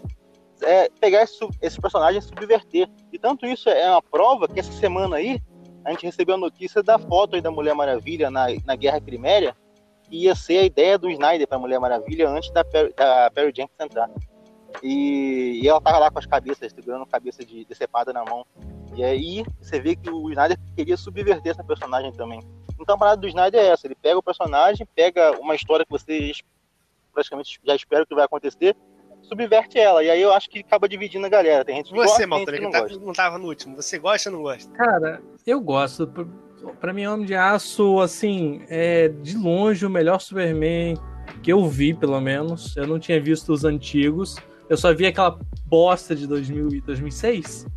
é 0.61 0.89
pegar 0.99 1.23
esse, 1.23 1.37
esse 1.61 1.79
personagem 1.81 2.19
e 2.19 2.21
subverter. 2.21 2.89
E 3.11 3.19
tanto 3.19 3.45
isso 3.45 3.69
é 3.69 3.89
uma 3.89 4.01
prova 4.01 4.47
que 4.47 4.59
essa 4.59 4.71
semana 4.71 5.17
aí 5.17 5.41
a 5.86 5.91
gente 5.91 6.06
recebeu 6.06 6.36
a 6.36 6.38
notícia 6.38 6.82
da 6.82 6.98
foto 6.98 7.39
da 7.41 7.52
Mulher 7.52 7.74
Maravilha 7.76 8.30
na, 8.30 8.48
na 8.65 8.76
Guerra 8.76 9.02
Criméria, 9.02 9.56
que 10.04 10.24
ia 10.24 10.36
ser 10.36 10.60
a 10.60 10.63
ideia 10.63 10.98
do 10.98 11.10
Snyder 11.10 11.48
para 11.48 11.60
Mulher 11.60 11.80
Maravilha 11.80 12.30
antes 12.30 12.50
da, 12.52 12.63
da 12.96 13.32
Perry 13.32 13.54
Jenkins 13.56 13.76
entrar. 13.80 14.10
E, 14.82 15.62
e, 15.62 15.67
ela 15.67 15.80
tava 15.80 16.00
lá 16.00 16.12
com 16.12 16.19
as 16.19 16.26
cabeças, 16.26 16.72
segurando 16.72 17.06
cabeça 17.06 17.46
de 17.46 17.65
decepada 17.65 18.12
na 18.12 18.24
mão. 18.24 18.46
E 18.96 19.04
aí 19.04 19.46
você 19.62 19.80
vê 19.80 19.96
que 19.96 20.10
o 20.10 20.30
Snyder 20.30 20.58
queria 20.76 20.98
subverter 20.98 21.52
essa 21.52 21.63
personagem 21.63 22.12
também. 22.13 22.41
Então 22.80 22.96
a 22.96 22.98
parada 22.98 23.17
do 23.17 23.28
Snyder 23.28 23.62
é 23.62 23.67
essa, 23.67 23.88
ele 23.88 23.96
pega 23.96 24.17
o 24.17 24.24
personagem, 24.24 24.88
pega 24.96 25.39
uma 25.39 25.56
história 25.56 25.86
que 25.86 25.91
vocês 25.91 26.41
praticamente 27.13 27.60
já 27.63 27.76
esperam 27.76 28.06
que 28.06 28.15
vai 28.15 28.26
acontecer, 28.26 28.76
subverte 29.34 29.78
ela. 29.78 30.04
E 30.04 30.10
aí 30.10 30.22
eu 30.22 30.34
acho 30.34 30.50
que 30.50 30.60
acaba 30.60 30.88
dividindo 30.88 31.26
a 31.26 31.30
galera. 31.30 31.65
Tem 31.65 31.76
gente 31.78 31.89
que 31.89 31.96
Você, 31.96 32.26
gosta, 32.26 32.46
tem 32.46 32.46
gente 32.46 32.52
que 32.54 32.62
não 32.62 32.72
tá, 32.72 32.82
gosta. 32.82 33.00
não 33.00 33.13
tava 33.13 33.38
no 33.38 33.48
último. 33.48 33.76
Você 33.76 34.00
gosta 34.00 34.30
ou 34.30 34.36
não 34.38 34.43
gosta? 34.43 34.72
Cara, 34.74 35.22
eu 35.46 35.60
gosto. 35.60 36.08
Pra 36.80 36.93
mim, 36.93 37.06
Homem 37.06 37.26
de 37.26 37.36
Aço, 37.36 38.00
assim, 38.00 38.62
é 38.69 39.10
de 39.10 39.36
longe 39.38 39.86
o 39.86 39.89
melhor 39.89 40.19
Superman 40.22 40.96
que 41.41 41.52
eu 41.52 41.65
vi, 41.67 41.93
pelo 41.93 42.19
menos. 42.22 42.76
Eu 42.78 42.88
não 42.88 43.00
tinha 43.00 43.19
visto 43.19 43.52
os 43.52 43.65
antigos. 43.65 44.36
Eu 44.69 44.78
só 44.78 44.93
vi 44.93 45.06
aquela 45.06 45.38
bosta 45.65 46.15
de 46.15 46.26
2000 46.26 46.69
e 46.69 46.82
2006. 46.82 47.67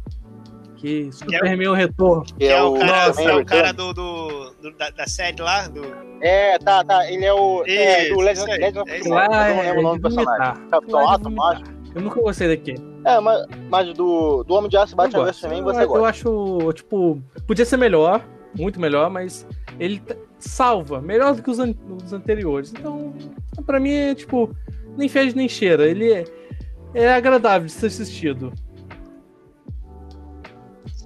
Que 0.87 1.13
Superman 1.13 1.69
o 1.69 1.75
Retorno. 1.75 2.25
Que 2.25 2.35
Que 2.35 2.45
é, 2.47 2.63
o 2.63 2.75
cara, 2.79 3.13
Superman 3.13 3.35
é 3.39 3.43
o 3.43 3.45
cara 3.45 3.73
do, 3.73 3.93
do- 3.93 4.51
do- 4.63 4.77
da, 4.77 4.91
da 4.91 5.07
série 5.07 5.43
lá, 5.43 5.67
do. 5.67 5.83
É, 6.21 6.59
tá, 6.59 6.85
tá. 6.85 7.11
Ele 7.11 7.25
é 7.25 7.33
o. 7.33 7.65
é, 7.67 8.09
do 8.09 8.15
Isso, 8.15 8.21
Legend, 8.21 8.33
isso 8.33 8.51
aí. 8.53 8.59
Legend 8.61 8.79
of 8.79 8.91
É 8.91 8.99
Tomorrow, 9.01 9.25
isso 9.27 9.31
Lá 9.31 9.49
eu 9.51 9.55
não 9.57 9.63
é 9.63 9.67
lembro 9.67 9.81
o 9.81 9.83
nome 9.83 9.99
do 9.99 10.03
personagem. 10.03 10.69
Capitão 10.71 11.01
é 11.15 11.19
vomitar. 11.19 11.53
acho. 11.53 11.63
Eu 11.95 12.03
nunca 12.03 12.21
gostei 12.21 12.49
daquele. 12.49 12.83
É, 13.05 13.21
mas, 13.21 13.47
mas 13.71 13.95
do, 13.95 14.45
do 14.45 14.55
Homem 14.55 14.69
de 14.71 14.77
Aço 14.77 14.93
Eu 14.93 14.97
Batman 14.97 15.25
vs. 15.25 15.37
Superman 15.37 15.59
Eu- 15.59 15.65
você 15.65 15.83
eu, 15.83 15.89
gosta. 15.89 16.09
acho, 16.09 16.73
tipo, 16.75 17.23
podia 17.47 17.65
ser 17.65 17.77
melhor, 17.79 18.25
muito 18.57 18.81
melhor, 18.81 19.11
mas 19.11 19.47
ele 19.81 20.01
salva, 20.39 21.01
melhor 21.01 21.35
do 21.35 21.43
que 21.43 21.51
os, 21.51 21.59
an- 21.59 21.75
os 22.05 22.13
anteriores. 22.13 22.73
Então, 22.73 23.13
pra 23.67 23.81
mim, 23.81 23.93
é 23.93 24.15
tipo, 24.15 24.55
nem 24.97 25.09
fede 25.09 25.35
nem 25.37 25.49
cheira. 25.49 25.87
Ele 25.89 26.13
é, 26.13 26.25
é 26.95 27.13
agradável 27.13 27.67
de 27.67 27.73
ser 27.73 27.87
assistido. 27.87 28.53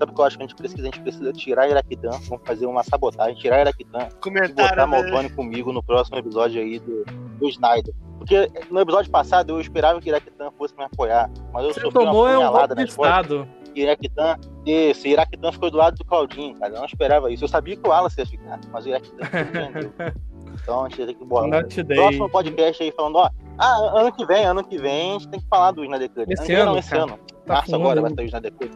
Sabe 0.00 0.12
o 0.12 0.14
que 0.14 0.20
eu 0.22 0.24
acho 0.24 0.36
que 0.38 0.42
a 0.42 0.46
gente 0.46 0.56
precisa? 0.56 0.80
A 0.80 0.84
gente 0.86 1.00
precisa 1.00 1.30
tirar 1.34 1.68
Iraquitã, 1.68 2.08
vamos 2.26 2.40
fazer 2.46 2.64
uma 2.64 2.82
sabotagem, 2.82 3.34
tirar 3.36 3.60
Iraquitã 3.60 3.98
e 3.98 4.02
botar 4.04 4.16
Comentário. 4.20 4.76
né? 4.76 4.86
Maltone 4.86 5.28
comigo 5.28 5.72
no 5.74 5.82
próximo 5.82 6.16
episódio 6.16 6.58
aí 6.62 6.78
do, 6.78 7.04
do 7.38 7.48
Snyder. 7.50 7.94
Porque 8.16 8.50
no 8.70 8.80
episódio 8.80 9.10
passado 9.10 9.50
eu 9.50 9.60
esperava 9.60 10.00
que 10.00 10.08
Iraquitã 10.08 10.50
fosse 10.56 10.74
me 10.74 10.84
apoiar, 10.84 11.30
mas 11.52 11.64
eu 11.64 11.74
Você 11.74 11.80
sofri 11.82 11.98
tomou 12.00 12.22
uma 12.24 12.30
é 12.30 12.32
um 12.32 12.36
punhalada 12.38 12.74
de 12.74 12.80
nas 12.82 12.94
costas. 12.96 13.22
estado. 13.24 13.48
E 13.74 13.82
Iraquitã, 13.82 14.36
esse 14.64 15.08
Iraquitã 15.10 15.52
ficou 15.52 15.70
do 15.70 15.76
lado 15.76 15.96
do 15.96 16.04
Claudinho, 16.06 16.58
cara. 16.58 16.72
Eu 16.72 16.78
não 16.78 16.86
esperava 16.86 17.30
isso. 17.30 17.44
Eu 17.44 17.48
sabia 17.48 17.76
que 17.76 17.86
o 17.86 17.90
Wallace 17.90 18.18
ia 18.18 18.26
ficar, 18.26 18.58
mas 18.72 18.86
o 18.86 18.88
Iraquitã. 18.88 19.26
Então 20.62 20.84
a 20.84 20.88
gente 20.88 21.06
tem 21.06 21.14
que 21.14 21.24
bolar. 21.24 21.64
Próximo 21.86 22.28
podcast 22.28 22.82
aí 22.82 22.92
falando, 22.92 23.16
ó. 23.16 23.30
Ah, 23.56 24.00
ano 24.00 24.12
que 24.12 24.26
vem, 24.26 24.44
ano 24.44 24.62
que 24.64 24.76
vem, 24.76 25.10
a 25.10 25.12
gente 25.14 25.28
tem 25.28 25.40
que 25.40 25.46
falar 25.48 25.70
do 25.70 25.84
Snyder 25.84 26.10
Cut. 26.10 26.32
Esse 26.32 26.52
ano 26.54 26.72
não, 26.72 26.78
esse 26.78 26.90
cara. 26.90 27.02
ano. 27.04 27.18
Tá 27.46 27.54
Março 27.54 27.74
agora 27.74 28.00
vai 28.02 28.14
sair 28.14 28.24
o 28.24 28.26
Snyder 28.26 28.52
Cut. 28.52 28.70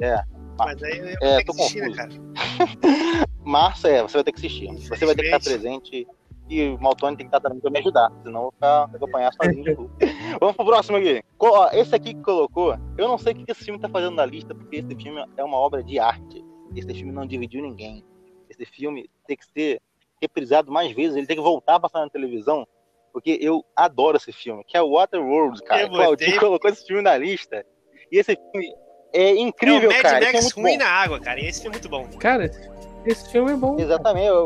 É. 0.00 0.22
Mas 0.58 0.82
aí 0.82 0.98
eu 0.98 1.06
É, 1.06 1.16
tenho 1.18 1.44
que 1.44 1.50
assistir, 1.50 1.80
né, 1.82 1.88
confuso. 1.88 1.96
cara? 1.96 2.10
Março 3.44 3.86
é, 3.86 4.02
você 4.02 4.14
vai 4.16 4.24
ter 4.24 4.32
que 4.32 4.38
assistir. 4.38 4.66
Você 4.88 5.06
vai 5.06 5.14
ter 5.14 5.22
que 5.22 5.28
estar 5.28 5.40
presente 5.40 6.06
e 6.48 6.68
o 6.68 6.80
Maltone 6.80 7.16
tem 7.16 7.26
que 7.28 7.34
estar 7.36 7.40
também 7.40 7.60
pra 7.60 7.70
me 7.70 7.78
ajudar, 7.78 8.10
senão 8.22 8.40
eu 8.40 8.42
vou 8.42 8.52
ficar 8.52 8.86
vou 8.86 8.96
acompanhar 8.96 9.32
sozinho 9.32 9.64
de 9.64 9.74
novo. 9.74 9.90
Vamos 10.40 10.56
pro 10.56 10.64
próximo 10.66 10.96
aqui. 10.98 11.22
Esse 11.72 11.94
aqui 11.94 12.14
que 12.14 12.22
colocou, 12.22 12.76
eu 12.96 13.08
não 13.08 13.18
sei 13.18 13.32
o 13.32 13.36
que 13.36 13.50
esse 13.50 13.64
filme 13.64 13.80
tá 13.80 13.88
fazendo 13.88 14.14
na 14.16 14.24
lista, 14.26 14.54
porque 14.54 14.76
esse 14.76 14.94
filme 14.96 15.24
é 15.36 15.44
uma 15.44 15.56
obra 15.56 15.82
de 15.82 15.98
arte. 15.98 16.44
Esse 16.74 16.92
filme 16.94 17.12
não 17.12 17.26
dividiu 17.26 17.62
ninguém. 17.62 18.04
Esse 18.48 18.64
filme 18.64 19.08
tem 19.26 19.36
que 19.36 19.44
ser 19.46 19.80
reprisado 20.20 20.72
mais 20.72 20.92
vezes, 20.92 21.16
ele 21.16 21.26
tem 21.26 21.36
que 21.36 21.42
voltar 21.42 21.74
a 21.76 21.80
passar 21.80 22.00
na 22.00 22.08
televisão, 22.10 22.66
porque 23.12 23.38
eu 23.40 23.64
adoro 23.74 24.16
esse 24.16 24.32
filme, 24.32 24.64
que 24.64 24.76
é 24.76 24.82
o 24.82 24.90
Waterworld, 24.92 25.62
cara. 25.62 25.82
Eu 25.82 25.88
Claudinho 25.90 26.30
botei- 26.30 26.38
colocou 26.38 26.70
esse 26.70 26.86
filme 26.86 27.02
na 27.02 27.16
lista. 27.16 27.64
E 28.10 28.18
esse 28.18 28.34
filme 28.52 28.72
é 29.16 29.30
É 29.30 29.32
o 29.34 29.38
incrível, 29.38 29.90
Mad 29.90 30.02
cara. 30.02 30.18
É 30.18 30.32
Max 30.32 30.44
muito 30.44 30.60
ruim 30.60 30.78
bom. 30.78 30.84
na 30.84 30.90
água, 30.90 31.20
cara. 31.20 31.40
E 31.40 31.46
esse 31.46 31.60
filme 31.62 31.76
é 31.76 31.80
muito 31.80 31.88
bom. 31.88 32.18
Cara, 32.18 32.50
esse, 33.04 33.30
filme 33.30 33.52
é 33.52 33.56
bom. 33.56 33.76
Exatamente. 33.78 34.26
eu- 34.26 34.44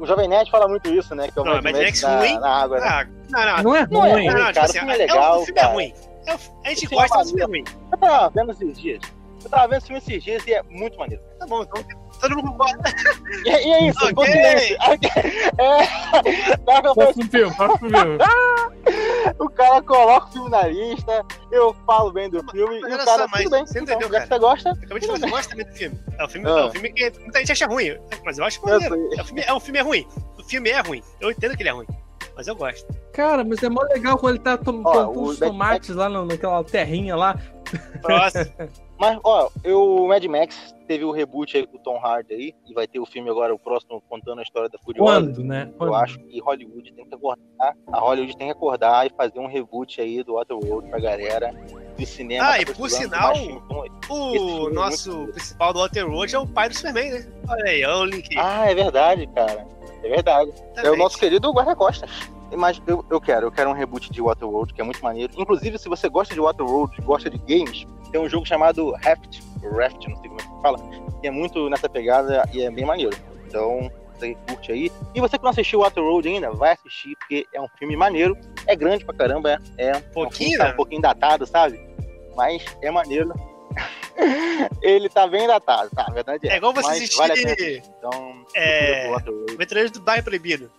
o 0.00 0.06
Jovem 0.06 0.28
Nerd 0.28 0.50
fala 0.50 0.68
muito 0.68 0.88
isso, 0.94 1.14
né? 1.14 1.28
Que 1.32 1.38
é 1.38 1.42
o 1.42 1.44
Não, 1.44 1.54
Mad 1.54 1.64
Mad 1.64 1.74
Max 1.74 1.84
Max 1.84 2.02
na, 2.02 2.18
ruim? 2.18 2.38
na 2.40 2.48
água, 2.50 2.78
né? 2.80 3.08
Não, 3.30 3.40
não. 3.40 3.62
Não 3.62 3.76
é 3.76 3.86
Não 3.88 4.06
é 4.06 4.12
ruim. 4.12 4.26
Não, 4.26 4.32
ruim, 4.34 4.42
não, 4.42 4.52
tipo 4.52 4.54
cara, 4.54 4.60
assim, 4.66 4.70
o 4.70 4.80
filme 4.80 4.92
é 4.92 4.94
é- 4.94 4.98
legal, 4.98 5.40
o 5.40 5.44
filme 5.44 5.58
é 5.58 5.62
cara. 5.62 5.74
ruim. 5.74 5.94
É 6.26 6.34
o- 6.34 6.38
a 6.64 6.68
gente 6.68 6.86
O 6.86 6.88
filme 6.88 7.04
é 7.04 7.08
gosta 7.08 7.18
do 7.18 7.24
filme 7.38 7.42
maneiro. 7.42 7.70
ruim. 7.70 7.88
Eu 7.92 7.98
tava 7.98 8.30
vendo 8.30 8.52
esses 8.52 8.78
dias. 8.80 9.00
Eu 9.48 9.50
tava 9.50 9.68
vendo 9.68 9.78
esse 9.78 9.86
filme 9.86 9.98
esses 10.06 10.22
dias 10.24 10.46
e 10.46 10.52
é 10.52 10.62
muito 10.64 10.98
maneiro. 10.98 11.22
Tá 11.38 11.46
bom, 11.46 11.62
então 11.62 11.82
todo 12.20 12.36
mundo 12.36 12.50
concorda. 12.50 12.82
E, 13.44 13.48
e 13.48 13.72
é 13.72 13.88
isso, 13.88 14.06
ficou 14.06 14.24
Ok. 14.24 14.34
silêncio. 14.34 14.76
É, 15.58 16.56
Tá, 16.58 16.74
falei, 16.82 16.94
Próximo 16.94 17.30
filme, 17.30 17.54
próximo 17.56 17.88
filme. 17.90 18.18
o 19.38 19.48
cara 19.50 19.82
coloca 19.82 20.26
o 20.28 20.32
filme 20.32 20.50
na 20.50 20.62
lista, 20.68 21.24
eu 21.50 21.74
falo 21.86 22.12
bem 22.12 22.28
do 22.28 22.42
filme 22.50 22.80
Mas 22.80 22.92
e 22.92 22.94
o 22.94 22.98
cara, 22.98 23.18
só, 23.22 23.28
mas 23.28 23.42
tudo 23.42 23.50
bem. 23.52 23.66
você 23.66 23.78
então, 23.80 23.94
entendeu, 23.94 24.08
já 24.12 24.20
que 24.20 24.28
cara? 24.28 24.40
você 24.40 24.46
gosta, 24.46 24.68
Eu 24.68 24.74
acabei 24.74 25.00
de 25.00 25.06
falar, 25.06 25.18
eu 25.20 25.30
gosto 25.30 25.48
também 25.50 25.66
do 25.66 25.72
filme. 25.72 26.00
É 26.18 26.24
um 26.24 26.28
filme, 26.28 26.48
Ah. 26.50 26.50
é 26.58 26.64
um 26.64 26.70
filme 26.70 26.92
que 26.92 27.12
muita 27.20 27.38
gente 27.38 27.52
acha 27.52 27.66
ruim, 27.66 27.98
mas 28.24 28.38
eu 28.38 28.44
acho 28.44 28.62
maneiro. 28.66 28.94
É 29.16 29.22
um 29.22 29.24
filme, 29.24 29.42
é 29.46 29.54
um 29.54 29.60
filme 29.60 29.78
é 29.78 29.82
ruim. 29.82 30.08
O 30.38 30.44
filme 30.44 30.70
é 30.70 30.80
ruim. 30.80 31.02
Eu 31.20 31.30
entendo 31.30 31.56
que 31.56 31.62
ele 31.62 31.70
é 31.70 31.72
ruim. 31.72 31.86
Mas 32.36 32.46
eu 32.46 32.54
gosto. 32.54 32.86
Cara, 33.12 33.42
mas 33.42 33.60
é 33.64 33.68
mó 33.68 33.82
legal 33.82 34.16
quando 34.16 34.36
ele 34.36 34.44
tá 34.44 34.56
tom- 34.56 34.80
Ó, 34.84 34.92
plantando 34.92 35.18
o 35.18 35.22
os 35.24 35.38
tomates 35.40 35.90
lá 35.96 36.08
no- 36.08 36.24
naquela 36.24 36.62
terrinha 36.62 37.16
lá. 37.16 37.36
Próximo. 38.02 38.44
Mas, 38.98 39.18
ó, 39.22 39.48
eu, 39.62 39.80
o 39.80 40.08
Mad 40.08 40.24
Max 40.24 40.74
teve 40.88 41.04
o 41.04 41.12
reboot 41.12 41.56
aí 41.56 41.66
com 41.66 41.76
o 41.76 41.80
Tom 41.80 41.98
Hardy 42.04 42.34
aí, 42.34 42.54
e 42.68 42.74
vai 42.74 42.86
ter 42.88 42.98
o 42.98 43.06
filme 43.06 43.30
agora, 43.30 43.54
o 43.54 43.58
próximo, 43.58 44.02
contando 44.08 44.40
a 44.40 44.42
história 44.42 44.68
da 44.68 44.78
Furiosa. 44.78 45.12
Quando, 45.20 45.44
né? 45.44 45.68
Eu 45.70 45.78
Quando? 45.78 45.94
acho 45.94 46.18
que 46.18 46.40
Hollywood 46.40 46.92
tem 46.92 47.06
que 47.06 47.14
acordar. 47.14 47.74
A 47.92 48.00
Hollywood 48.00 48.36
tem 48.36 48.46
que 48.48 48.52
acordar 48.52 49.06
e 49.06 49.10
fazer 49.10 49.38
um 49.38 49.46
reboot 49.46 50.00
aí 50.00 50.22
do 50.24 50.34
Waterworld 50.34 50.88
pra 50.90 50.98
galera 50.98 51.52
do 51.96 52.06
cinema. 52.06 52.44
Ah, 52.44 52.52
tá 52.56 52.62
e 52.62 52.66
por 52.66 52.90
sinal, 52.90 53.34
O 54.08 54.68
é 54.68 54.72
nosso 54.72 55.12
muito- 55.16 55.32
principal 55.32 55.72
do 55.72 55.78
Waterworld 55.80 56.34
é 56.34 56.38
o 56.38 56.46
pai 56.46 56.68
do 56.68 56.74
Superman, 56.74 57.10
né? 57.12 57.26
Olha 57.48 57.64
aí, 57.70 57.84
olha 57.84 57.98
o 58.00 58.04
link 58.04 58.36
aí. 58.36 58.44
Ah, 58.44 58.70
é 58.70 58.74
verdade, 58.74 59.26
cara. 59.28 59.66
É 60.02 60.08
verdade. 60.08 60.50
É 60.76 60.90
o 60.90 60.96
nosso 60.96 61.18
querido 61.18 61.52
guarda-costas. 61.52 62.10
Mas 62.56 62.80
eu, 62.86 63.04
eu 63.10 63.20
quero, 63.20 63.46
eu 63.46 63.52
quero 63.52 63.70
um 63.70 63.74
reboot 63.74 64.10
de 64.10 64.22
Waterworld, 64.22 64.72
que 64.72 64.80
é 64.80 64.84
muito 64.84 65.02
maneiro. 65.02 65.32
Inclusive, 65.36 65.78
se 65.78 65.88
você 65.88 66.08
gosta 66.08 66.34
de 66.34 66.40
Waterworld, 66.40 67.00
gosta 67.02 67.28
de 67.28 67.38
games, 67.38 67.86
tem 68.10 68.20
um 68.20 68.28
jogo 68.28 68.46
chamado 68.46 68.92
Raft, 69.02 69.40
Raft, 69.76 70.06
não 70.08 70.16
sei 70.16 70.28
como 70.28 70.40
é 70.40 70.44
que 70.44 70.62
fala, 70.62 70.78
que 71.20 71.26
é 71.26 71.30
muito 71.30 71.68
nessa 71.68 71.88
pegada 71.88 72.48
e 72.52 72.62
é 72.62 72.70
bem 72.70 72.84
maneiro. 72.84 73.16
Então, 73.46 73.90
você 74.14 74.36
curte 74.48 74.72
aí. 74.72 74.90
E 75.14 75.20
você 75.20 75.38
que 75.38 75.44
não 75.44 75.50
assistiu 75.50 75.80
Waterworld 75.80 76.28
ainda, 76.28 76.50
vai 76.50 76.72
assistir, 76.72 77.14
porque 77.16 77.46
é 77.52 77.60
um 77.60 77.68
filme 77.78 77.96
maneiro. 77.96 78.36
É 78.66 78.74
grande 78.74 79.04
pra 79.04 79.14
caramba, 79.14 79.60
é, 79.76 79.90
é 79.90 79.96
um 79.96 80.00
Pouquinho, 80.12 80.50
filme 80.50 80.52
que 80.52 80.58
tá 80.58 80.68
um 80.70 80.76
pouquinho 80.76 81.02
datado, 81.02 81.46
sabe? 81.46 81.80
Mas 82.36 82.64
é 82.82 82.90
maneiro. 82.90 83.32
Ele 84.82 85.08
tá 85.08 85.26
bem 85.26 85.46
datado, 85.46 85.90
tá? 85.94 86.06
A 86.08 86.12
verdade 86.12 86.48
é. 86.48 86.54
É 86.54 86.56
igual 86.56 86.72
você 86.72 86.90
assistir 86.90 87.16
vale. 87.18 87.82
Então, 87.98 88.44
É. 88.54 89.10
Waterworld. 89.10 89.54
Aventureiros 89.54 89.90
do 89.92 90.00
Bairro 90.00 90.24
Proibido. 90.24 90.70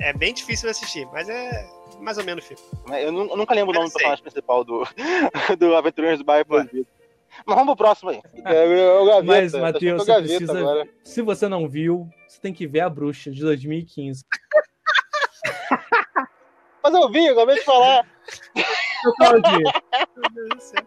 É 0.00 0.12
bem 0.12 0.32
difícil 0.32 0.66
de 0.66 0.70
assistir, 0.70 1.06
mas 1.12 1.28
é 1.28 1.68
mais 2.00 2.16
ou 2.18 2.24
menos 2.24 2.44
filme. 2.44 2.62
né? 2.88 3.02
Eu, 3.04 3.08
eu 3.08 3.36
nunca 3.36 3.54
lembro 3.54 3.72
o 3.72 3.74
Eu 3.76 3.80
nome 3.80 3.90
do 3.90 3.92
personagem 3.92 4.22
principal 4.22 4.64
do, 4.64 4.82
do 5.58 5.76
Aventureiros 5.76 6.18
do 6.18 6.24
Bairro. 6.24 6.46
Proibido. 6.46 6.86
Mas 7.46 7.54
vamos 7.56 7.74
pro 7.76 7.84
próximo 7.84 8.10
aí. 8.10 8.20
É, 8.44 8.64
é 8.80 8.98
o 8.98 9.04
Gaveta. 9.06 9.24
Mas, 9.26 9.52
Matheus, 9.52 10.02
você 10.02 10.10
é 10.10 10.14
o 10.14 10.16
Gaveta 10.16 10.36
precisa- 10.38 10.58
agora. 10.58 10.88
Se 11.04 11.22
você 11.22 11.48
não 11.48 11.68
viu, 11.68 12.08
você 12.26 12.40
tem 12.40 12.52
que 12.52 12.66
ver 12.66 12.80
a 12.80 12.88
bruxa 12.90 13.30
de 13.30 13.40
2015. 13.42 14.24
Mas 16.82 16.94
eu 16.94 17.10
vi, 17.10 17.26
eu 17.26 17.32
acabei 17.34 17.56
de 17.56 17.64
falar. 17.64 18.06
Eu 19.02 19.14
falo 19.16 19.40
de- 19.40 19.50
Meu 19.50 20.30
Deus 20.34 20.48
do 20.50 20.60
céu. 20.60 20.86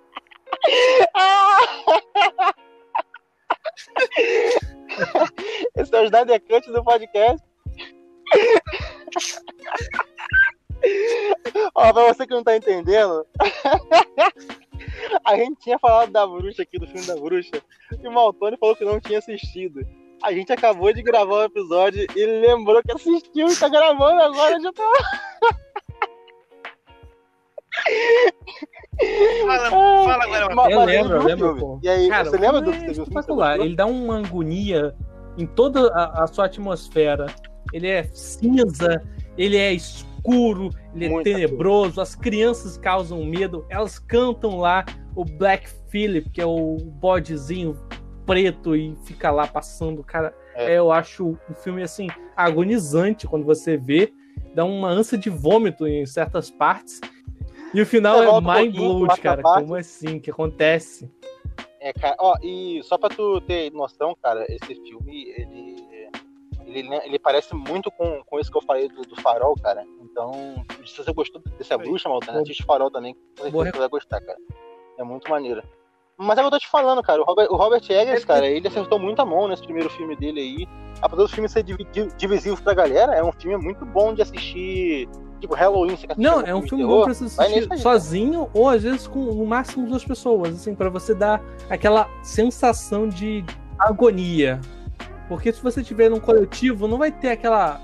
Esse 5.76 5.95
é 5.95 6.02
o 6.02 6.04
Snyder 6.06 6.41
Cut 6.41 6.71
do 6.71 6.84
podcast. 6.84 7.43
Ó, 11.76 11.93
pra 11.93 12.13
você 12.13 12.28
que 12.28 12.34
não 12.34 12.43
tá 12.43 12.58
entendendo, 12.58 13.26
a 15.26 15.36
gente 15.38 15.58
tinha 15.62 15.80
falado 15.80 16.12
da 16.12 16.28
bruxa 16.28 16.63
aqui, 16.63 16.78
do 16.78 16.86
filme 16.88 17.08
da 17.08 17.15
bruxa, 17.15 17.52
e 18.02 18.08
o 18.08 18.12
Maltoni 18.12 18.58
falou 18.58 18.76
que 18.76 18.84
não 18.84 19.00
tinha 19.00 19.19
assistido. 19.19 19.80
A 20.22 20.34
gente 20.34 20.52
acabou 20.52 20.91
de 20.93 21.02
gravar 21.02 21.36
o 21.36 21.43
episódio 21.43 22.06
e 22.15 22.19
ele 22.19 22.41
lembrou 22.46 22.84
que 22.84 22.91
assistiu 22.91 23.48
e 23.48 23.56
tá 23.56 23.69
gravando 23.69 24.22
agora 24.22 24.58
de 24.58 24.63
novo. 24.63 24.74
Fala, 29.46 29.69
fala 29.69 30.24
agora. 30.24 30.46
Eu 30.52 30.56
mas 30.56 30.72
ele 30.72 30.86
lembro, 30.86 31.13
eu 31.13 31.19
viu 31.19 31.28
lembro, 31.28 31.58
pô. 31.58 31.80
E 31.82 31.89
aí, 31.89 32.08
Cara, 32.08 32.30
você 32.30 32.38
lembra 32.38 32.62
do 32.62 32.72
que 32.72 32.78
é 32.78 32.80
você 32.80 32.86
viu? 32.86 32.91
o 32.91 32.93
filme? 32.93 33.10
espetacular. 33.10 33.60
Ele 33.60 33.76
dá 33.76 33.86
uma 33.86 34.19
agonia 34.19 34.96
em 35.38 35.46
toda 35.46 35.91
a, 35.93 36.24
a 36.24 36.28
sua 36.28 36.46
atmosfera. 36.46 37.26
Ele 37.73 37.88
é 37.88 38.03
cinza, 38.13 39.03
ele 39.38 39.57
é 39.57 39.73
escuro, 39.73 40.69
ele 40.95 41.05
é 41.05 41.09
Muita 41.09 41.31
tenebroso. 41.31 41.99
As 41.99 42.15
crianças 42.15 42.77
causam 42.77 43.25
medo, 43.25 43.65
elas 43.69 43.99
cantam 43.99 44.57
lá. 44.57 44.86
o 45.15 45.25
Black 45.25 45.69
Phillip, 45.89 46.29
que 46.29 46.41
é 46.41 46.45
o 46.45 46.77
bodezinho 46.77 47.77
preto 48.25 48.75
e 48.75 48.95
fica 49.03 49.29
lá 49.31 49.45
passando, 49.47 50.03
cara. 50.03 50.33
É. 50.55 50.73
É, 50.73 50.77
eu 50.77 50.91
acho 50.91 51.38
um 51.49 51.53
filme 51.55 51.81
assim 51.81 52.07
agonizante 52.36 53.27
quando 53.27 53.45
você 53.45 53.75
vê, 53.75 54.13
dá 54.53 54.63
uma 54.63 54.88
ânsia 54.88 55.17
de 55.17 55.29
vômito 55.29 55.88
em 55.88 56.05
certas 56.05 56.49
partes. 56.49 57.01
E 57.73 57.81
o 57.81 57.86
final 57.86 58.21
é 58.21 58.31
um 58.31 58.41
mind 58.41 58.75
quarta 59.07 59.21
cara. 59.21 59.41
Como 59.41 59.75
assim? 59.75 60.17
O 60.17 60.21
que 60.21 60.29
acontece? 60.29 61.12
É, 61.79 61.91
cara, 61.91 62.15
ó, 62.19 62.36
e 62.41 62.81
só 62.83 62.97
pra 62.97 63.09
tu 63.09 63.41
ter 63.41 63.71
noção, 63.71 64.15
cara, 64.21 64.45
esse 64.47 64.75
filme, 64.75 65.33
ele. 65.36 65.53
Ele, 66.75 66.89
né, 66.89 67.01
ele 67.05 67.19
parece 67.19 67.53
muito 67.55 67.91
com, 67.91 68.21
com 68.25 68.39
isso 68.39 68.51
que 68.51 68.57
eu 68.57 68.62
falei 68.62 68.89
do, 68.89 69.01
do 69.03 69.15
Farol, 69.21 69.55
cara. 69.62 69.83
Então, 70.01 70.31
se 70.86 70.97
você 70.97 71.13
gostou 71.13 71.41
desse 71.57 71.73
Oi. 71.75 71.83
Bruxa, 71.83 72.09
Maltana, 72.09 72.33
Boa. 72.33 72.43
assiste 72.43 72.63
Farol 72.63 72.89
também, 72.91 73.13
que 73.36 73.49
você 73.51 73.71
vai 73.77 73.89
gostar, 73.89 74.19
cara. 74.21 74.38
É 74.97 75.03
muito 75.03 75.29
maneiro. 75.29 75.62
Mas 76.17 76.38
é 76.38 76.41
o 76.41 76.43
que 76.43 76.47
eu 76.47 76.51
tô 76.51 76.59
te 76.59 76.67
falando, 76.69 77.01
cara. 77.01 77.21
O 77.21 77.25
Robert, 77.25 77.47
o 77.51 77.55
Robert 77.55 77.81
Eggers, 77.89 78.23
cara, 78.23 78.45
ele 78.47 78.67
acertou 78.67 78.99
muito 78.99 79.19
a 79.21 79.25
mão 79.25 79.47
nesse 79.47 79.63
primeiro 79.63 79.89
filme 79.89 80.15
dele 80.15 80.39
aí. 80.39 80.67
Apesar 81.01 81.23
do 81.23 81.27
filme 81.29 81.49
ser 81.49 81.63
divi- 81.63 81.86
di- 81.91 82.07
divisivo 82.15 82.62
pra 82.62 82.73
galera, 82.75 83.13
é 83.15 83.23
um 83.23 83.31
filme 83.31 83.57
muito 83.57 83.83
bom 83.86 84.13
de 84.13 84.21
assistir. 84.21 85.09
Tipo, 85.41 85.55
Halloween, 85.55 85.97
você 85.97 86.07
quer 86.07 86.17
Não, 86.17 86.39
é 86.41 86.53
um 86.55 86.62
filme 86.62 86.83
terror? 86.83 86.99
bom 86.99 87.03
pra 87.05 87.13
você 87.13 87.25
assistir 87.25 87.77
sozinho 87.79 88.49
ou 88.53 88.69
às 88.69 88.83
vezes 88.83 89.07
com 89.07 89.19
no 89.19 89.45
máximo 89.45 89.88
duas 89.88 90.05
pessoas, 90.05 90.53
assim, 90.55 90.73
pra 90.75 90.89
você 90.89 91.13
dar 91.15 91.41
aquela 91.69 92.07
sensação 92.21 93.09
de 93.09 93.43
agonia. 93.79 94.62
Porque 95.27 95.51
se 95.53 95.62
você 95.62 95.83
tiver 95.83 96.09
num 96.09 96.19
coletivo, 96.19 96.88
não 96.88 96.97
vai 96.97 97.12
ter 97.12 97.29
aquela 97.31 97.81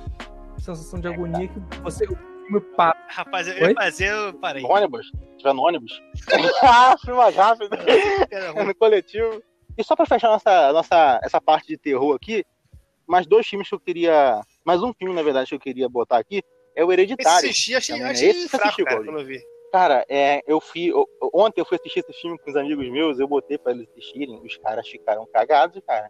sensação 0.58 1.00
de 1.00 1.08
agonia 1.08 1.48
que 1.48 1.60
você 1.82 2.06
o 2.06 2.16
filme 2.16 2.62
passa. 2.76 2.98
Rapaz, 3.08 3.48
eu 3.48 3.54
Oi? 3.64 3.70
ia 3.70 3.76
fazer, 3.76 4.12
eu 4.12 4.34
parei. 4.34 4.62
No 4.62 4.70
ônibus? 4.70 5.12
Tiver 5.38 5.54
no 5.54 5.62
ônibus? 5.62 5.92
ah, 6.64 6.96
filme 7.04 7.18
mais 7.18 7.36
rápido. 7.36 7.70
No 8.66 8.76
coletivo. 8.76 9.42
E 9.78 9.84
só 9.84 9.96
pra 9.96 10.06
fechar 10.06 10.28
nossa, 10.30 10.74
nossa, 10.74 11.20
essa 11.24 11.40
parte 11.40 11.68
de 11.68 11.78
terror 11.78 12.14
aqui, 12.16 12.44
mais 13.08 13.26
dois 13.26 13.48
filmes 13.48 13.70
que 13.70 13.76
eu 13.76 13.80
queria. 13.80 14.42
Mais 14.66 14.84
um 14.84 14.94
filme, 14.94 15.16
na 15.16 15.24
verdade, 15.24 15.50
que 15.50 15.56
eu 15.56 15.60
queria 15.60 15.88
botar 15.88 16.18
aqui 16.18 16.44
é 16.76 16.84
o 16.84 16.92
Esse 16.92 17.02
Hereditário. 17.02 17.50
assisti, 17.50 17.76
achei, 17.76 17.98
né? 18.00 18.10
achei 18.10 18.30
Esse 18.30 18.42
você 18.42 18.50
fraco, 18.50 18.66
assistiu, 18.66 18.86
cara, 18.86 19.04
quando 19.04 19.20
eu 19.20 19.26
vi. 19.26 19.42
Cara, 19.72 20.06
é, 20.10 20.42
eu 20.48 20.60
fui. 20.60 20.88
eu- 20.92 21.08
ontem 21.34 21.62
eu 21.62 21.66
fui 21.66 21.78
assistir 21.78 22.00
esse 22.00 22.14
filme 22.22 22.38
com 22.40 22.50
os 22.50 22.56
amigos 22.56 22.90
meus, 22.90 23.20
eu 23.20 23.28
botei 23.28 23.58
pra 23.58 23.72
eles 23.72 23.88
assistirem, 23.90 24.42
os 24.44 24.58
caras 24.58 24.88
ficaram 24.88 25.26
cagados, 25.32 25.82
cara. 25.86 26.10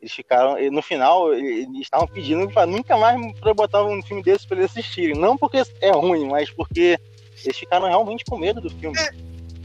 Eles 0.00 0.12
ficaram. 0.14 0.56
No 0.70 0.80
final, 0.82 1.32
eles 1.34 1.68
estavam 1.82 2.06
pedindo 2.06 2.48
pra 2.50 2.64
nunca 2.66 2.96
mais 2.96 3.20
pra 3.38 3.52
botar 3.52 3.84
um 3.84 4.02
filme 4.02 4.22
desse 4.22 4.46
pra 4.46 4.56
eles 4.56 4.70
assistirem. 4.70 5.14
Não 5.14 5.36
porque 5.36 5.62
é 5.80 5.90
ruim, 5.90 6.26
mas 6.28 6.50
porque 6.50 6.98
eles 7.44 7.58
ficaram 7.58 7.86
realmente 7.86 8.24
com 8.24 8.38
medo 8.38 8.60
do 8.60 8.70
filme. 8.70 8.96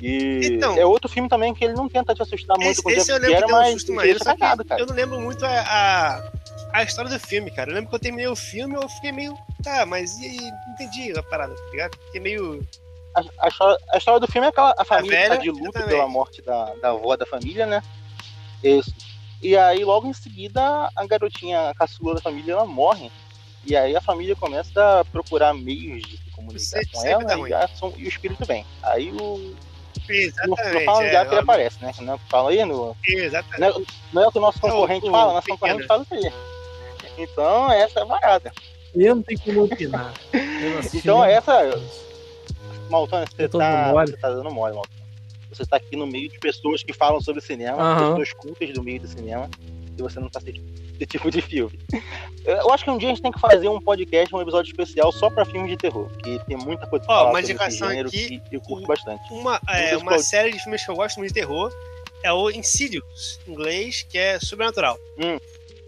E 0.01 0.41
Então- 0.53 0.77
é 0.77 0.85
outro 0.85 1.07
filme 1.09 1.29
também 1.29 1.53
que 1.53 1.63
ele 1.63 1.73
não 1.73 1.87
tenta 1.87 2.13
te 2.13 2.21
assustar 2.21 2.57
muito 2.57 2.69
Esse, 2.71 2.83
com 2.83 2.89
o 2.89 2.91
esse 2.91 3.09
eu 3.11 3.15
lembro 3.15 3.31
que 3.31 3.37
Pierre, 3.37 3.47
deu 3.47 3.55
um 3.55 3.59
mas 3.59 3.71
susto 3.73 3.93
maneiro, 3.93 4.19
tá 4.19 4.33
que 4.33 4.39
cara. 4.39 4.81
eu 4.81 4.85
não 4.85 4.93
lembro 4.93 5.19
muito 5.21 5.45
a, 5.45 5.49
a, 5.61 6.31
a 6.73 6.83
história 6.83 7.09
do 7.09 7.19
filme, 7.19 7.49
cara. 7.49 7.71
Eu 7.71 7.75
lembro 7.75 7.89
que 7.89 7.95
eu 7.95 7.99
terminei 7.99 8.27
o 8.27 8.35
filme 8.35 8.75
eu 8.75 8.89
fiquei 8.89 9.13
meio. 9.13 9.37
Tá, 9.63 9.85
mas 9.85 10.17
e 10.19 10.25
aí? 10.25 10.37
Não 10.41 10.73
entendi 10.73 11.17
a 11.17 11.23
parada, 11.23 11.55
tá 11.55 11.63
ligado? 11.71 11.97
Fiquei 12.07 12.19
meio. 12.19 12.61
A, 13.15 13.23
a 13.45 13.47
história, 13.47 13.77
a 13.93 13.97
história 13.97 14.19
do 14.19 14.27
filme 14.29 14.45
é 14.47 14.49
aquela 14.49 14.75
a 14.77 14.83
família 14.83 15.17
velha, 15.17 15.29
tá 15.29 15.35
de 15.37 15.49
luto 15.49 15.71
pela 15.71 16.07
morte 16.09 16.41
da, 16.41 16.73
da 16.81 16.89
avó 16.89 17.15
da 17.15 17.25
família, 17.25 17.65
né? 17.65 17.81
Isso. 18.61 18.93
E 19.41 19.55
aí, 19.57 19.83
logo 19.83 20.07
em 20.07 20.13
seguida, 20.13 20.89
a 20.95 21.05
garotinha 21.07 21.69
a 21.69 21.75
caçula 21.75 22.15
da 22.15 22.21
família 22.21 22.53
ela 22.53 22.65
morre. 22.65 23.11
E 23.65 23.75
aí 23.75 23.95
a 23.95 24.01
família 24.01 24.35
começa 24.35 24.99
a 25.01 25.05
procurar 25.05 25.53
meios 25.53 26.03
de 26.03 26.17
se 26.17 26.31
comunicar 26.31 26.81
com 26.93 27.05
ela 27.05 27.49
e, 27.49 27.53
a- 27.53 27.69
e 27.97 28.03
o 28.05 28.07
espírito 28.07 28.45
vem. 28.45 28.65
Aí 28.83 29.11
o. 29.11 29.55
No, 30.07 30.13
Exatamente. 30.13 30.73
no 30.75 30.85
fala 30.85 31.03
é, 31.03 31.07
é, 31.07 31.09
ele 31.25 31.35
ó, 31.35 31.39
aparece, 31.39 31.83
né? 31.83 31.91
Não 32.01 32.13
é 32.13 32.15
o 32.15 32.19
que 32.19 32.29
fala 32.29 32.49
aí? 32.51 32.63
No, 32.65 32.95
exatamente. 33.07 33.59
não, 33.59 33.67
é, 33.69 33.85
não 34.13 34.23
é 34.23 34.27
o 34.27 34.31
que 34.31 34.37
o 34.37 34.41
nosso 34.41 34.59
concorrente 34.59 35.07
o 35.07 35.11
fala, 35.11 35.33
nosso 35.33 35.47
pequeno. 35.47 35.57
concorrente 35.59 35.87
fala 35.87 36.03
isso 36.03 36.13
aí. 36.13 36.33
Então, 37.17 37.71
essa 37.71 37.99
é 37.99 38.03
a 38.03 38.05
parada. 38.05 38.51
Eu 38.93 39.15
não 39.15 39.23
tenho 39.23 39.39
como 39.41 39.63
opinar. 39.63 40.13
Não 40.33 40.79
Então, 40.93 41.23
essa- 41.25 41.81
Maltônia, 42.89 43.25
você 43.25 43.47
tá, 43.49 43.57
dando 43.57 43.91
mole. 43.93 44.11
você 44.11 44.17
tá 44.17 44.29
dando 44.29 44.51
mole, 44.51 44.75
Maltônia. 44.75 45.04
Você 45.55 45.65
tá 45.65 45.77
aqui 45.77 45.95
no 45.95 46.05
meio 46.05 46.29
de 46.29 46.37
pessoas 46.39 46.83
que 46.83 46.91
falam 46.93 47.21
sobre 47.21 47.41
cinema, 47.41 47.81
Aham. 47.81 48.09
pessoas 48.17 48.33
cultas 48.33 48.73
do 48.73 48.83
meio 48.83 48.99
do 48.99 49.07
cinema, 49.07 49.49
e 49.97 50.01
você 50.01 50.19
não 50.19 50.29
tá 50.29 50.39
assistindo 50.39 50.65
esse 50.95 51.05
tipo 51.05 51.29
de 51.31 51.41
filme. 51.41 51.77
Eu 52.45 52.71
acho 52.71 52.83
que 52.83 52.89
um 52.91 52.97
dia 52.97 53.09
a 53.09 53.11
gente 53.11 53.21
tem 53.21 53.31
que 53.31 53.39
fazer 53.39 53.67
um 53.67 53.81
podcast, 53.81 54.33
um 54.35 54.41
episódio 54.41 54.69
especial 54.69 55.11
só 55.11 55.29
pra 55.29 55.45
filmes 55.45 55.69
de 55.71 55.77
terror, 55.77 56.07
porque 56.09 56.39
tem 56.47 56.57
muita 56.57 56.87
coisa 56.87 57.05
pra 57.05 57.13
Ó, 57.13 57.17
falar 57.17 57.29
uma 57.31 57.41
sobre 57.41 57.67
esse 57.67 57.83
aqui, 57.83 58.39
que 58.49 58.55
eu 58.55 58.61
curto 58.61 58.87
bastante. 58.87 59.21
Uma, 59.31 59.59
é, 59.69 59.97
uma 59.97 60.19
série 60.19 60.51
de 60.51 60.59
filmes 60.61 60.83
que 60.83 60.91
eu 60.91 60.95
gosto 60.95 61.17
muito 61.17 61.29
de 61.29 61.33
terror 61.33 61.71
é 62.23 62.31
o 62.31 62.49
Insidious, 62.49 63.39
em 63.47 63.51
inglês, 63.51 64.03
que 64.09 64.17
é 64.17 64.39
sobrenatural. 64.39 64.97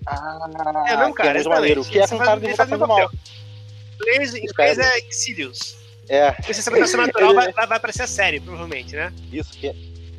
Ah, 0.06 0.86
É 0.88 0.96
o 0.96 1.00
mesmo 1.00 1.16
que 1.16 1.18
cara, 1.22 1.30
é 1.30 1.34
muito 1.34 1.48
exatamente. 1.48 1.50
maneiro, 1.50 1.86
que 1.86 2.00
é 2.00 2.08
com 2.08 2.18
cara 2.18 2.40
de 2.40 2.78
mal. 2.78 3.00
Em 3.00 4.16
inglês, 4.16 4.36
inglês 4.36 4.78
é 4.78 5.00
Insidious. 5.00 5.87
É, 6.10 6.34
Se 6.42 6.54
você 6.54 6.62
sabe 6.62 6.88
sobrenatural, 6.88 7.34
vai, 7.34 7.52
vai, 7.52 7.68
vai 7.68 7.78
aparecer 7.78 8.04
a 8.04 8.08
série, 8.08 8.40
provavelmente, 8.40 8.96
né? 8.96 9.12
isso 9.32 9.52
que, 9.52 9.74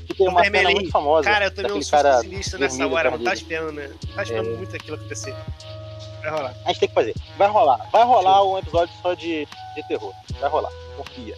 que 0.07 0.15
tem 0.15 0.27
O 0.27 0.31
uma 0.31 0.45
cena 0.45 0.71
muito 0.71 0.91
famosa. 0.91 1.25
Cara, 1.31 1.47
eu 1.47 1.55
tomei 1.55 1.73
um 1.73 1.83
susto 1.83 2.21
sinistro 2.21 2.59
nessa 2.59 2.87
hora, 2.87 3.09
eu 3.09 3.13
não 3.13 3.19
perdido. 3.19 3.35
esperando, 3.43 3.73
né? 3.73 3.89
Não 3.89 3.97
tava 4.11 4.23
esperando 4.23 4.51
É. 4.51 4.57
muito 4.57 4.77
aquilo 4.77 4.97
acontecer. 4.97 5.35
Vai 6.21 6.31
rolar. 6.31 6.55
A 6.65 6.69
gente 6.69 6.81
tem 6.81 6.89
que 6.89 6.95
fazer. 6.95 7.15
Vai 7.37 7.49
rolar. 7.49 7.89
Vai 7.91 8.05
rolar 8.05 8.45
um 8.45 8.59
episódio 8.59 8.95
só 9.01 9.15
de, 9.15 9.47
de 9.75 9.89
terror. 9.89 10.13
Vai 10.41 10.51
rolar. 10.51 10.71
Confia. 10.97 11.35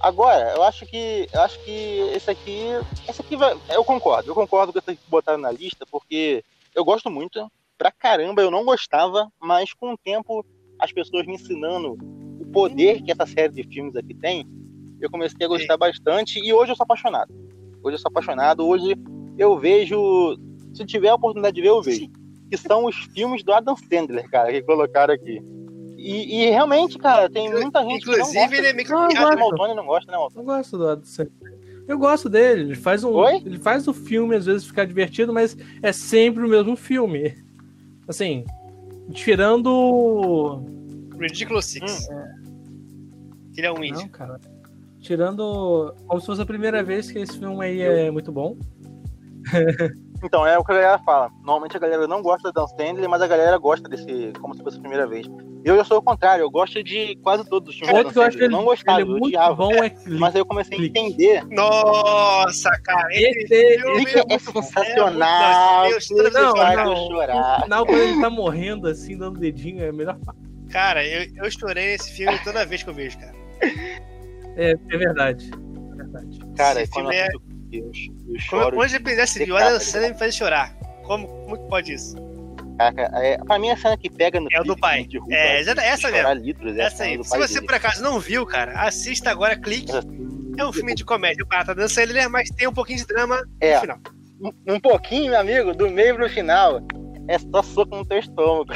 Agora, 0.00 0.52
eu 0.56 0.62
acho 0.64 0.84
que. 0.86 1.28
Eu 1.32 1.40
acho 1.42 1.58
que 1.60 2.10
esse 2.14 2.30
aqui. 2.30 2.62
Esse 3.08 3.20
aqui 3.20 3.36
vai. 3.36 3.56
Eu 3.68 3.84
concordo. 3.84 4.30
Eu 4.30 4.34
concordo 4.34 4.72
com 4.72 4.78
esse 4.78 4.96
que 4.96 5.08
botaram 5.10 5.38
na 5.38 5.52
lista, 5.52 5.86
porque 5.90 6.44
eu 6.74 6.84
gosto 6.84 7.08
muito. 7.10 7.50
Pra 7.78 7.90
caramba, 7.92 8.42
eu 8.42 8.50
não 8.50 8.64
gostava, 8.64 9.30
mas 9.40 9.72
com 9.72 9.92
o 9.92 9.98
tempo, 9.98 10.44
as 10.78 10.92
pessoas 10.92 11.24
me 11.26 11.34
ensinando 11.34 11.96
poder 12.52 13.02
que 13.02 13.12
essa 13.12 13.26
série 13.26 13.52
de 13.52 13.62
filmes 13.64 13.96
aqui 13.96 14.14
tem, 14.14 14.46
eu 15.00 15.10
comecei 15.10 15.44
a 15.44 15.48
gostar 15.48 15.76
bastante 15.76 16.38
e 16.38 16.52
hoje 16.52 16.72
eu 16.72 16.76
sou 16.76 16.84
apaixonado. 16.84 17.32
Hoje 17.82 17.94
eu 17.94 17.98
sou 17.98 18.08
apaixonado. 18.10 18.66
Hoje 18.66 18.94
eu 19.38 19.58
vejo. 19.58 20.38
Se 20.74 20.84
tiver 20.84 21.08
a 21.08 21.14
oportunidade 21.14 21.54
de 21.54 21.62
ver, 21.62 21.68
eu 21.68 21.82
vejo 21.82 22.08
que 22.50 22.56
são 22.56 22.84
os 22.84 22.96
filmes 23.14 23.44
do 23.44 23.52
Adam 23.52 23.76
Sandler, 23.76 24.28
cara, 24.28 24.50
que 24.50 24.60
colocaram 24.62 25.14
aqui. 25.14 25.40
E, 25.96 26.42
e 26.42 26.50
realmente, 26.50 26.98
cara, 26.98 27.30
tem 27.30 27.50
muita 27.50 27.84
gente 27.84 28.00
que 28.04 28.06
não 28.10 28.14
Inclusive, 28.14 28.40
gosta. 28.40 28.56
ele 28.56 28.66
é 28.66 28.72
meio 28.72 28.86
que 28.86 28.92
Não, 28.92 29.02
eu 29.02 29.08
né? 29.08 29.20
gosto. 29.20 29.76
Não 29.76 29.86
gosta, 29.86 30.10
né, 30.10 30.18
Maltoni? 30.18 30.40
Eu 30.40 30.44
gosto 30.44 30.78
do 30.78 30.88
Adam 30.88 31.04
Sandler. 31.04 31.60
Eu 31.86 31.98
gosto 31.98 32.28
dele. 32.28 32.60
Ele 32.62 32.74
faz 32.74 33.04
um. 33.04 33.12
Oi? 33.12 33.36
Ele 33.44 33.58
faz 33.58 33.86
o 33.86 33.92
filme, 33.92 34.34
às 34.34 34.46
vezes, 34.46 34.66
ficar 34.66 34.84
divertido, 34.86 35.32
mas 35.32 35.56
é 35.82 35.92
sempre 35.92 36.44
o 36.44 36.48
mesmo 36.48 36.74
filme. 36.74 37.34
Assim, 38.08 38.44
tirando. 39.12 40.62
Ridiculous 41.18 41.66
Six. 41.66 42.08
Que 42.08 42.39
ele 43.60 43.66
é 43.66 43.72
um 43.72 43.84
índio. 43.84 44.02
Não, 44.02 44.08
cara. 44.08 44.40
Tirando. 45.00 45.94
Como 46.06 46.20
se 46.20 46.26
fosse 46.26 46.42
a 46.42 46.46
primeira 46.46 46.82
vez 46.82 47.10
que 47.10 47.18
esse 47.18 47.38
filme 47.38 47.64
aí 47.64 47.80
é 47.80 48.10
muito 48.10 48.30
bom. 48.32 48.56
Então, 50.22 50.46
é 50.46 50.58
o 50.58 50.64
que 50.64 50.72
a 50.72 50.74
galera 50.74 50.98
fala. 50.98 51.30
Normalmente 51.38 51.76
a 51.76 51.80
galera 51.80 52.06
não 52.06 52.22
gosta 52.22 52.52
do 52.52 52.60
Adam 52.60 52.68
Sandler, 52.68 53.08
mas 53.08 53.22
a 53.22 53.26
galera 53.26 53.56
gosta 53.56 53.88
desse, 53.88 54.32
como 54.38 54.54
se 54.54 54.62
fosse 54.62 54.76
a 54.76 54.80
primeira 54.80 55.06
vez. 55.06 55.26
Eu 55.64 55.76
já 55.76 55.84
sou 55.84 55.98
o 55.98 56.02
contrário, 56.02 56.42
eu 56.42 56.50
gosto 56.50 56.82
de 56.82 57.16
quase 57.22 57.48
todos 57.48 57.70
os 57.70 57.74
filmes 57.74 57.94
Outro 57.94 58.00
Adam 58.00 58.12
que 58.12 58.18
eu 58.18 58.22
acho 58.22 58.38
ele, 58.38 58.48
não 58.48 58.64
gostava, 58.64 59.00
ele 59.00 59.08
é 59.08 59.12
eu 59.14 59.18
muito 59.18 59.26
odiava. 59.28 59.54
bom 59.54 59.72
é 59.72 59.94
Mas 60.06 60.34
aí 60.34 60.40
eu 60.40 60.46
comecei 60.46 60.76
a 60.76 60.80
Clique. 60.80 60.98
entender. 60.98 61.44
Nossa, 61.46 62.70
cara. 62.82 63.08
Esse, 63.12 63.78
filme 63.80 64.04
Clique 64.04 64.32
é, 64.32 64.38
sensacional. 64.38 65.86
É, 65.86 65.88
meu 65.88 65.98
Deus, 65.98 66.10
eu 66.10 66.30
Não, 66.32 66.52
não. 66.52 66.96
chorar. 67.08 67.58
No 67.58 67.64
final, 67.64 67.86
quando 67.86 67.98
ele 67.98 68.20
tá 68.20 68.30
morrendo, 68.30 68.88
assim, 68.88 69.16
dando 69.16 69.38
dedinho, 69.38 69.82
é 69.82 69.88
a 69.88 69.92
melhor 69.92 70.18
parte. 70.18 70.40
Cara, 70.70 71.04
eu, 71.04 71.26
eu 71.34 71.46
estourei 71.46 71.92
nesse 71.92 72.12
filme 72.12 72.38
toda 72.44 72.66
vez 72.66 72.82
que 72.82 72.90
eu 72.90 72.94
vejo, 72.94 73.18
cara. 73.18 73.39
É, 74.56 74.72
é 74.72 74.96
verdade. 74.96 75.50
É 75.52 75.96
verdade. 75.96 76.38
Cara, 76.56 76.82
Esse 76.82 76.90
quando 76.92 77.10
filme 77.10 77.16
eu, 77.18 77.24
é- 77.24 77.28
eu, 78.32 78.38
choro. 78.40 78.76
viu, 79.44 79.54
o 79.54 79.56
Adam 79.56 79.68
cara, 79.68 79.80
Sandler 79.80 80.12
me 80.12 80.18
faz 80.18 80.34
chorar. 80.34 80.74
Como, 81.04 81.26
como 81.28 81.56
que 81.58 81.68
pode 81.68 81.92
isso? 81.92 82.16
Caraca, 82.78 83.02
é, 83.18 83.36
pra 83.38 83.58
mim 83.58 83.70
a 83.70 83.76
cena 83.76 83.96
que 83.96 84.08
pega 84.10 84.40
no 84.40 84.48
É 84.52 84.60
o 84.60 84.64
do 84.64 84.76
pai. 84.76 85.04
de 85.04 85.18
rua, 85.18 85.28
É, 85.32 85.60
essa 85.60 86.08
chorar 86.10 86.34
litros, 86.34 86.76
é 86.76 86.82
a 86.82 86.86
Essa 86.86 86.96
cena 86.96 87.08
aí. 87.10 87.24
Se 87.24 87.38
você 87.38 87.54
dele. 87.54 87.66
por 87.66 87.74
acaso 87.74 88.02
não 88.02 88.18
viu, 88.18 88.46
cara, 88.46 88.72
assista 88.82 89.30
agora 89.30 89.56
Clique. 89.58 89.92
É 90.58 90.64
um 90.66 90.72
filme 90.72 90.94
de 90.94 91.04
comédia. 91.04 91.44
O 91.44 91.46
cara 91.46 91.64
tá 91.64 91.74
dançando 91.74 92.10
ele, 92.10 92.26
mas 92.28 92.50
tem 92.50 92.66
um 92.68 92.72
pouquinho 92.72 92.98
de 92.98 93.06
drama 93.06 93.42
É. 93.60 93.74
no 93.76 93.80
final. 93.82 93.98
um, 94.40 94.74
um 94.74 94.80
pouquinho, 94.80 95.30
meu 95.30 95.40
amigo, 95.40 95.74
do 95.74 95.88
meio 95.90 96.14
pro 96.16 96.28
final, 96.28 96.80
é 97.28 97.38
só 97.38 97.62
soco 97.62 97.94
no 97.96 98.04
teu 98.06 98.18
estômago. 98.18 98.72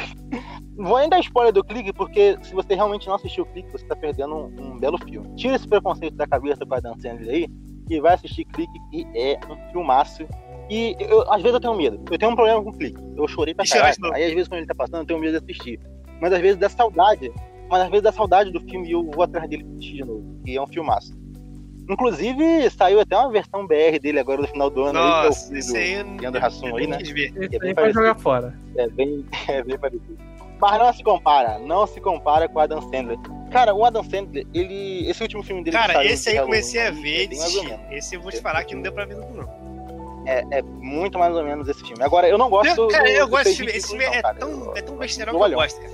Vou 0.77 0.97
ainda 0.97 1.15
dar 1.15 1.21
spoiler 1.21 1.53
do 1.53 1.63
clique, 1.63 1.93
porque 1.93 2.37
se 2.41 2.53
você 2.53 2.75
realmente 2.75 3.07
não 3.07 3.15
assistiu 3.15 3.43
o 3.43 3.47
clique, 3.47 3.71
você 3.71 3.85
tá 3.85 3.95
perdendo 3.95 4.35
um, 4.35 4.73
um 4.73 4.77
belo 4.77 4.97
filme. 4.97 5.33
Tira 5.35 5.55
esse 5.55 5.67
preconceito 5.67 6.15
da 6.15 6.27
cabeça 6.27 6.65
com 6.65 6.73
a 6.73 6.79
Dan 6.79 6.95
Sandler 6.97 7.29
aí 7.29 7.47
e 7.89 7.99
vai 8.01 8.15
assistir 8.15 8.45
clique, 8.45 8.79
que 8.91 9.07
é 9.15 9.39
um 9.49 9.71
filmaço. 9.71 10.27
E 10.69 10.95
eu, 10.99 11.21
às 11.31 11.41
vezes 11.41 11.53
eu 11.53 11.59
tenho 11.59 11.75
medo. 11.75 12.01
Eu 12.11 12.17
tenho 12.17 12.31
um 12.31 12.35
problema 12.35 12.61
com 12.61 12.73
clique. 12.73 13.01
Eu 13.15 13.27
chorei 13.27 13.53
pra 13.53 13.63
E 13.63 13.67
chorar 13.67 13.95
caralho. 13.95 14.15
Aí 14.15 14.25
às 14.25 14.33
vezes 14.33 14.47
quando 14.47 14.59
ele 14.59 14.67
tá 14.67 14.75
passando, 14.75 15.01
eu 15.01 15.05
tenho 15.05 15.19
medo 15.19 15.39
de 15.39 15.43
assistir. 15.43 15.79
Mas 16.19 16.33
às 16.33 16.41
vezes 16.41 16.57
dá 16.57 16.67
saudade. 16.67 17.31
Mas 17.69 17.81
às 17.81 17.89
vezes 17.89 18.03
dá 18.03 18.11
saudade 18.11 18.51
do 18.51 18.59
filme 18.59 18.89
e 18.89 18.91
eu 18.91 19.03
vou 19.03 19.23
atrás 19.23 19.49
dele 19.49 19.65
assistir 19.71 19.95
de 19.95 20.05
novo. 20.05 20.23
Que 20.43 20.57
é 20.57 20.61
um 20.61 20.67
filmaço. 20.67 21.13
Inclusive, 21.87 22.69
saiu 22.71 22.99
até 22.99 23.15
uma 23.15 23.31
versão 23.31 23.67
BR 23.67 23.99
dele 24.01 24.19
agora 24.19 24.41
no 24.41 24.47
final 24.47 24.69
do 24.71 24.85
ano. 24.85 24.93
Nossa, 24.93 25.53
aí, 25.53 25.95
aí 25.97 26.03
do 26.03 26.21
Leandro 26.21 26.45
Hassum 26.45 26.75
aí, 26.75 26.87
né? 26.87 26.97
É 26.97 27.59
bem 27.59 27.93
jogar 27.93 28.15
fora. 28.15 28.57
É 28.75 28.89
bem, 28.89 29.23
é 29.47 29.63
bem 29.63 29.77
parecido. 29.77 30.17
Mas 30.71 30.79
não 30.79 30.93
se 30.93 31.03
compara, 31.03 31.59
não 31.59 31.85
se 31.87 32.01
compara 32.01 32.49
com 32.49 32.57
o 32.57 32.61
Adam 32.61 32.81
Sandler. 32.81 33.17
Cara, 33.51 33.73
o 33.75 33.85
Adam 33.85 34.03
Sandler, 34.03 34.45
ele. 34.53 35.07
Esse 35.09 35.21
último 35.21 35.43
filme 35.43 35.63
dele. 35.63 35.77
Cara, 35.77 35.93
saiu, 35.93 36.09
esse 36.11 36.29
aí 36.29 36.35
eu 36.35 36.41
Halloween, 36.41 36.59
comecei 36.61 36.81
a 36.87 36.91
ver 36.91 37.23
é 37.23 37.27
bem 37.27 37.37
mais 37.37 37.55
ou 37.55 37.61
desisti. 37.63 37.65
menos. 37.67 37.85
Esse 37.97 38.15
eu 38.15 38.21
vou 38.21 38.31
te 38.31 38.41
falar 38.41 38.63
que 38.63 38.73
não 38.75 38.81
deu 38.81 38.91
pra 38.91 39.05
ver 39.05 39.15
tudo, 39.15 39.33
não. 39.35 40.23
É, 40.27 40.43
é 40.57 40.61
muito 40.63 41.19
mais 41.19 41.35
ou 41.35 41.43
menos 41.43 41.67
esse 41.67 41.81
filme. 41.85 42.01
Agora, 42.03 42.27
eu 42.27 42.37
não 42.37 42.49
gosto 42.49 42.69
Eu, 42.69 42.75
do. 42.75 42.87
cara, 42.87 43.09
eu 43.11 43.25
do 43.25 43.29
gosto 43.29 43.43
desse 43.43 43.57
filme. 43.57 43.71
Esse 43.71 43.87
filme 43.89 44.03
é 44.05 44.15
não, 44.15 44.21
cara. 44.23 44.35
tão, 44.39 44.49
Eu- 44.49 44.73
é 44.75 44.81
tão 44.81 44.93
eu 44.95 44.99
besteirão 44.99 45.37
que 45.39 45.43
eu 45.45 45.49
gosto, 45.51 45.81
cara. 45.81 45.93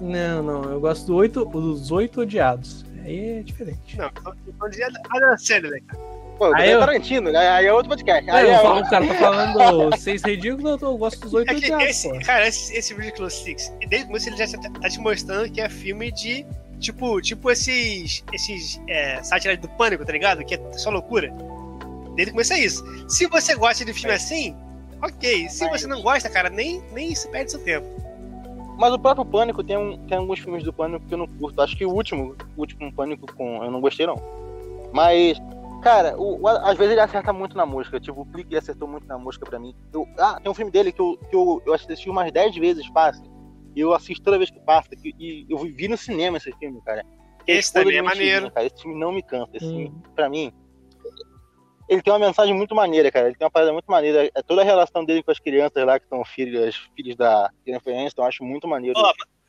Não, 0.00 0.42
não. 0.42 0.64
Eu 0.64 0.80
gosto 0.80 1.06
do 1.06 1.16
oito, 1.16 1.44
dos 1.44 1.90
oito 1.90 2.22
odiados. 2.22 2.84
Aí 3.04 3.38
é 3.40 3.42
diferente. 3.42 3.96
Não, 3.98 4.06
eu 4.06 4.12
tô 4.12 4.32
falando 4.58 4.72
de 4.72 4.82
Adam 4.82 5.38
Sandler, 5.38 5.82
cara. 5.84 6.02
Pô, 6.38 6.52
Aí 6.54 6.70
é 6.70 6.74
eu- 6.74 6.80
Tarantino, 6.80 7.30
né? 7.30 7.48
Aí 7.48 7.66
é 7.66 7.72
outro 7.72 7.88
podcast. 7.90 8.28
Aí 8.30 8.46
Aí 8.46 8.50
é 8.50 8.58
falo, 8.58 8.80
o 8.80 8.90
cara 8.90 9.06
tá 9.06 9.14
falando 9.14 9.96
seis 9.98 10.22
ridículos, 10.22 10.80
eu 10.82 10.96
gosto 10.96 11.20
dos 11.20 11.34
oito 11.34 11.50
É 11.50 11.54
que 11.54 11.64
odiados, 11.66 11.86
esse, 11.86 12.18
cara, 12.20 12.48
esse, 12.48 12.74
esse 12.76 12.94
Ridiculous 12.94 13.34
Six, 13.34 13.72
desde 13.88 14.04
o 14.04 14.06
começo 14.08 14.28
ele 14.28 14.36
já 14.36 14.46
tá, 14.58 14.70
tá 14.80 14.88
te 14.88 14.98
mostrando 14.98 15.50
que 15.50 15.60
é 15.60 15.68
filme 15.68 16.10
de. 16.10 16.44
Tipo, 16.80 17.20
tipo 17.20 17.48
esses. 17.48 18.24
esses 18.32 18.80
é, 18.88 19.22
sátiras 19.22 19.56
do 19.58 19.68
pânico, 19.68 20.04
tá 20.04 20.12
ligado? 20.12 20.44
Que 20.44 20.56
é 20.56 20.60
só 20.72 20.90
loucura. 20.90 21.32
Desde 22.16 22.30
o 22.30 22.34
começo 22.34 22.52
é 22.54 22.58
isso. 22.58 22.84
Se 23.08 23.26
você 23.28 23.54
gosta 23.54 23.84
de 23.84 23.92
filme 23.92 24.10
É. 24.10 24.16
assim, 24.16 24.56
ok. 25.00 25.48
Se 25.48 25.64
Mas- 25.64 25.82
você 25.82 25.86
não 25.86 26.02
gosta, 26.02 26.28
cara, 26.28 26.50
nem, 26.50 26.82
nem 26.92 27.14
se 27.14 27.28
perde 27.28 27.52
seu 27.52 27.60
tempo. 27.62 27.86
Mas 28.78 28.92
o 28.92 28.98
próprio 28.98 29.24
Pânico 29.24 29.62
tem, 29.62 29.76
um, 29.76 29.96
tem 30.08 30.18
alguns 30.18 30.40
filmes 30.40 30.64
do 30.64 30.72
Pânico 30.72 31.06
que 31.06 31.14
eu 31.14 31.18
não 31.18 31.28
curto. 31.28 31.62
Acho 31.62 31.76
que 31.76 31.86
o 31.86 31.90
último, 31.90 32.34
o 32.56 32.60
último 32.60 32.92
Pânico 32.92 33.32
com. 33.32 33.62
Eu 33.62 33.70
não 33.70 33.80
gostei, 33.80 34.06
não. 34.06 34.16
Mas, 34.92 35.38
cara, 35.82 36.16
o, 36.18 36.40
o- 36.40 36.48
às 36.48 36.76
vezes 36.76 36.92
ele 36.92 37.00
acerta 37.00 37.32
muito 37.32 37.56
na 37.56 37.66
mosca. 37.66 38.00
Tipo, 38.00 38.22
o 38.22 38.26
clique 38.26 38.56
acertou 38.56 38.88
muito 38.88 39.06
na 39.06 39.18
mosca 39.18 39.44
pra 39.44 39.58
mim. 39.58 39.74
Eu- 39.92 40.06
ah, 40.18 40.38
tem 40.40 40.50
um 40.50 40.54
filme 40.54 40.70
dele 40.70 40.92
que 40.92 41.00
eu, 41.00 41.16
que 41.30 41.36
eu, 41.36 41.62
eu 41.66 41.74
assisti 41.74 42.08
umas 42.08 42.30
10 42.32 42.56
vezes 42.56 42.86
fácil. 42.88 43.24
E 43.74 43.80
eu 43.80 43.92
assisto 43.94 44.22
toda 44.24 44.38
vez 44.38 44.50
que 44.50 44.60
passa. 44.60 44.90
que- 44.90 45.14
e 45.18 45.46
eu 45.48 45.58
vi 45.58 45.88
no 45.88 45.96
cinema 45.96 46.36
esse 46.36 46.52
filme, 46.52 46.80
cara. 46.82 47.04
Que 47.44 47.52
Esse 47.52 47.72
também 47.72 47.96
é 47.96 48.02
maneiro. 48.02 48.50
Cara. 48.52 48.66
Esse 48.66 48.82
filme 48.82 48.98
não 48.98 49.12
me 49.12 49.22
cansa. 49.22 49.50
Esse 49.56 49.66
Hum. 49.66 49.70
filme, 49.76 50.02
pra 50.14 50.28
mim. 50.28 50.52
Ele 51.88 52.00
tem 52.00 52.12
uma 52.12 52.18
mensagem 52.18 52.54
muito 52.54 52.74
maneira, 52.74 53.10
cara. 53.10 53.26
Ele 53.26 53.34
tem 53.36 53.44
uma 53.44 53.50
parada 53.50 53.72
muito 53.72 53.86
maneira. 53.90 54.30
É 54.34 54.42
toda 54.42 54.62
a 54.62 54.64
relação 54.64 55.04
dele 55.04 55.22
com 55.22 55.30
as 55.30 55.38
crianças 55.40 55.84
lá, 55.84 55.98
que 55.98 56.06
são 56.08 56.24
filhas, 56.24 56.76
filhos 56.96 57.16
da 57.16 57.50
Jennifer 57.66 57.94
Aniston. 57.98 58.22
Eu 58.22 58.26
acho 58.26 58.44
muito 58.44 58.66
maneiro 58.68 58.98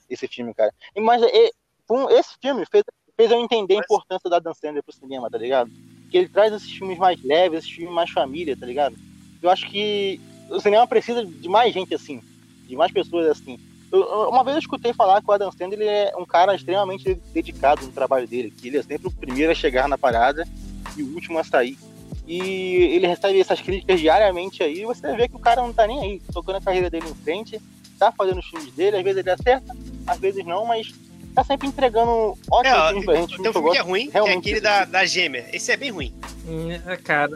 esse 0.09 0.27
filme, 0.27 0.53
cara. 0.53 0.73
E, 0.95 0.99
Mas 0.99 1.21
é, 1.21 1.49
um- 1.89 2.09
esse 2.09 2.36
filme 2.41 2.65
fez, 2.65 2.84
fez 3.15 3.31
eu 3.31 3.39
entender 3.39 3.75
a 3.75 3.77
Mas- 3.77 3.86
importância 3.86 4.29
da 4.29 4.39
Dan 4.39 4.53
Sandler 4.53 4.84
pro 4.84 4.91
cinema, 4.93 5.29
tá 5.29 5.38
ligado? 5.38 5.69
Que 6.14 6.20
ele 6.20 6.30
traz 6.30 6.53
esses 6.53 6.72
filmes 6.72 6.99
mais 6.99 7.20
leves, 7.24 7.57
esses 7.57 7.72
filmes 7.72 7.91
mais 7.91 8.11
família, 8.11 8.55
tá 8.55 8.68
ligado? 8.68 8.95
Eu 9.41 9.49
acho 9.49 9.68
que 9.68 10.22
o 10.47 10.59
cinema 10.59 10.86
precisa 10.86 11.26
de 11.26 11.49
mais 11.49 11.74
gente 11.74 11.91
assim, 11.95 12.22
de 12.68 12.76
mais 12.76 12.91
pessoas 12.91 13.26
assim. 13.26 13.59
Uma 13.91 14.43
vez 14.43 14.55
eu 14.55 14.59
escutei 14.59 14.93
falar 14.93 15.24
que 15.24 15.28
o 15.28 15.32
Adam 15.32 15.51
Sandler 15.51 15.82
ele 15.82 15.89
é 15.89 16.14
um 16.16 16.24
cara 16.24 16.53
extremamente 16.53 17.16
dedicado 17.34 17.84
no 17.84 17.91
trabalho 17.91 18.28
dele, 18.28 18.53
que 18.55 18.68
ele 18.68 18.78
é 18.78 18.84
sempre 18.84 19.07
o 19.07 19.11
primeiro 19.11 19.51
a 19.51 19.55
chegar 19.55 19.88
na 19.88 19.97
parada 19.97 20.47
e 20.95 21.01
o 21.01 21.16
último 21.16 21.39
a 21.39 21.43
sair. 21.43 21.80
E 22.28 22.39
ele 22.39 23.07
recebe 23.07 23.39
essas 23.39 23.59
críticas 23.59 23.99
diariamente 23.99 24.61
aí, 24.61 24.82
e 24.82 24.86
você 24.86 25.16
vê 25.16 25.28
que 25.28 25.36
o 25.36 25.39
cara 25.39 25.64
não 25.64 25.74
tá 25.74 25.88
nem 25.88 25.99
aí, 25.99 26.22
tocando 26.32 26.57
a 26.57 26.61
carreira 26.61 26.91
dele 26.91 27.09
em 27.09 27.16
frente, 27.16 27.59
tá 27.97 28.11
fazendo 28.11 28.38
os 28.38 28.45
filmes 28.45 28.72
dele, 28.76 28.97
às 28.97 29.03
vezes 29.03 29.18
ele 29.18 29.32
acerta, 29.32 29.76
às 30.05 30.20
vezes 30.20 30.45
não, 30.45 30.64
mas 30.64 30.93
tá 31.34 31.43
sempre 31.43 31.67
entregando 31.67 32.38
ótimos 32.51 32.77
É, 32.77 32.88
filmes 32.89 33.05
pra 33.05 33.15
gente. 33.15 33.38
tem 33.41 33.49
um 33.49 33.53
filme 33.53 33.71
que 33.71 33.77
é 33.77 33.81
ruim, 33.81 34.09
que 34.11 34.17
é 34.17 34.34
aquele 34.34 34.61
da, 34.61 34.86
da 34.86 35.05
gêmea. 35.05 35.45
Esse 35.53 35.71
é 35.71 35.77
bem 35.77 35.91
ruim. 35.91 36.13
Hum, 36.47 36.71
é, 36.71 36.97
Cara, 36.97 37.31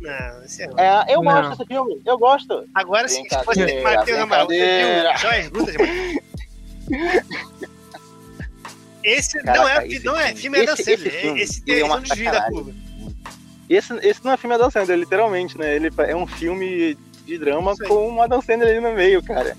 Não, 0.00 0.44
esse 0.44 0.62
é 0.62 0.66
ruim. 0.66 0.74
É, 0.78 1.04
eu 1.14 1.22
Não. 1.22 1.32
gosto 1.32 1.50
desse 1.50 1.66
filme, 1.66 2.02
eu 2.04 2.18
gosto. 2.18 2.64
Agora, 2.74 3.08
se 3.08 3.20
Brincadeira, 3.20 3.44
fosse 3.44 3.82
Matheus 3.82 4.18
Amaral, 4.20 4.46
você 4.46 5.02
viu 5.02 5.18
Joias 5.18 5.48
Brutas? 5.48 5.74
Esse 9.04 9.38
Caraca, 9.40 9.60
não 9.62 9.68
é, 9.68 9.86
esse 9.86 10.04
não 10.04 10.16
é 10.18 10.34
filme- 10.34 10.40
filme 10.40 10.58
é 10.58 10.64
Dan 10.66 10.72
esse- 10.72 10.84
Sandler. 10.84 11.06
esse 11.06 11.20
filme, 11.20 11.40
Esse 11.40 11.62
ele 11.66 11.70
é 11.70 11.74
tem 11.76 11.84
uma 11.84 11.96
um 11.96 12.00
desvio 12.00 12.32
da 12.32 12.42
curva. 12.50 12.72
Esse, 13.68 13.94
esse 14.06 14.24
não 14.24 14.32
é 14.32 14.36
filme 14.36 14.54
Adam 14.56 14.70
Sandler, 14.70 14.98
literalmente, 14.98 15.56
né? 15.58 15.76
Ele 15.76 15.90
é 15.96 16.16
um 16.16 16.26
filme 16.26 16.96
de 17.24 17.38
drama 17.38 17.74
com 17.86 18.08
um 18.10 18.20
Adam 18.22 18.40
Sandler 18.42 18.68
ali 18.70 18.80
no 18.80 18.92
meio, 18.94 19.22
cara. 19.22 19.56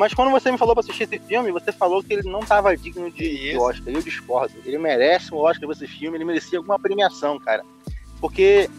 Mas 0.00 0.14
quando 0.14 0.30
você 0.30 0.50
me 0.50 0.56
falou 0.56 0.74
pra 0.74 0.80
assistir 0.80 1.02
esse 1.02 1.18
filme, 1.18 1.52
você 1.52 1.70
falou 1.70 2.02
que 2.02 2.14
ele 2.14 2.26
não 2.30 2.40
tava 2.40 2.74
digno 2.74 3.10
de, 3.10 3.50
de. 3.50 3.56
Oscar. 3.58 3.92
Eu 3.92 4.00
discordo. 4.02 4.54
Ele 4.64 4.78
merece 4.78 5.30
um 5.34 5.36
Oscar 5.36 5.66
por 5.68 5.72
esse 5.72 5.86
filme, 5.86 6.16
ele 6.16 6.24
merecia 6.24 6.58
alguma 6.58 6.78
premiação, 6.78 7.38
cara. 7.38 7.62
Porque 8.18 8.70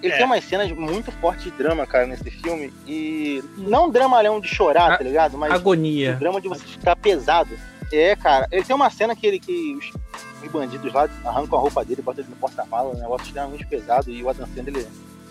ele 0.00 0.12
É. 0.12 0.16
tem 0.18 0.24
umas 0.24 0.44
cenas 0.44 0.70
muito 0.70 1.10
fortes 1.10 1.42
de 1.44 1.50
drama, 1.50 1.84
cara, 1.84 2.06
nesse 2.06 2.30
filme. 2.30 2.72
E 2.86 3.42
não 3.56 3.90
dramalhão 3.90 4.40
de 4.40 4.46
chorar, 4.46 4.92
A- 4.92 4.98
tá 4.98 5.02
ligado? 5.02 5.36
Mas 5.36 5.50
o 5.50 5.54
agonia. 5.56 6.14
drama 6.14 6.40
de 6.40 6.46
você 6.46 6.64
ficar 6.64 6.94
pesado. 6.94 7.50
É, 7.92 8.14
cara. 8.14 8.46
Ele 8.52 8.62
tem 8.62 8.76
uma 8.76 8.88
cena 8.88 9.16
que 9.16 9.26
ele 9.26 9.40
que 9.40 9.74
os, 9.74 9.90
os 10.44 10.48
bandidos 10.52 10.92
lá 10.92 11.08
arrancam 11.24 11.58
a 11.58 11.62
roupa 11.62 11.84
dele, 11.84 12.02
botam 12.02 12.22
ele 12.22 12.30
no 12.30 12.36
porta-mala, 12.36 12.90
um 12.94 12.98
negócio 13.00 13.26
extremamente 13.26 13.66
pesado, 13.66 14.10
e 14.12 14.22
o 14.22 14.28
Adam 14.30 14.46
Sandler 14.54 14.76
ele 14.76 14.86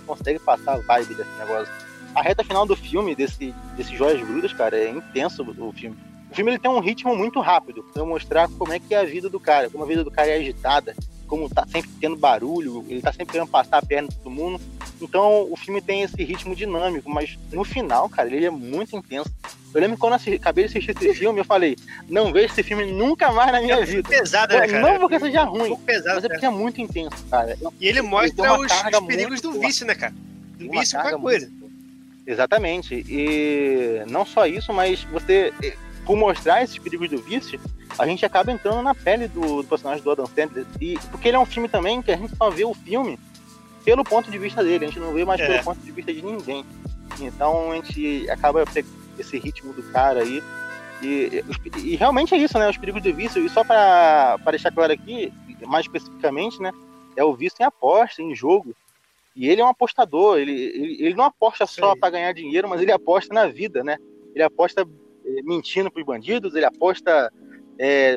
consegue 0.06 0.40
passar 0.40 0.74
a 0.74 0.78
vibe 0.80 1.16
desse 1.16 1.30
negócio. 1.40 1.74
A 2.18 2.22
reta 2.24 2.44
final 2.44 2.66
do 2.66 2.76
filme, 2.76 3.16
desse, 3.16 3.54
desse 3.76 3.96
Joias 3.96 4.26
Brutas, 4.26 4.52
cara, 4.54 4.76
é 4.76 4.90
intenso 4.90 5.44
o 5.44 5.72
filme. 5.72 5.96
O 6.32 6.36
filme 6.36 6.52
ele 6.52 6.60
tem 6.60 6.70
um 6.70 6.80
ritmo 6.80 7.16
muito 7.16 7.40
rápido, 7.40 7.84
pra 7.94 8.04
mostrar 8.04 8.50
como 8.58 8.74
é 8.74 8.80
que 8.80 8.94
é 8.94 9.00
a 9.00 9.06
vida 9.06 9.30
do 9.30 9.40
cara, 9.40 9.70
como 9.70 9.84
a 9.84 9.88
vida 9.88 10.04
do 10.04 10.10
cara 10.12 10.30
é 10.30 10.38
agitada, 10.38 10.96
como 11.28 11.48
tá 11.50 11.66
sempre 11.68 11.90
tendo 12.02 12.16
barulho, 12.18 12.84
ele 12.90 13.02
tá 13.02 13.12
sempre 13.12 13.34
querendo 13.34 13.48
passar 13.50 13.78
a 13.78 13.82
perna 13.86 14.08
em 14.12 14.12
todo 14.12 14.32
mundo. 14.32 14.60
Então 15.00 15.48
o 15.52 15.56
filme 15.56 15.80
tem 15.82 16.02
esse 16.02 16.22
ritmo 16.24 16.56
dinâmico, 16.56 17.08
mas 17.10 17.38
no 17.52 17.64
final, 17.64 18.10
cara, 18.10 18.28
ele 18.34 18.46
é 18.46 18.50
muito 18.50 18.96
intenso. 18.96 19.30
Eu 19.74 19.80
lembro 19.82 19.98
quando 19.98 20.14
eu 20.28 20.36
acabei 20.36 20.64
de 20.66 20.72
assistir 20.72 20.92
esse 20.98 21.14
filme, 21.14 21.40
eu 21.40 21.46
falei, 21.46 21.78
não 22.10 22.34
vejo 22.34 22.48
esse 22.52 22.64
filme 22.64 22.92
nunca 22.92 23.32
mais 23.32 23.52
na 23.52 23.62
minha 23.62 23.76
É 23.76 23.86
vida. 23.86 24.10
pesado, 24.10 24.58
né, 24.58 24.68
cara? 24.68 24.82
Não 24.82 25.00
porque 25.00 25.20
seja 25.20 25.44
Um 25.44 25.50
ruim, 25.52 25.68
pouco 25.70 25.84
pesado, 25.84 26.16
mas 26.16 26.24
é 26.26 26.30
porque 26.30 26.46
é 26.46 26.50
muito 26.50 26.82
intenso, 26.82 27.24
cara. 27.30 27.56
E 27.80 27.88
ele 27.88 28.02
mostra 28.02 28.44
uma 28.54 28.60
os, 28.66 28.72
os 28.72 29.06
perigos 29.06 29.40
do 29.40 29.52
forte. 29.52 29.66
vício, 29.68 29.86
né, 29.86 29.94
cara? 29.94 30.14
Do 30.58 30.66
Uma 30.66 30.82
vício, 30.82 30.98
qualquer 31.00 31.20
coisa. 31.20 31.46
muito- 31.48 31.67
Exatamente. 32.28 33.06
E 33.08 34.04
não 34.10 34.26
só 34.26 34.46
isso, 34.46 34.74
mas 34.74 35.04
você, 35.06 35.54
eh, 35.64 35.76
por 36.06 36.18
mostrar 36.18 36.62
esses 36.62 36.78
perigos 36.78 37.10
do 37.10 37.18
vício, 37.20 37.60
a 37.98 38.06
gente 38.06 38.26
acaba 38.26 38.52
entrando 38.52 38.82
na 38.82 38.94
pele 38.94 39.28
do, 39.30 39.62
do 39.62 39.68
personagem 39.68 40.04
do 40.04 40.12
Adam 40.12 40.28
Sandler. 40.28 40.66
E, 40.82 41.00
porque 41.10 41.30
ele 41.30 41.38
é 41.38 41.40
um 41.40 41.46
filme 41.46 41.70
também 41.70 42.02
que 42.02 42.12
a 42.12 42.18
gente 42.18 42.36
só 42.36 42.50
vê 42.50 42.66
o 42.66 42.74
filme 42.74 43.18
pelo 43.86 44.04
ponto 44.04 44.30
de 44.30 44.38
vista 44.38 44.62
dele, 44.62 44.84
a 44.84 44.88
gente 44.90 45.00
não 45.00 45.14
vê 45.14 45.24
mais 45.24 45.40
É. 45.40 45.48
pelo 45.48 45.64
ponto 45.64 45.80
de 45.80 45.92
vista 45.92 46.14
de 46.14 46.22
ninguém. 46.22 46.66
Então 47.22 47.72
a 47.72 47.76
gente 47.76 48.30
acaba 48.30 48.66
pegando 48.66 48.92
esse 49.18 49.40
ritmo 49.40 49.72
do 49.72 49.82
cara 49.92 50.20
aí. 50.22 50.44
E, 51.02 51.42
e- 51.78 51.92
e 51.94 51.96
realmente 51.96 52.36
é 52.36 52.38
isso, 52.38 52.60
né? 52.60 52.70
Os 52.70 52.76
perigos 52.78 53.02
do 53.02 53.14
vício. 53.14 53.44
E 53.46 53.48
só 53.50 53.64
para 53.64 54.36
deixar 54.50 54.72
claro 54.74 54.92
aqui, 54.92 55.32
mais 55.66 55.86
especificamente, 55.86 56.62
né? 56.62 56.72
É 57.16 57.24
o 57.24 57.34
vício 57.34 57.58
em 57.62 57.64
aposta, 57.64 58.22
em 58.22 58.36
jogo. 58.36 58.76
E 59.38 59.48
ele 59.48 59.62
é 59.62 59.64
um 59.64 59.68
apostador, 59.68 60.40
ele, 60.40 60.52
ele, 60.52 60.98
ele 61.00 61.14
não 61.14 61.26
aposta 61.26 61.68
só 61.68 61.96
para 61.96 62.10
ganhar 62.10 62.34
dinheiro, 62.34 62.68
mas 62.68 62.82
ele 62.82 62.92
aposta 62.92 63.32
na 63.32 63.46
vida, 63.46 63.84
né? 63.84 63.96
Ele 64.34 64.44
aposta 64.44 64.82
eh, 64.82 65.42
mentindo 65.44 65.92
pros 65.92 66.04
bandidos, 66.04 66.56
ele 66.56 66.66
aposta 66.66 67.32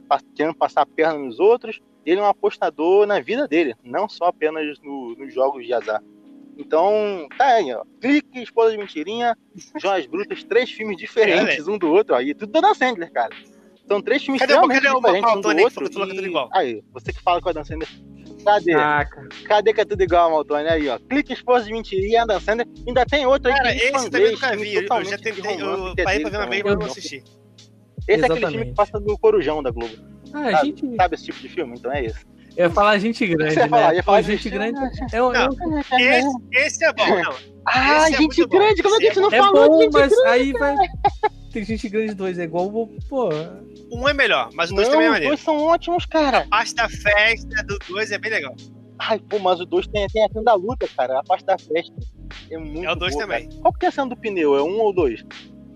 pa- 0.08 0.20
querendo 0.34 0.54
passar 0.56 0.80
a 0.80 0.86
perna 0.86 1.18
nos 1.18 1.38
outros. 1.38 1.78
Ele 2.06 2.18
é 2.20 2.22
um 2.22 2.26
apostador 2.26 3.06
na 3.06 3.20
vida 3.20 3.46
dele, 3.46 3.74
não 3.84 4.08
só 4.08 4.28
apenas 4.28 4.78
no- 4.82 5.14
nos 5.14 5.34
jogos 5.34 5.66
de 5.66 5.74
azar. 5.74 6.02
Então, 6.56 7.28
tá 7.36 7.44
aí, 7.48 7.70
ó. 7.70 7.84
Clique, 8.00 8.40
Esposa 8.42 8.72
de 8.72 8.78
Mentirinha, 8.78 9.36
Joias 9.78 10.06
Brutas, 10.06 10.42
três 10.42 10.70
filmes 10.70 10.96
diferentes 10.96 11.68
um 11.68 11.76
do 11.76 11.90
outro. 11.90 12.14
Aí, 12.14 12.34
tudo 12.34 12.60
da 12.62 12.74
Sandler, 12.74 13.12
cara. 13.12 13.34
São 13.86 14.00
três 14.00 14.24
filmes 14.24 14.40
Cadê 14.40 14.54
extremamente 14.54 14.80
cadê 14.82 14.94
o 14.94 15.00
diferentes 15.00 15.36
um 15.36 15.40
do 15.42 15.62
outro. 15.62 15.84
é 15.84 16.24
e- 16.24 16.26
igual? 16.28 16.48
Aí, 16.54 16.82
você 16.92 17.12
que 17.12 17.20
fala 17.20 17.42
com 17.42 17.48
a 17.50 17.52
Dan 17.52 17.64
Sandler. 17.64 17.88
Cadê? 18.44 18.74
Ah. 18.74 19.06
Cadê 19.46 19.72
que 19.72 19.80
é 19.80 19.84
tudo 19.84 20.02
igual, 20.02 20.30
Maltoni? 20.30 20.68
Aí, 20.68 20.88
ó. 20.88 20.98
Clique, 20.98 21.32
Esposa 21.32 21.66
de 21.66 21.72
Mentirinha, 21.72 22.26
Dan 22.26 22.40
Sandler. 22.40 22.66
Ainda 22.86 23.04
tem 23.06 23.26
outro 23.26 23.50
aí 23.50 23.56
Cara, 23.56 23.72
que 23.74 23.80
é 23.80 23.90
esse 23.92 24.10
também 24.10 24.32
nunca 24.32 24.56
vi. 24.56 24.74
Eu 24.74 25.04
já 25.04 25.18
tentei, 25.18 25.56
romance, 25.60 25.60
eu 25.60 25.94
é 25.96 26.04
parei 26.04 26.20
pra 26.20 26.30
ver 26.30 26.36
uma 26.36 26.46
vez, 26.46 26.62
mas 26.62 26.78
não 26.78 26.86
assisti. 26.86 27.16
Esse 27.16 28.22
é 28.22 28.24
aquele 28.24 28.24
Exatamente. 28.24 28.50
filme 28.50 28.66
que 28.66 28.74
passa 28.74 29.00
no 29.00 29.18
Corujão 29.18 29.62
da 29.62 29.70
Globo. 29.70 29.94
Ah, 30.32 30.48
a 30.48 30.50
Sabe, 30.52 30.66
gente. 30.66 30.96
sabe 30.96 31.14
esse 31.14 31.24
tipo 31.24 31.38
de 31.40 31.48
filme? 31.48 31.74
Então 31.78 31.92
é 31.92 32.04
esse. 32.04 32.24
Eu 32.56 32.64
ia 32.68 32.70
falar 32.70 32.98
gente 32.98 33.26
grande, 33.26 33.54
Você 33.54 33.60
ia 33.60 33.68
falar, 33.68 33.88
né? 33.90 33.94
ia 33.96 34.02
falar 34.02 34.22
gente 34.22 34.42
gente- 34.42 34.50
grande. 34.52 34.78
É, 35.12 35.22
um- 35.22 35.34
é 35.34 35.48
um- 35.48 35.78
Esse, 35.98 36.38
esse 36.52 36.84
é 36.84 36.92
bom, 36.92 37.06
não. 37.22 37.34
Ah, 37.66 38.04
Esse 38.08 38.14
é 38.14 38.18
gente 38.18 38.42
bom. 38.46 38.48
grande, 38.58 38.82
como 38.82 38.94
é 38.96 38.98
que 38.98 39.04
a 39.06 39.08
gente 39.08 39.20
não 39.20 39.28
é 39.32 39.38
falou 39.38 39.68
bom, 39.68 39.80
gente 39.82 39.92
mas 39.92 40.18
aí 40.20 40.52
vai. 40.52 40.76
Tem 41.52 41.64
gente 41.64 41.88
grande 41.88 42.14
dois, 42.14 42.38
é 42.38 42.44
igual. 42.44 42.66
o- 42.66 42.88
Pô, 43.08 43.28
Um 43.92 44.08
é 44.08 44.14
melhor, 44.14 44.50
mas 44.54 44.70
o 44.70 44.74
dois 44.74 44.86
Não, 44.88 44.92
também 44.94 45.06
é 45.06 45.10
os 45.10 45.14
maneiro. 45.14 45.34
dois 45.34 45.44
são 45.44 45.56
ótimos, 45.58 46.06
cara. 46.06 46.46
Parte 46.48 46.74
da 46.74 46.88
festa 46.88 47.62
do 47.64 47.78
dois 47.88 48.10
é 48.12 48.18
bem 48.18 48.30
legal. 48.30 48.54
Ai, 48.98 49.18
pô, 49.18 49.38
mas 49.38 49.60
o 49.60 49.64
dois 49.64 49.86
tem, 49.88 50.06
tem 50.08 50.24
a 50.24 50.28
cena 50.28 50.44
da 50.44 50.54
luta, 50.54 50.86
cara. 50.96 51.18
A 51.18 51.22
parte 51.24 51.44
da 51.44 51.56
festa. 51.58 51.92
É 52.50 52.56
muito 52.58 52.84
É 52.86 52.92
o 52.92 52.94
dois 52.94 53.12
boa, 53.14 53.24
também. 53.26 53.48
cara. 53.48 53.60
Qual 53.62 53.72
que 53.74 53.86
é 53.86 53.88
a 53.88 53.92
cena 53.92 54.08
do 54.08 54.16
pneu? 54.16 54.56
É 54.56 54.62
um 54.62 54.78
ou 54.78 54.92
dois? 54.92 55.24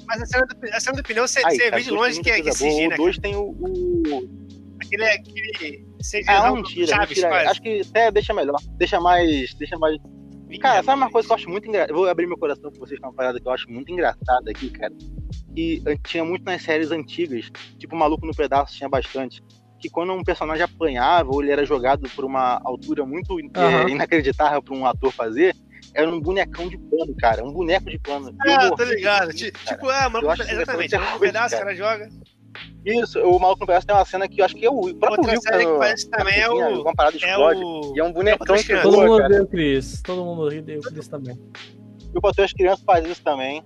Mas 0.07 0.23
a 0.23 0.27
cena 0.27 0.47
do, 0.47 0.57
a 0.75 0.81
cena 0.81 0.97
do 0.97 1.03
pneu 1.03 1.27
você, 1.27 1.41
Aí, 1.45 1.57
você 1.57 1.65
cara, 1.65 1.77
vê 1.77 1.83
de 1.83 1.91
longe 1.91 2.21
que 2.21 2.31
é 2.31 2.37
que 2.37 2.43
coisa 2.43 2.59
boa. 2.59 2.71
CG, 2.71 2.89
né? 2.89 2.95
O 2.95 2.97
dois 2.99 3.19
tem 3.19 3.35
o, 3.37 3.43
o- 3.43 4.45
Aquele, 4.81 5.05
aquele 5.05 5.85
Seja 6.05 6.31
Ah, 6.31 6.47
não, 6.49 6.57
não 6.57 6.63
tira, 6.63 6.91
não 6.93 7.01
Chaves, 7.01 7.15
tira. 7.17 7.29
quase. 7.29 7.47
Acho 7.47 7.63
que 7.63 7.81
até 7.89 8.11
deixa 8.11 8.35
melhor. 8.35 8.57
Deixa 8.77 9.01
mais. 9.01 9.55
Deixa 9.55 9.79
mais. 9.79 9.97
Cara, 10.61 10.83
sabe 10.83 10.99
uma 10.99 11.11
coisa 11.11 11.27
que 11.27 11.33
eu 11.33 11.37
acho 11.37 11.49
muito 11.51 11.67
engraçada? 11.67 11.95
Vou 11.95 12.09
abrir 12.09 12.27
meu 12.27 12.37
coração 12.39 12.71
pra 12.71 12.79
vocês 12.79 13.01
com 13.01 13.07
uma 13.09 13.13
parada 13.15 13.41
que 13.41 13.49
eu 13.49 13.53
acho 13.53 13.69
muito 13.71 13.91
engraçada 13.91 14.51
aqui, 14.51 14.69
cara. 14.71 14.93
Que 15.55 15.83
tinha 16.05 16.25
muito 16.25 16.45
nas 16.45 16.63
séries 16.63 16.91
antigas, 16.91 17.51
tipo 17.79 17.97
Maluco 17.97 18.25
no 18.27 18.35
Pedaço 18.35 18.75
tinha 18.77 18.89
bastante. 18.89 19.43
Que 19.81 19.89
quando 19.91 20.13
um 20.13 20.23
personagem 20.23 20.63
apanhava 20.63 21.31
ou 21.33 21.43
ele 21.43 21.51
era 21.51 21.65
jogado 21.65 22.09
por 22.11 22.25
uma 22.25 22.61
altura 22.65 23.05
muito 23.05 23.39
é, 23.41 23.45
Aham. 23.61 23.89
inacreditável 23.91 24.63
pra 24.63 24.75
um 24.75 24.87
ator 24.87 25.11
fazer, 25.13 25.57
era 25.93 26.09
um 26.09 26.21
bonecão 26.21 26.69
de 26.69 26.79
pano, 26.79 27.15
cara. 27.19 27.45
Um 27.45 27.53
boneco 27.53 27.91
de 27.91 27.99
pano. 27.99 28.29
Eu 28.45 28.53
Ah, 28.53 28.71
tô 28.77 28.85
ligado. 28.85 29.21
cara. 29.29 29.33
Tipo, 29.33 29.89
ah, 29.89 30.09
mano, 30.09 30.31
exatamente. 30.33 30.87
isso 30.87 30.97
é 30.97 30.99
Um 31.01 31.03
muito 31.05 31.21
pedaço, 31.21 31.57
cara 31.57 31.75
joga. 31.75 32.09
Isso, 32.85 33.19
o 33.21 33.39
Maluco 33.39 33.61
no 33.61 33.67
Pedaço 33.67 33.87
tem 33.87 33.97
uma 33.97 34.05
cena 34.05 34.29
que 34.29 34.41
eu 34.41 34.45
acho 34.45 34.55
que 34.55 34.65
é 34.67 34.71
o 34.71 34.75
o 34.81 34.95
próprio 34.95 35.21
Outra 35.21 35.33
Will 35.33 35.41
série 35.43 35.67
que 35.67 35.79
parece 35.79 36.11
também 36.11 36.39
é 36.41 36.49
o- 36.51 36.83
Uma 36.83 36.95
parada 36.95 37.17
É 37.17 37.31
explode. 37.31 37.61
o. 37.65 37.93
E 37.97 38.01
é 38.01 38.05
um 38.05 38.13
bonecão 38.13 38.57
que. 38.57 38.77
Todo 38.83 38.97
mundo 38.99 39.17
cara. 39.17 39.25
odeia 39.27 39.43
o 39.43 39.47
Chris. 39.47 40.03
Todo 40.03 40.25
mundo 40.25 40.43
odeia 40.43 40.79
o 40.79 40.83
Chris 40.83 41.09
também. 41.09 41.39
E 42.15 42.19
o 42.19 42.21
Patrulha 42.21 42.45
as 42.47 42.53
Crianças 42.53 42.85
faz 42.85 43.07
isso 43.09 43.23
também. 43.23 43.63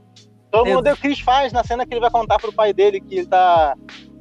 Todo 0.50 0.62
Eu- 0.62 0.66
mundo 0.66 0.78
odeia 0.78 0.94
o 0.94 0.98
Chris 0.98 1.20
faz 1.20 1.52
na 1.52 1.62
cena 1.64 1.84
que 1.86 1.92
ele 1.92 2.00
vai 2.00 2.10
contar 2.10 2.38
pro 2.38 2.52
pai 2.52 2.72
dele 2.72 3.00
que 3.00 3.16
ele 3.18 3.26
tá. 3.26 3.74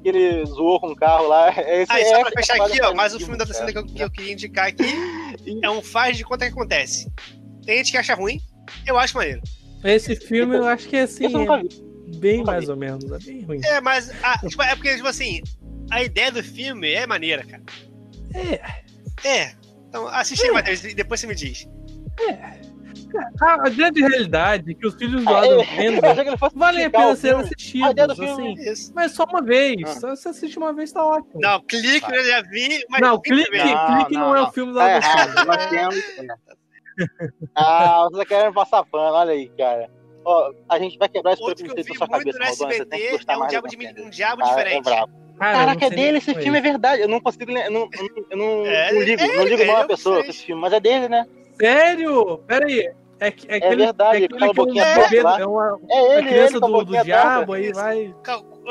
que 0.03 0.09
ele 0.09 0.45
zoou 0.45 0.79
com 0.79 0.87
o 0.91 0.95
carro 0.95 1.27
lá. 1.27 1.49
Esse 1.57 1.91
Ah, 1.91 1.99
e 1.99 2.03
é, 2.03 2.05
só 2.05 2.19
pra 2.21 2.29
essa 2.29 2.53
fechar 2.53 2.53
aqui, 2.65 2.79
ó, 2.81 2.83
faz 2.85 2.95
mais 2.95 3.15
um 3.15 3.19
filme 3.19 3.37
da 3.37 3.45
cena 3.47 3.71
que 3.71 3.77
eu, 3.77 3.85
que 3.85 4.01
eu 4.03 4.11
queria 4.11 4.33
indicar 4.33 4.67
aqui 4.67 4.83
é 5.63 5.69
um 5.69 5.81
faz 5.81 6.15
de 6.17 6.23
conta 6.23 6.45
que 6.45 6.51
acontece. 6.51 7.11
Tem 7.65 7.77
gente 7.77 7.91
que 7.91 7.97
acha 7.97 8.13
ruim, 8.15 8.39
eu 8.85 8.97
acho 8.97 9.15
maneiro. 9.17 9.41
Esse 9.83 10.15
filme 10.15 10.55
eu 10.55 10.65
acho 10.65 10.87
que 10.87 10.95
é 10.97 11.01
assim, 11.01 11.25
eu 11.25 11.29
nunca 11.31 11.55
é 11.55 11.61
vi. 11.63 11.86
Bem 12.15 12.43
mais 12.43 12.69
ou 12.69 12.75
menos. 12.75 13.11
É 13.11 13.19
bem 13.19 13.41
ruim. 13.43 13.61
É, 13.63 13.81
mas 13.81 14.11
ah, 14.23 14.39
tipo, 14.47 14.61
é 14.61 14.75
porque, 14.75 14.95
tipo 14.95 15.07
assim, 15.07 15.41
a 15.91 16.03
ideia 16.03 16.31
do 16.31 16.43
filme 16.43 16.91
é 16.91 17.05
maneira, 17.05 17.43
cara. 17.45 17.63
É. 18.33 18.87
É. 19.27 19.55
Então 19.87 20.07
assiste 20.07 20.45
aí, 20.45 20.51
Matheus, 20.51 20.83
e 20.83 20.93
depois 20.93 21.19
você 21.19 21.27
me 21.27 21.35
diz. 21.35 21.67
A, 23.41 23.67
a 23.67 23.69
grande 23.69 24.01
realidade 24.01 24.71
é 24.71 24.73
que 24.73 24.85
os 24.85 24.95
filhos 24.95 25.23
do 25.23 25.29
Ah, 25.29 25.39
Adam 25.39 25.63
Sandler 25.63 26.37
valem 26.55 26.85
a 26.85 26.89
pena. 26.89 27.11
A 27.11 27.13
do 27.13 27.41
assistidos, 27.41 28.19
assim. 28.19 28.53
Isso. 28.53 28.91
Mas 28.93 29.13
só 29.13 29.23
uma 29.23 29.41
vez. 29.41 29.81
Ah. 29.85 29.99
Só 29.99 30.15
se 30.15 30.27
assiste 30.27 30.57
uma 30.57 30.73
vez 30.73 30.91
tá 30.91 31.05
ótimo. 31.05 31.39
Não, 31.39 31.61
clique, 31.61 32.11
eu 32.11 32.25
já 32.25 32.41
vi, 32.41 32.83
mas 32.89 33.01
Não, 33.01 33.19
clique, 33.19 33.49
ver. 33.51 33.65
Não, 33.65 33.95
clique 33.95 34.13
não, 34.13 34.21
não, 34.21 34.35
é 34.35 34.41
o 34.41 34.51
filme 34.51 34.73
do 34.73 34.79
Adam 34.79 34.95
errado, 34.95 35.33
Sandler. 35.35 36.37
Ah, 37.53 38.07
vocês 38.09 38.27
querem 38.27 38.51
passar 38.51 38.83
pano, 38.83 39.13
olha 39.13 39.31
aí, 39.31 39.49
cara. 39.49 39.87
Ó, 40.29 40.51
a 40.67 40.77
gente 40.77 40.97
vai 40.97 41.07
quebrar 41.07 41.31
esse 41.31 41.41
preconceito 41.41 41.87
na 41.87 41.95
sua 41.95 42.07
cabeça, 42.09 42.37
no 42.37 42.45
Maldonado. 42.45 42.73
Você 42.73 42.85
tem 42.85 42.99
que 42.99 43.11
gostar 43.11 43.33
é 43.33 43.35
um 43.35 43.39
mais 43.39 43.49
diabo, 43.49 43.67
de, 43.69 44.01
um 44.01 44.09
diabo 44.09 44.41
Cara, 44.41 44.51
é 44.51 44.63
diferente. 44.63 44.83
brabo. 44.83 45.13
Cara, 45.39 45.57
Caraca, 45.57 45.85
é 45.85 45.89
dele 45.89 46.17
esse 46.17 46.35
filme, 46.35 46.57
é 46.57 46.61
verdade. 46.61 47.01
Eu 47.01 47.07
não 47.07 47.21
consigo. 47.21 47.49
Eu 47.49 47.71
não, 47.71 47.89
eu 48.29 48.37
não, 48.37 48.65
É, 48.65 48.91
não 48.91 49.01
ligo, 49.01 49.21
é, 49.21 49.37
não 49.37 49.43
ligo 49.45 49.61
é, 49.61 49.65
mal 49.65 49.77
a 49.83 49.85
pessoa 49.87 50.21
com 50.21 50.29
esse 50.29 50.43
filme, 50.43 50.61
mas 50.61 50.73
é 50.73 50.79
dele, 50.81 51.07
né? 51.07 51.25
Sério? 51.57 52.39
Pera 52.39 52.65
aí. 52.65 52.91
É, 53.19 53.31
que- 53.31 53.47
é, 53.49 53.55
aquele, 53.55 53.75
verdade, 53.85 54.23
é 54.23 54.25
aquele 54.25 54.37
que 54.37 54.43
é 54.43 54.49
um 54.49 54.53
torta 54.53 55.09
bebê, 55.09 55.21
lá. 55.23 55.39
é 55.39 55.45
uma, 55.45 55.79
É 55.89 55.97
a 55.97 56.19
ele, 56.19 56.27
criança 56.27 56.57
ele 56.57 56.59
do, 56.59 56.83
do 56.83 57.03
diabo, 57.03 57.53
aí 57.53 57.71
vai. 57.71 58.15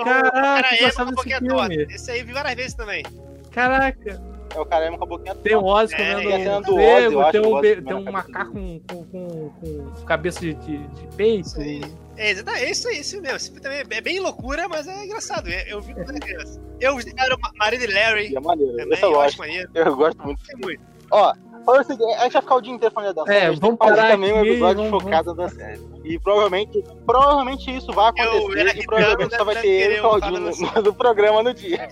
Caraca, 0.04 0.92
com 0.94 1.02
a 1.02 1.04
boquinha 1.06 1.40
torta. 1.40 1.74
Esse 1.74 2.10
aí 2.10 2.20
eu 2.20 2.26
vi 2.26 2.32
várias 2.32 2.54
vezes 2.54 2.74
também. 2.74 3.02
Caraca, 3.50 4.20
É 4.56 4.60
o 4.60 4.64
cara 4.64 4.90
com 4.96 5.04
a 5.04 5.06
boquinha 5.06 5.34
tem 5.34 5.54
o. 5.54 5.64
Ozzy 5.64 5.94
É, 5.94 6.14
comendo 6.14 6.30
cena 6.30 6.58
um 6.58 6.62
cego, 6.62 7.20
eu 7.20 7.30
tem 7.30 7.40
um, 7.42 7.60
tem 7.84 7.94
um 7.94 8.10
macaco 8.10 8.52
com, 8.54 8.80
com, 8.88 9.04
com, 9.04 9.50
com 9.90 10.04
cabeça 10.06 10.40
de, 10.40 10.54
de, 10.54 10.78
de 10.78 11.06
peito. 11.14 11.60
Isso. 11.60 11.98
É, 12.16 12.30
exatamente, 12.30 12.64
é 12.64 12.70
isso 12.70 12.88
aí, 12.88 13.00
isso 13.00 13.20
mesmo. 13.20 13.36
Esse 13.36 13.52
também 13.60 13.84
é 13.90 14.00
bem 14.00 14.18
loucura, 14.18 14.66
mas 14.66 14.88
é 14.88 15.04
engraçado. 15.04 15.50
Eu, 15.50 15.60
eu 15.66 15.80
vi 15.82 15.92
quando 15.92 16.08
era 16.08 16.20
criança. 16.20 16.58
Eu 16.80 16.96
vi 16.96 17.12
era 17.18 17.34
o 17.34 17.38
Marido 17.58 17.86
de 17.86 17.92
Larry 17.92 18.34
É 18.34 18.40
maneiro, 18.40 18.76
também, 18.78 18.98
eu 18.98 19.10
eu 19.12 19.20
acho 19.20 19.36
gosto. 19.36 19.38
maneiro. 19.38 19.70
Eu 19.74 19.96
gosto 19.96 20.24
muito. 20.24 20.42
Tem 20.46 20.56
muito. 20.56 20.95
Ó, 21.10 21.32
olha 21.66 21.80
o 21.80 21.84
seguinte, 21.84 22.12
a 22.14 22.22
gente 22.24 22.32
vai 22.32 22.42
ficar 22.42 22.54
o 22.56 22.60
dia 22.60 22.72
inteiro 22.74 22.94
falando 22.94 23.14
da 23.14 23.24
série. 23.26 23.38
É, 23.38 23.46
a 23.46 23.50
gente 23.50 23.60
vamos 23.60 23.76
parar 23.78 24.10
também 24.10 24.32
um 24.32 24.44
episódio 24.44 24.84
vamos- 24.84 25.02
focado 25.02 25.34
na 25.34 25.48
série. 25.48 25.80
E 26.04 26.18
provavelmente, 26.20 26.84
provavelmente 27.04 27.76
isso 27.76 27.92
vai 27.92 28.12
Eu 28.16 28.38
acontecer 28.38 28.78
e 28.78 28.86
provavelmente 28.86 29.36
só 29.36 29.44
vai 29.44 29.54
deve 29.56 29.66
ter 29.66 29.90
eu 29.90 29.96
e 29.96 29.98
o 29.98 30.02
Claudinho 30.02 30.40
no, 30.40 30.82
no 30.82 30.94
programa 30.94 31.42
no 31.42 31.52
dia. 31.54 31.88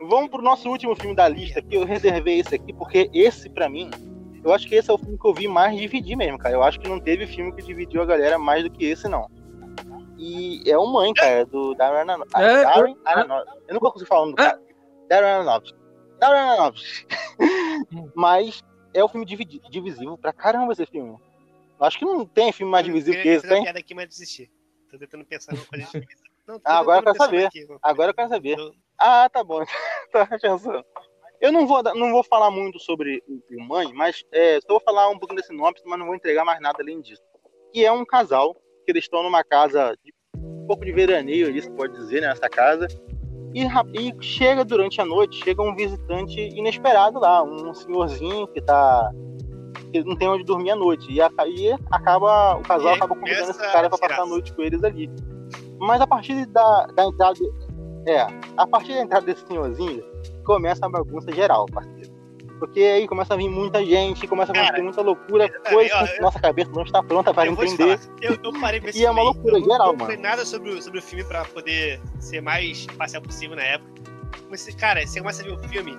Vamos 0.00 0.30
pro 0.30 0.40
nosso 0.42 0.68
último 0.70 0.94
filme 0.96 1.14
da 1.14 1.28
lista, 1.28 1.60
que 1.60 1.74
eu 1.76 1.84
reservei 1.84 2.40
esse 2.40 2.54
aqui, 2.54 2.72
porque 2.72 3.10
esse, 3.12 3.50
pra 3.50 3.68
mim, 3.68 3.90
eu 4.44 4.52
acho 4.54 4.66
que 4.66 4.74
esse 4.74 4.90
é 4.90 4.94
o 4.94 4.98
filme 4.98 5.18
que 5.18 5.26
eu 5.28 5.34
vi 5.34 5.46
mais 5.48 5.76
dividir 5.78 6.16
mesmo, 6.16 6.38
cara. 6.38 6.54
Eu 6.54 6.62
acho 6.62 6.78
que 6.80 6.88
não 6.88 6.98
teve 7.00 7.26
filme 7.26 7.52
que 7.52 7.62
dividiu 7.62 8.00
a 8.02 8.06
galera 8.06 8.38
mais 8.38 8.62
do 8.64 8.70
que 8.70 8.84
esse, 8.86 9.08
não. 9.08 9.26
E 10.16 10.62
é 10.68 10.76
o 10.78 10.86
Mãe, 10.86 11.12
cara, 11.14 11.44
do 11.46 11.74
Darren 11.74 12.00
Aronofsky. 12.10 12.34
Ah, 12.34 13.20
É. 13.20 13.20
Eu 13.68 13.74
nunca 13.74 13.90
consigo 13.90 14.08
falar 14.08 14.22
o 14.22 14.24
nome 14.26 14.36
do 14.36 14.42
É. 14.42 14.46
cara. 14.46 14.60
Darren 15.08 15.30
Aronofsky. 15.30 15.77
Darren 16.18 16.50
Aronofsky. 16.50 17.06
Mas 18.14 18.62
é 18.94 19.04
um 19.04 19.08
filme 19.08 19.24
divisivo 19.24 20.18
pra 20.18 20.32
caramba 20.32 20.72
esse 20.72 20.86
filme. 20.86 21.16
Eu 21.78 21.86
acho 21.86 21.98
que 21.98 22.04
não 22.04 22.26
tem 22.26 22.52
filme 22.52 22.72
mais 22.72 22.84
divisivo 22.84 23.16
que 23.22 23.28
esse, 23.28 23.46
tem? 23.46 23.62
piada 23.62 23.78
aqui, 23.78 23.94
mas 23.94 24.08
desisti. 24.08 24.50
Tô 24.90 24.98
tentando 24.98 25.24
pensar 25.24 25.54
numa 25.54 25.64
coisa 25.66 25.86
Não, 26.46 26.56
tô 26.58 26.62
Ah, 26.64 26.78
agora 26.78 27.00
eu 27.00 27.04
quero 27.04 27.16
saber. 27.18 27.44
aqui. 27.46 27.66
Agora 27.82 28.10
eu 28.10 28.14
quero 28.14 28.28
saber. 28.30 28.58
Eu- 28.58 28.72
Ah, 28.98 29.28
tá 29.28 29.44
bom. 29.44 29.62
Tava 30.12 30.38
pensando. 30.38 30.84
Eu 31.40 31.52
não 31.52 31.66
vou, 31.66 31.82
não 31.94 32.10
vou 32.10 32.24
falar 32.24 32.50
muito 32.50 32.80
sobre 32.80 33.22
o, 33.28 33.56
o 33.56 33.60
Mãe, 33.64 33.92
mas 33.92 34.24
é, 34.32 34.58
só 34.60 34.68
vou 34.70 34.80
falar 34.80 35.08
um 35.08 35.18
pouquinho 35.18 35.40
da 35.40 35.46
sinopse, 35.46 35.82
mas 35.86 35.98
não 35.98 36.06
vou 36.06 36.16
entregar 36.16 36.44
mais 36.44 36.60
nada 36.60 36.78
além 36.82 37.00
disso. 37.00 37.22
Que 37.72 37.84
é 37.84 37.92
um 37.92 38.04
casal, 38.04 38.54
que 38.84 38.90
eles 38.90 39.04
estão 39.04 39.22
numa 39.22 39.44
casa, 39.44 39.94
de, 40.02 40.12
um 40.36 40.66
pouco 40.66 40.84
de 40.84 40.90
veraneio 40.90 41.46
ali, 41.46 41.62
se 41.62 41.70
pode 41.70 41.92
dizer, 41.94 42.22
né, 42.22 42.28
nessa 42.28 42.48
casa. 42.48 42.88
E, 43.64 44.08
e 44.08 44.14
chega 44.22 44.64
durante 44.64 45.00
a 45.00 45.04
noite, 45.04 45.42
chega 45.42 45.62
um 45.62 45.74
visitante 45.74 46.40
inesperado 46.40 47.18
lá, 47.18 47.42
um 47.42 47.72
senhorzinho 47.74 48.46
que 48.48 48.60
tá. 48.60 49.10
que 49.92 50.02
não 50.04 50.16
tem 50.16 50.28
onde 50.28 50.44
dormir 50.44 50.70
à 50.70 50.76
noite. 50.76 51.10
E, 51.10 51.20
a- 51.20 51.30
e 51.46 51.72
acaba. 51.90 52.56
O 52.56 52.62
casal 52.62 52.88
aí 52.88 52.96
acaba 52.96 53.14
convidando 53.14 53.50
esse 53.50 53.72
cara 53.72 53.88
pra 53.88 53.98
passar 53.98 54.22
a 54.22 54.26
noite 54.26 54.52
com 54.52 54.62
eles 54.62 54.82
ali. 54.84 55.10
Mas 55.78 56.00
a 56.00 56.06
partir 56.06 56.46
da, 56.46 56.86
da 56.94 57.04
entrada. 57.06 57.38
É, 58.06 58.26
a 58.56 58.66
partir 58.66 58.94
da 58.94 59.00
entrada 59.02 59.26
desse 59.26 59.46
senhorzinho, 59.46 60.02
começa 60.44 60.86
a 60.86 60.88
bagunça 60.88 61.30
geral, 61.32 61.66
parceiro. 61.66 61.97
Porque 62.58 62.80
aí 62.80 63.06
começa 63.06 63.34
a 63.34 63.36
vir 63.36 63.48
muita 63.48 63.84
gente, 63.84 64.26
começa 64.26 64.52
a 64.52 64.60
acontecer 64.60 64.82
muita 64.82 65.00
loucura, 65.02 65.44
exatamente, 65.46 65.74
coisa 65.74 65.94
ó, 65.96 66.06
que 66.06 66.16
eu- 66.18 66.22
nossa 66.22 66.40
cabeça 66.40 66.70
não 66.72 66.82
está 66.82 67.02
pronta 67.02 67.32
para 67.32 67.46
eu 67.46 67.52
entender. 67.52 67.98
falar, 67.98 68.16
eu, 68.20 68.38
eu 68.42 68.60
parei 68.60 68.80
pra 68.80 68.90
E 68.94 69.04
é 69.04 69.10
uma 69.10 69.22
loucura 69.22 69.60
geral, 69.60 69.92
não 69.92 69.98
falei 69.98 70.16
mano. 70.16 70.28
nada 70.28 70.44
sobre, 70.44 70.70
o- 70.70 70.82
sobre 70.82 70.98
o 70.98 71.02
filme 71.02 71.24
pra 71.24 71.44
poder 71.44 72.00
ser 72.18 72.40
mais 72.40 72.86
parcial 72.86 73.22
possível 73.22 73.54
na 73.56 73.62
época. 73.62 73.90
Mas, 74.50 74.66
cara, 74.74 75.06
você 75.06 75.20
começa 75.20 75.42
a 75.42 75.44
ver 75.44 75.52
o 75.52 75.58
filme, 75.68 75.96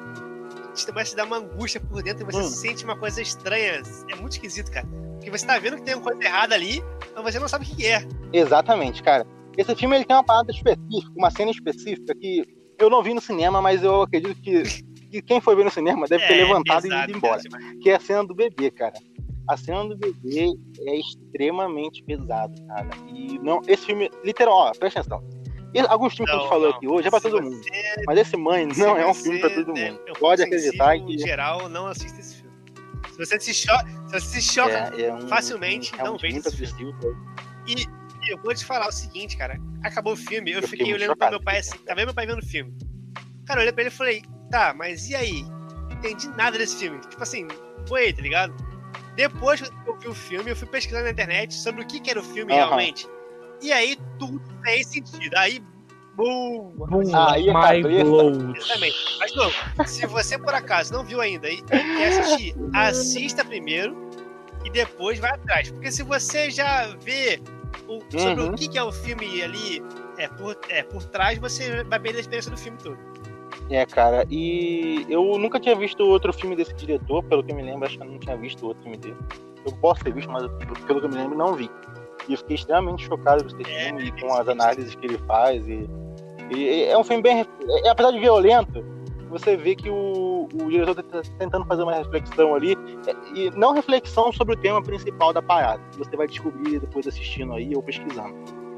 te 0.75 0.85
começa 0.85 1.13
a 1.13 1.17
dar 1.17 1.25
uma 1.25 1.37
angústia 1.37 1.79
por 1.79 2.01
dentro 2.03 2.23
e 2.23 2.25
você 2.31 2.39
Hum. 2.39 2.43
sente 2.43 2.83
uma 2.83 2.97
coisa 2.97 3.21
estranha. 3.21 3.81
É 4.09 4.15
muito 4.15 4.33
esquisito, 4.33 4.71
cara. 4.71 4.87
Porque 5.15 5.29
você 5.31 5.45
tá 5.45 5.57
vendo 5.59 5.75
que 5.77 5.83
tem 5.83 5.95
uma 5.95 6.03
coisa 6.03 6.23
errada 6.23 6.55
ali, 6.55 6.83
mas 7.15 7.33
você 7.33 7.39
não 7.39 7.47
sabe 7.47 7.65
o 7.65 7.67
que 7.75 7.85
é. 7.85 8.05
Exatamente, 8.33 9.01
cara. 9.03 9.25
Esse 9.57 9.75
filme 9.75 9.95
ele 9.95 10.05
tem 10.05 10.15
uma 10.15 10.23
parada 10.23 10.51
específica, 10.51 11.11
uma 11.15 11.29
cena 11.29 11.51
específica 11.51 12.13
que 12.15 12.43
eu 12.77 12.89
não 12.89 13.03
vi 13.03 13.13
no 13.13 13.19
cinema, 13.19 13.61
mas 13.61 13.83
eu 13.83 14.03
acredito 14.03 14.39
que, 14.41 14.63
que 15.09 15.21
quem 15.21 15.41
foi 15.41 15.55
ver 15.55 15.65
no 15.65 15.71
cinema 15.71 16.07
deve 16.07 16.25
ter 16.27 16.33
É, 16.39 16.43
levantado 16.45 16.85
e 16.85 16.89
pesado, 16.89 17.09
ido 17.09 17.17
embora. 17.17 17.41
Que 17.81 17.89
é 17.89 17.95
a 17.95 17.99
cena 17.99 18.23
do 18.25 18.35
bebê, 18.35 18.69
cara. 18.71 18.93
A 19.47 19.57
cena 19.57 19.83
do 19.85 19.97
bebê 19.97 20.53
é 20.81 20.99
extremamente 20.99 22.03
pesado, 22.03 22.53
cara. 22.67 22.87
E 23.13 23.39
não, 23.39 23.61
esse 23.67 23.85
filme, 23.87 24.09
literal, 24.23 24.53
ó, 24.55 24.71
presta 24.73 24.99
atenção. 24.99 25.23
E 25.73 25.79
alguns 25.81 26.15
filmes 26.15 26.31
que 26.31 26.35
a 26.35 26.39
gente 26.39 26.43
Não, 26.43 26.49
falou 26.49 26.69
não. 26.69 26.75
aqui 26.77 26.87
hoje 26.87 27.07
é 27.07 27.11
pra 27.11 27.19
todo 27.21 27.41
mundo. 27.43 27.61
Mas 28.07 28.19
esse 28.19 28.35
mãe 28.37 28.65
não 28.77 28.97
é 28.97 29.07
um 29.07 29.13
filme 29.13 29.39
pra 29.39 29.49
todo 29.49 29.77
é- 29.77 29.91
mundo. 29.91 30.01
é 30.07 30.11
um 30.11 30.15
Pode 30.15 30.41
acreditar 30.43 30.97
que 30.99 31.13
Em 31.13 31.17
geral, 31.19 31.69
não 31.69 31.87
assista 31.87 32.19
esse 32.19 32.37
filme. 32.37 32.49
Se 33.11 33.17
você 33.25 33.39
se 33.39 33.53
choca, 33.53 33.85
se 34.07 34.19
você 34.19 34.41
se 34.41 34.41
choca 34.53 34.93
é, 34.97 35.01
é 35.03 35.13
um, 35.13 35.27
facilmente, 35.27 35.93
um, 35.93 35.97
não 35.97 36.03
realmente 36.17 36.21
veja 36.21 36.39
esse 36.39 36.75
filme. 36.75 36.93
agressivo. 36.93 37.29
E 37.67 38.31
eu 38.31 38.37
vou 38.41 38.53
te 38.53 38.65
falar 38.65 38.87
o 38.87 38.91
seguinte, 38.91 39.37
cara. 39.37 39.59
Acabou 39.83 40.13
o 40.13 40.17
filme, 40.17 40.51
eu, 40.51 40.59
Eu 40.61 40.67
fiquei 40.67 40.85
olhando 40.93 41.15
pra 41.15 41.27
chocado 41.27 41.31
meu 41.31 41.41
pai 41.43 41.59
assim, 41.59 41.77
tá 41.79 41.93
vendo 41.93 42.05
meu 42.07 42.13
pai 42.15 42.25
vendo 42.25 42.39
o 42.39 42.45
filme? 42.45 42.73
Cara, 43.45 43.59
eu 43.59 43.61
olhei 43.63 43.71
pra 43.73 43.83
ele 43.83 43.89
e 43.93 43.95
falei, 43.95 44.21
tá, 44.49 44.73
mas 44.75 45.09
e 45.09 45.15
aí? 45.15 45.43
Não 45.43 45.91
entendi 45.97 46.27
nada 46.29 46.57
desse 46.57 46.77
filme. 46.77 46.99
Tipo 47.01 47.21
assim, 47.23 47.47
foi, 47.87 48.11
tá 48.13 48.21
ligado? 48.21 48.53
Depois 49.15 49.61
que 49.61 49.69
eu 49.87 49.97
vi 49.97 50.07
o 50.07 50.13
filme, 50.15 50.51
eu 50.51 50.55
fui 50.55 50.67
pesquisando 50.67 51.03
na 51.05 51.11
internet 51.11 51.53
sobre 51.53 51.81
o 51.81 51.85
que, 51.87 51.99
que 51.99 52.09
era 52.09 52.19
o 52.19 52.23
filme 52.23 52.53
Aham. 52.53 52.65
realmente. 52.65 53.07
E 53.61 53.71
aí 53.71 53.97
tudo 54.17 54.41
fez 54.63 54.87
sentido. 54.87 55.35
Aí, 55.35 55.61
boom! 56.15 56.71
Boom, 56.77 57.01
Aí 57.15 57.49
a 57.49 57.53
my 57.53 57.81
cabeça-. 57.81 58.57
Exatamente. 58.57 58.95
Mas 59.19 59.35
não, 59.35 59.85
se 59.85 60.05
você 60.05 60.37
por 60.37 60.53
acaso 60.53 60.93
não 60.93 61.03
viu 61.03 61.19
ainda 61.19 61.49
e 61.49 61.61
quer 61.61 62.07
assistir, 62.07 62.55
assista 62.73 63.43
primeiro 63.43 64.09
e 64.63 64.69
depois 64.69 65.19
vai 65.19 65.31
atrás. 65.31 65.69
Porque 65.71 65.91
se 65.91 66.03
você 66.03 66.49
já 66.49 66.87
vê 67.01 67.41
o- 67.87 67.99
sobre 68.17 68.43
Uhum. 68.43 68.51
o 68.51 68.55
que, 68.55 68.69
que 68.69 68.77
é 68.77 68.83
o 68.83 68.91
filme 68.91 69.41
ali 69.41 69.83
é, 70.17 70.27
por, 70.29 70.57
é, 70.69 70.83
por 70.83 71.03
trás, 71.05 71.37
você 71.39 71.83
vai 71.83 71.99
perder 71.99 72.17
a 72.19 72.21
experiência 72.21 72.51
do 72.51 72.57
filme 72.57 72.77
todo. 72.77 72.97
É, 73.69 73.85
cara, 73.85 74.25
e 74.29 75.05
eu 75.09 75.37
nunca 75.37 75.59
tinha 75.59 75.75
visto 75.75 76.03
outro 76.03 76.33
filme 76.33 76.55
desse 76.55 76.73
diretor, 76.73 77.23
pelo 77.23 77.43
que 77.43 77.51
eu 77.51 77.55
me 77.55 77.61
lembro, 77.61 77.85
acho 77.85 77.97
que 77.97 78.03
eu 78.03 78.09
não 78.09 78.17
tinha 78.17 78.35
visto 78.35 78.65
outro 78.65 78.81
filme 78.81 78.97
dele. 78.97 79.17
Eu 79.65 79.71
posso 79.73 80.03
ter 80.03 80.11
visto, 80.11 80.31
mas 80.31 80.47
pelo 80.85 80.99
que 80.99 81.05
eu 81.05 81.09
me 81.09 81.15
lembro, 81.15 81.37
não 81.37 81.53
vi. 81.53 81.69
E 82.27 82.33
eu 82.33 82.37
fiquei 82.37 82.55
extremamente 82.55 83.05
chocado 83.05 83.43
com 83.43 83.61
esse 83.61 83.71
É, 83.71 83.85
filme 83.85 84.05
e 84.05 84.11
com 84.19 84.33
as 84.33 84.47
análises 84.47 84.95
que 84.95 85.05
ele 85.05 85.17
faz. 85.19 85.67
E, 85.67 85.87
e 86.51 86.83
é 86.85 86.97
um 86.97 87.03
filme 87.03 87.21
bem. 87.21 87.41
é- 87.41 87.89
apesar 87.89 88.11
de 88.11 88.19
violento, 88.19 88.83
você 89.29 89.55
vê 89.55 89.75
que 89.75 89.89
o, 89.89 90.47
o 90.51 90.69
diretor 90.69 90.99
está 90.99 91.21
tentando 91.37 91.65
fazer 91.65 91.83
uma 91.83 91.93
reflexão 91.93 92.55
ali, 92.55 92.75
é, 93.05 93.15
e 93.39 93.51
não 93.51 93.73
reflexão 93.73 94.31
sobre 94.31 94.55
o 94.55 94.57
tema 94.57 94.81
principal 94.81 95.31
da 95.31 95.41
parada, 95.43 95.81
que 95.91 95.99
você 95.99 96.17
vai 96.17 96.27
descobrir 96.27 96.79
depois 96.79 97.07
assistindo 97.07 97.53
aí 97.53 97.75
ou 97.75 97.83
pesquisando. 97.83 98.33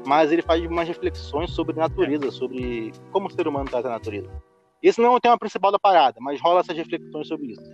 Mas 0.06 0.30
ele 0.32 0.42
faz 0.42 0.62
umas 0.66 0.86
reflexões 0.86 1.50
sobre 1.52 1.78
natureza, 1.78 2.30
sobre 2.30 2.92
como 3.10 3.28
o 3.28 3.30
ser 3.30 3.48
humano 3.48 3.66
trata 3.70 3.88
a 3.88 3.92
natureza. 3.92 4.28
Esse 4.82 5.00
não 5.00 5.12
é 5.12 5.16
o 5.16 5.20
tema 5.20 5.38
principal 5.38 5.70
da 5.70 5.78
parada, 5.78 6.16
mas 6.20 6.40
rola 6.40 6.60
essas 6.60 6.76
reflexões 6.76 7.28
sobre 7.28 7.52
isso. 7.52 7.70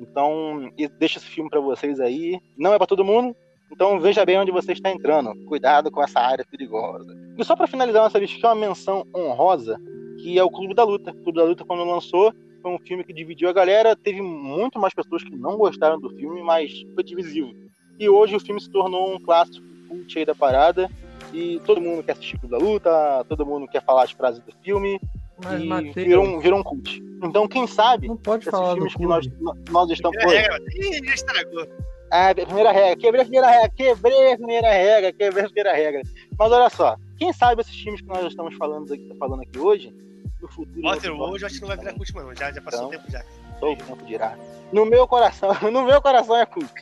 Então, 0.00 0.70
deixa 0.98 1.18
esse 1.18 1.26
filme 1.26 1.50
para 1.50 1.60
vocês 1.60 1.98
aí. 2.00 2.40
Não 2.56 2.72
é 2.72 2.78
para 2.78 2.86
todo 2.86 3.04
mundo, 3.04 3.34
então 3.72 3.98
veja 3.98 4.24
bem 4.24 4.38
onde 4.38 4.52
você 4.52 4.72
está 4.72 4.90
entrando. 4.90 5.34
Cuidado 5.46 5.90
com 5.90 6.02
essa 6.02 6.20
área 6.20 6.44
perigosa. 6.48 7.16
E 7.36 7.44
só 7.44 7.56
para 7.56 7.66
finalizar 7.66 8.02
nossa 8.02 8.18
lista, 8.18 8.48
uma 8.48 8.54
menção 8.54 9.06
honrosa, 9.14 9.78
que 10.22 10.38
é 10.38 10.44
o 10.44 10.50
Clube 10.50 10.74
da 10.74 10.84
Luta. 10.84 11.10
O 11.10 11.22
Clube 11.22 11.38
da 11.38 11.44
Luta, 11.44 11.64
quando 11.64 11.84
lançou, 11.84 12.32
foi 12.62 12.70
um 12.70 12.78
filme 12.78 13.04
que 13.04 13.12
dividiu 13.12 13.48
a 13.48 13.52
galera. 13.52 13.96
Teve 13.96 14.22
muito 14.22 14.78
mais 14.78 14.94
pessoas 14.94 15.22
que 15.24 15.34
não 15.34 15.56
gostaram 15.56 16.00
do 16.00 16.10
filme, 16.10 16.42
mas 16.42 16.72
foi 16.94 17.02
divisivo. 17.02 17.52
E 17.98 18.08
hoje 18.08 18.36
o 18.36 18.40
filme 18.40 18.60
se 18.60 18.70
tornou 18.70 19.14
um 19.14 19.18
clássico 19.18 19.66
cult 19.88 20.18
aí 20.18 20.24
da 20.24 20.34
parada. 20.34 20.90
E 21.32 21.60
todo 21.66 21.80
mundo 21.80 22.02
quer 22.02 22.12
assistir 22.12 22.36
o 22.36 22.40
Clube 22.40 22.56
da 22.56 22.64
Luta, 22.64 23.24
todo 23.28 23.44
mundo 23.44 23.66
quer 23.66 23.82
falar 23.82 24.04
as 24.04 24.12
frases 24.12 24.42
do 24.44 24.52
filme. 24.62 25.00
Mas, 25.42 25.62
e 25.62 25.66
Mateus, 25.66 25.94
virou, 25.94 26.24
um, 26.24 26.40
virou 26.40 26.60
um 26.60 26.62
cult. 26.62 27.02
Então, 27.22 27.48
quem 27.48 27.66
sabe, 27.66 28.08
não 28.08 28.16
pode 28.16 28.44
falar 28.44 28.74
filmes 28.74 28.94
que 28.94 29.06
nós, 29.06 29.26
nós 29.70 29.90
estamos. 29.90 30.16
Regra, 30.22 30.58
já 31.04 31.14
estragou. 31.14 31.66
Ah, 32.10 32.32
primeira 32.34 32.70
regra, 32.70 32.96
quebrei 32.96 33.22
a 33.22 33.24
primeira 33.24 33.50
regra, 33.50 33.68
quebrei 33.70 34.32
a 34.32 34.36
primeira 34.36 34.70
regra, 34.70 35.12
quebrei 35.12 35.44
a 35.44 35.46
primeira 35.46 35.72
regra. 35.72 36.02
Mas 36.38 36.52
olha 36.52 36.70
só, 36.70 36.96
quem 37.18 37.32
sabe 37.32 37.62
esses 37.62 37.74
filmes 37.74 38.00
que 38.00 38.06
nós 38.06 38.24
estamos 38.26 38.54
falando 38.54 38.92
aqui, 38.92 39.10
falando 39.18 39.42
aqui 39.42 39.58
hoje, 39.58 39.92
no 40.40 40.48
futuro. 40.48 40.82
Waterworld, 40.82 41.42
eu 41.42 41.46
acho 41.46 41.54
que 41.56 41.60
não 41.62 41.68
vai 41.68 41.76
virar 41.76 41.94
cult, 41.94 42.14
não. 42.14 42.34
Já, 42.36 42.52
já 42.52 42.62
passou 42.62 42.86
então, 42.86 42.88
o 42.88 42.90
tempo 42.92 43.10
já. 43.10 43.24
Só 43.58 43.72
o 43.72 43.76
tempo 43.76 44.06
dirá. 44.06 44.38
No 44.72 44.86
meu 44.86 45.06
coração, 45.08 45.50
no 45.70 45.82
meu 45.82 46.00
coração 46.00 46.36
é 46.36 46.46
cult. 46.46 46.72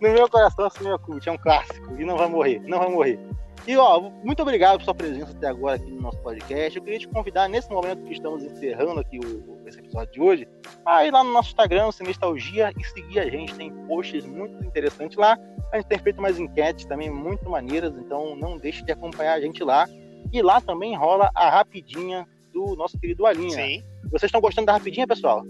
No 0.00 0.10
meu 0.10 0.28
coração 0.28 0.66
esse 0.66 0.78
filme 0.78 0.94
é 0.94 0.98
cult, 0.98 1.28
é 1.28 1.32
um 1.32 1.38
clássico. 1.38 2.00
E 2.00 2.04
não 2.04 2.16
vai 2.16 2.28
morrer, 2.28 2.60
não 2.60 2.78
vai 2.78 2.88
morrer. 2.88 3.18
E 3.66 3.76
ó, 3.76 4.10
muito 4.24 4.42
obrigado 4.42 4.78
por 4.78 4.84
sua 4.84 4.94
presença 4.94 5.32
até 5.32 5.48
agora 5.48 5.76
aqui 5.76 5.90
no 5.90 6.00
nosso 6.00 6.18
podcast. 6.18 6.76
Eu 6.76 6.82
queria 6.82 6.98
te 6.98 7.08
convidar, 7.08 7.48
nesse 7.48 7.70
momento 7.70 8.02
que 8.04 8.12
estamos 8.12 8.42
encerrando 8.42 9.00
aqui 9.00 9.18
o, 9.18 9.60
esse 9.66 9.78
episódio 9.78 10.12
de 10.12 10.20
hoje, 10.20 10.48
a 10.84 11.04
ir 11.04 11.10
lá 11.10 11.22
no 11.22 11.32
nosso 11.32 11.50
Instagram, 11.50 11.92
Sinestalgia, 11.92 12.72
e 12.78 12.84
seguir 12.84 13.20
a 13.20 13.28
gente. 13.28 13.54
Tem 13.54 13.70
posts 13.86 14.24
muito 14.24 14.64
interessantes 14.64 15.16
lá. 15.16 15.38
A 15.72 15.76
gente 15.76 15.86
tem 15.86 15.98
feito 15.98 16.20
mais 16.20 16.38
enquetes 16.38 16.84
também 16.84 17.10
muito 17.10 17.48
maneiras, 17.48 17.94
então 17.96 18.34
não 18.34 18.56
deixe 18.56 18.82
de 18.82 18.92
acompanhar 18.92 19.34
a 19.34 19.40
gente 19.40 19.62
lá. 19.62 19.86
E 20.32 20.42
lá 20.42 20.60
também 20.60 20.96
rola 20.96 21.30
a 21.34 21.50
rapidinha 21.50 22.26
do 22.52 22.74
nosso 22.76 22.98
querido 22.98 23.26
Alinha. 23.26 23.50
Sim. 23.50 23.82
Vocês 24.04 24.24
estão 24.24 24.40
gostando 24.40 24.66
da 24.66 24.72
rapidinha, 24.72 25.06
pessoal? 25.06 25.44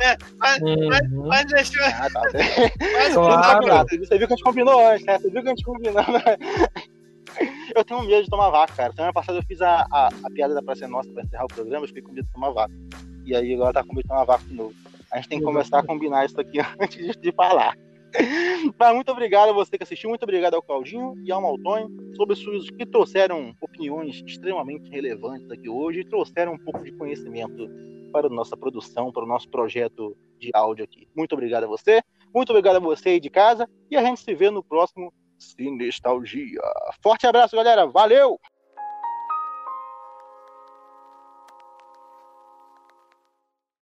É, 0.00 0.16
mas, 0.38 0.60
uhum. 0.60 0.88
mas, 0.88 1.10
mas 1.10 1.46
deixa 1.46 1.78
eu. 1.78 1.86
Ah, 1.86 2.08
tá. 2.12 2.22
mas, 2.80 3.14
claro. 3.14 3.86
Você 3.88 4.18
viu 4.18 4.26
que 4.26 4.34
a 4.34 4.36
gente 4.36 4.44
combinou 4.44 4.86
antes, 4.86 5.06
né? 5.06 5.18
Você 5.18 5.30
viu 5.30 5.42
que 5.42 5.48
a 5.48 5.50
gente 5.50 5.64
combinou. 5.64 5.94
Né? 5.94 6.36
eu 7.74 7.84
tenho 7.84 8.02
medo 8.02 8.24
de 8.24 8.30
tomar 8.30 8.50
vaca, 8.50 8.74
cara. 8.74 8.92
Semana 8.92 9.12
passada 9.12 9.38
eu 9.38 9.42
fiz 9.42 9.60
a, 9.60 9.86
a, 9.90 10.08
a 10.08 10.30
piada 10.32 10.54
da 10.54 10.62
Praça 10.62 10.88
Nossa 10.88 11.10
pra 11.10 11.22
encerrar 11.22 11.44
o 11.44 11.48
programa, 11.48 11.84
eu 11.84 11.88
fiquei 11.88 12.02
com 12.02 12.12
medo 12.12 12.26
de 12.26 12.32
tomar 12.32 12.50
vaca. 12.50 12.74
E 13.24 13.34
aí 13.34 13.54
agora 13.54 13.72
tá 13.72 13.82
com 13.82 13.94
medo 13.94 14.02
de 14.02 14.08
tomar 14.08 14.24
vaca 14.24 14.44
de 14.44 14.54
novo. 14.54 14.74
A 15.10 15.16
gente 15.16 15.28
tem 15.28 15.38
que 15.38 15.44
começar 15.44 15.78
a 15.78 15.86
combinar 15.86 16.24
isso 16.24 16.40
aqui 16.40 16.58
antes 16.80 17.16
de 17.16 17.32
falar. 17.32 17.76
Mas 18.78 18.94
muito 18.94 19.10
obrigado 19.10 19.50
a 19.50 19.52
você 19.52 19.76
que 19.76 19.82
assistiu, 19.82 20.08
muito 20.08 20.22
obrigado 20.22 20.54
ao 20.54 20.62
Claudinho 20.62 21.14
e 21.24 21.32
ao 21.32 21.42
Maltonho 21.42 21.88
sobre 22.14 22.36
suas 22.36 22.70
que 22.70 22.86
trouxeram 22.86 23.54
opiniões 23.60 24.22
extremamente 24.24 24.88
relevantes 24.88 25.50
aqui 25.50 25.68
hoje 25.68 26.00
e 26.00 26.04
trouxeram 26.04 26.52
um 26.52 26.58
pouco 26.58 26.82
de 26.84 26.92
conhecimento 26.92 27.68
para 28.12 28.28
a 28.28 28.30
nossa 28.30 28.56
produção, 28.56 29.10
para 29.10 29.24
o 29.24 29.26
nosso 29.26 29.48
projeto 29.48 30.16
de 30.38 30.50
áudio 30.54 30.84
aqui. 30.84 31.08
Muito 31.16 31.32
obrigado 31.32 31.64
a 31.64 31.66
você, 31.66 32.02
muito 32.32 32.50
obrigado 32.50 32.76
a 32.76 32.80
você 32.80 33.10
aí 33.10 33.20
de 33.20 33.30
casa 33.30 33.68
e 33.90 33.96
a 33.96 34.02
gente 34.02 34.20
se 34.20 34.34
vê 34.34 34.48
no 34.50 34.62
próximo 34.62 35.12
Sinestalgia. 35.44 36.60
Forte 37.02 37.26
abraço, 37.26 37.56
galera. 37.56 37.86
Valeu! 37.86 38.38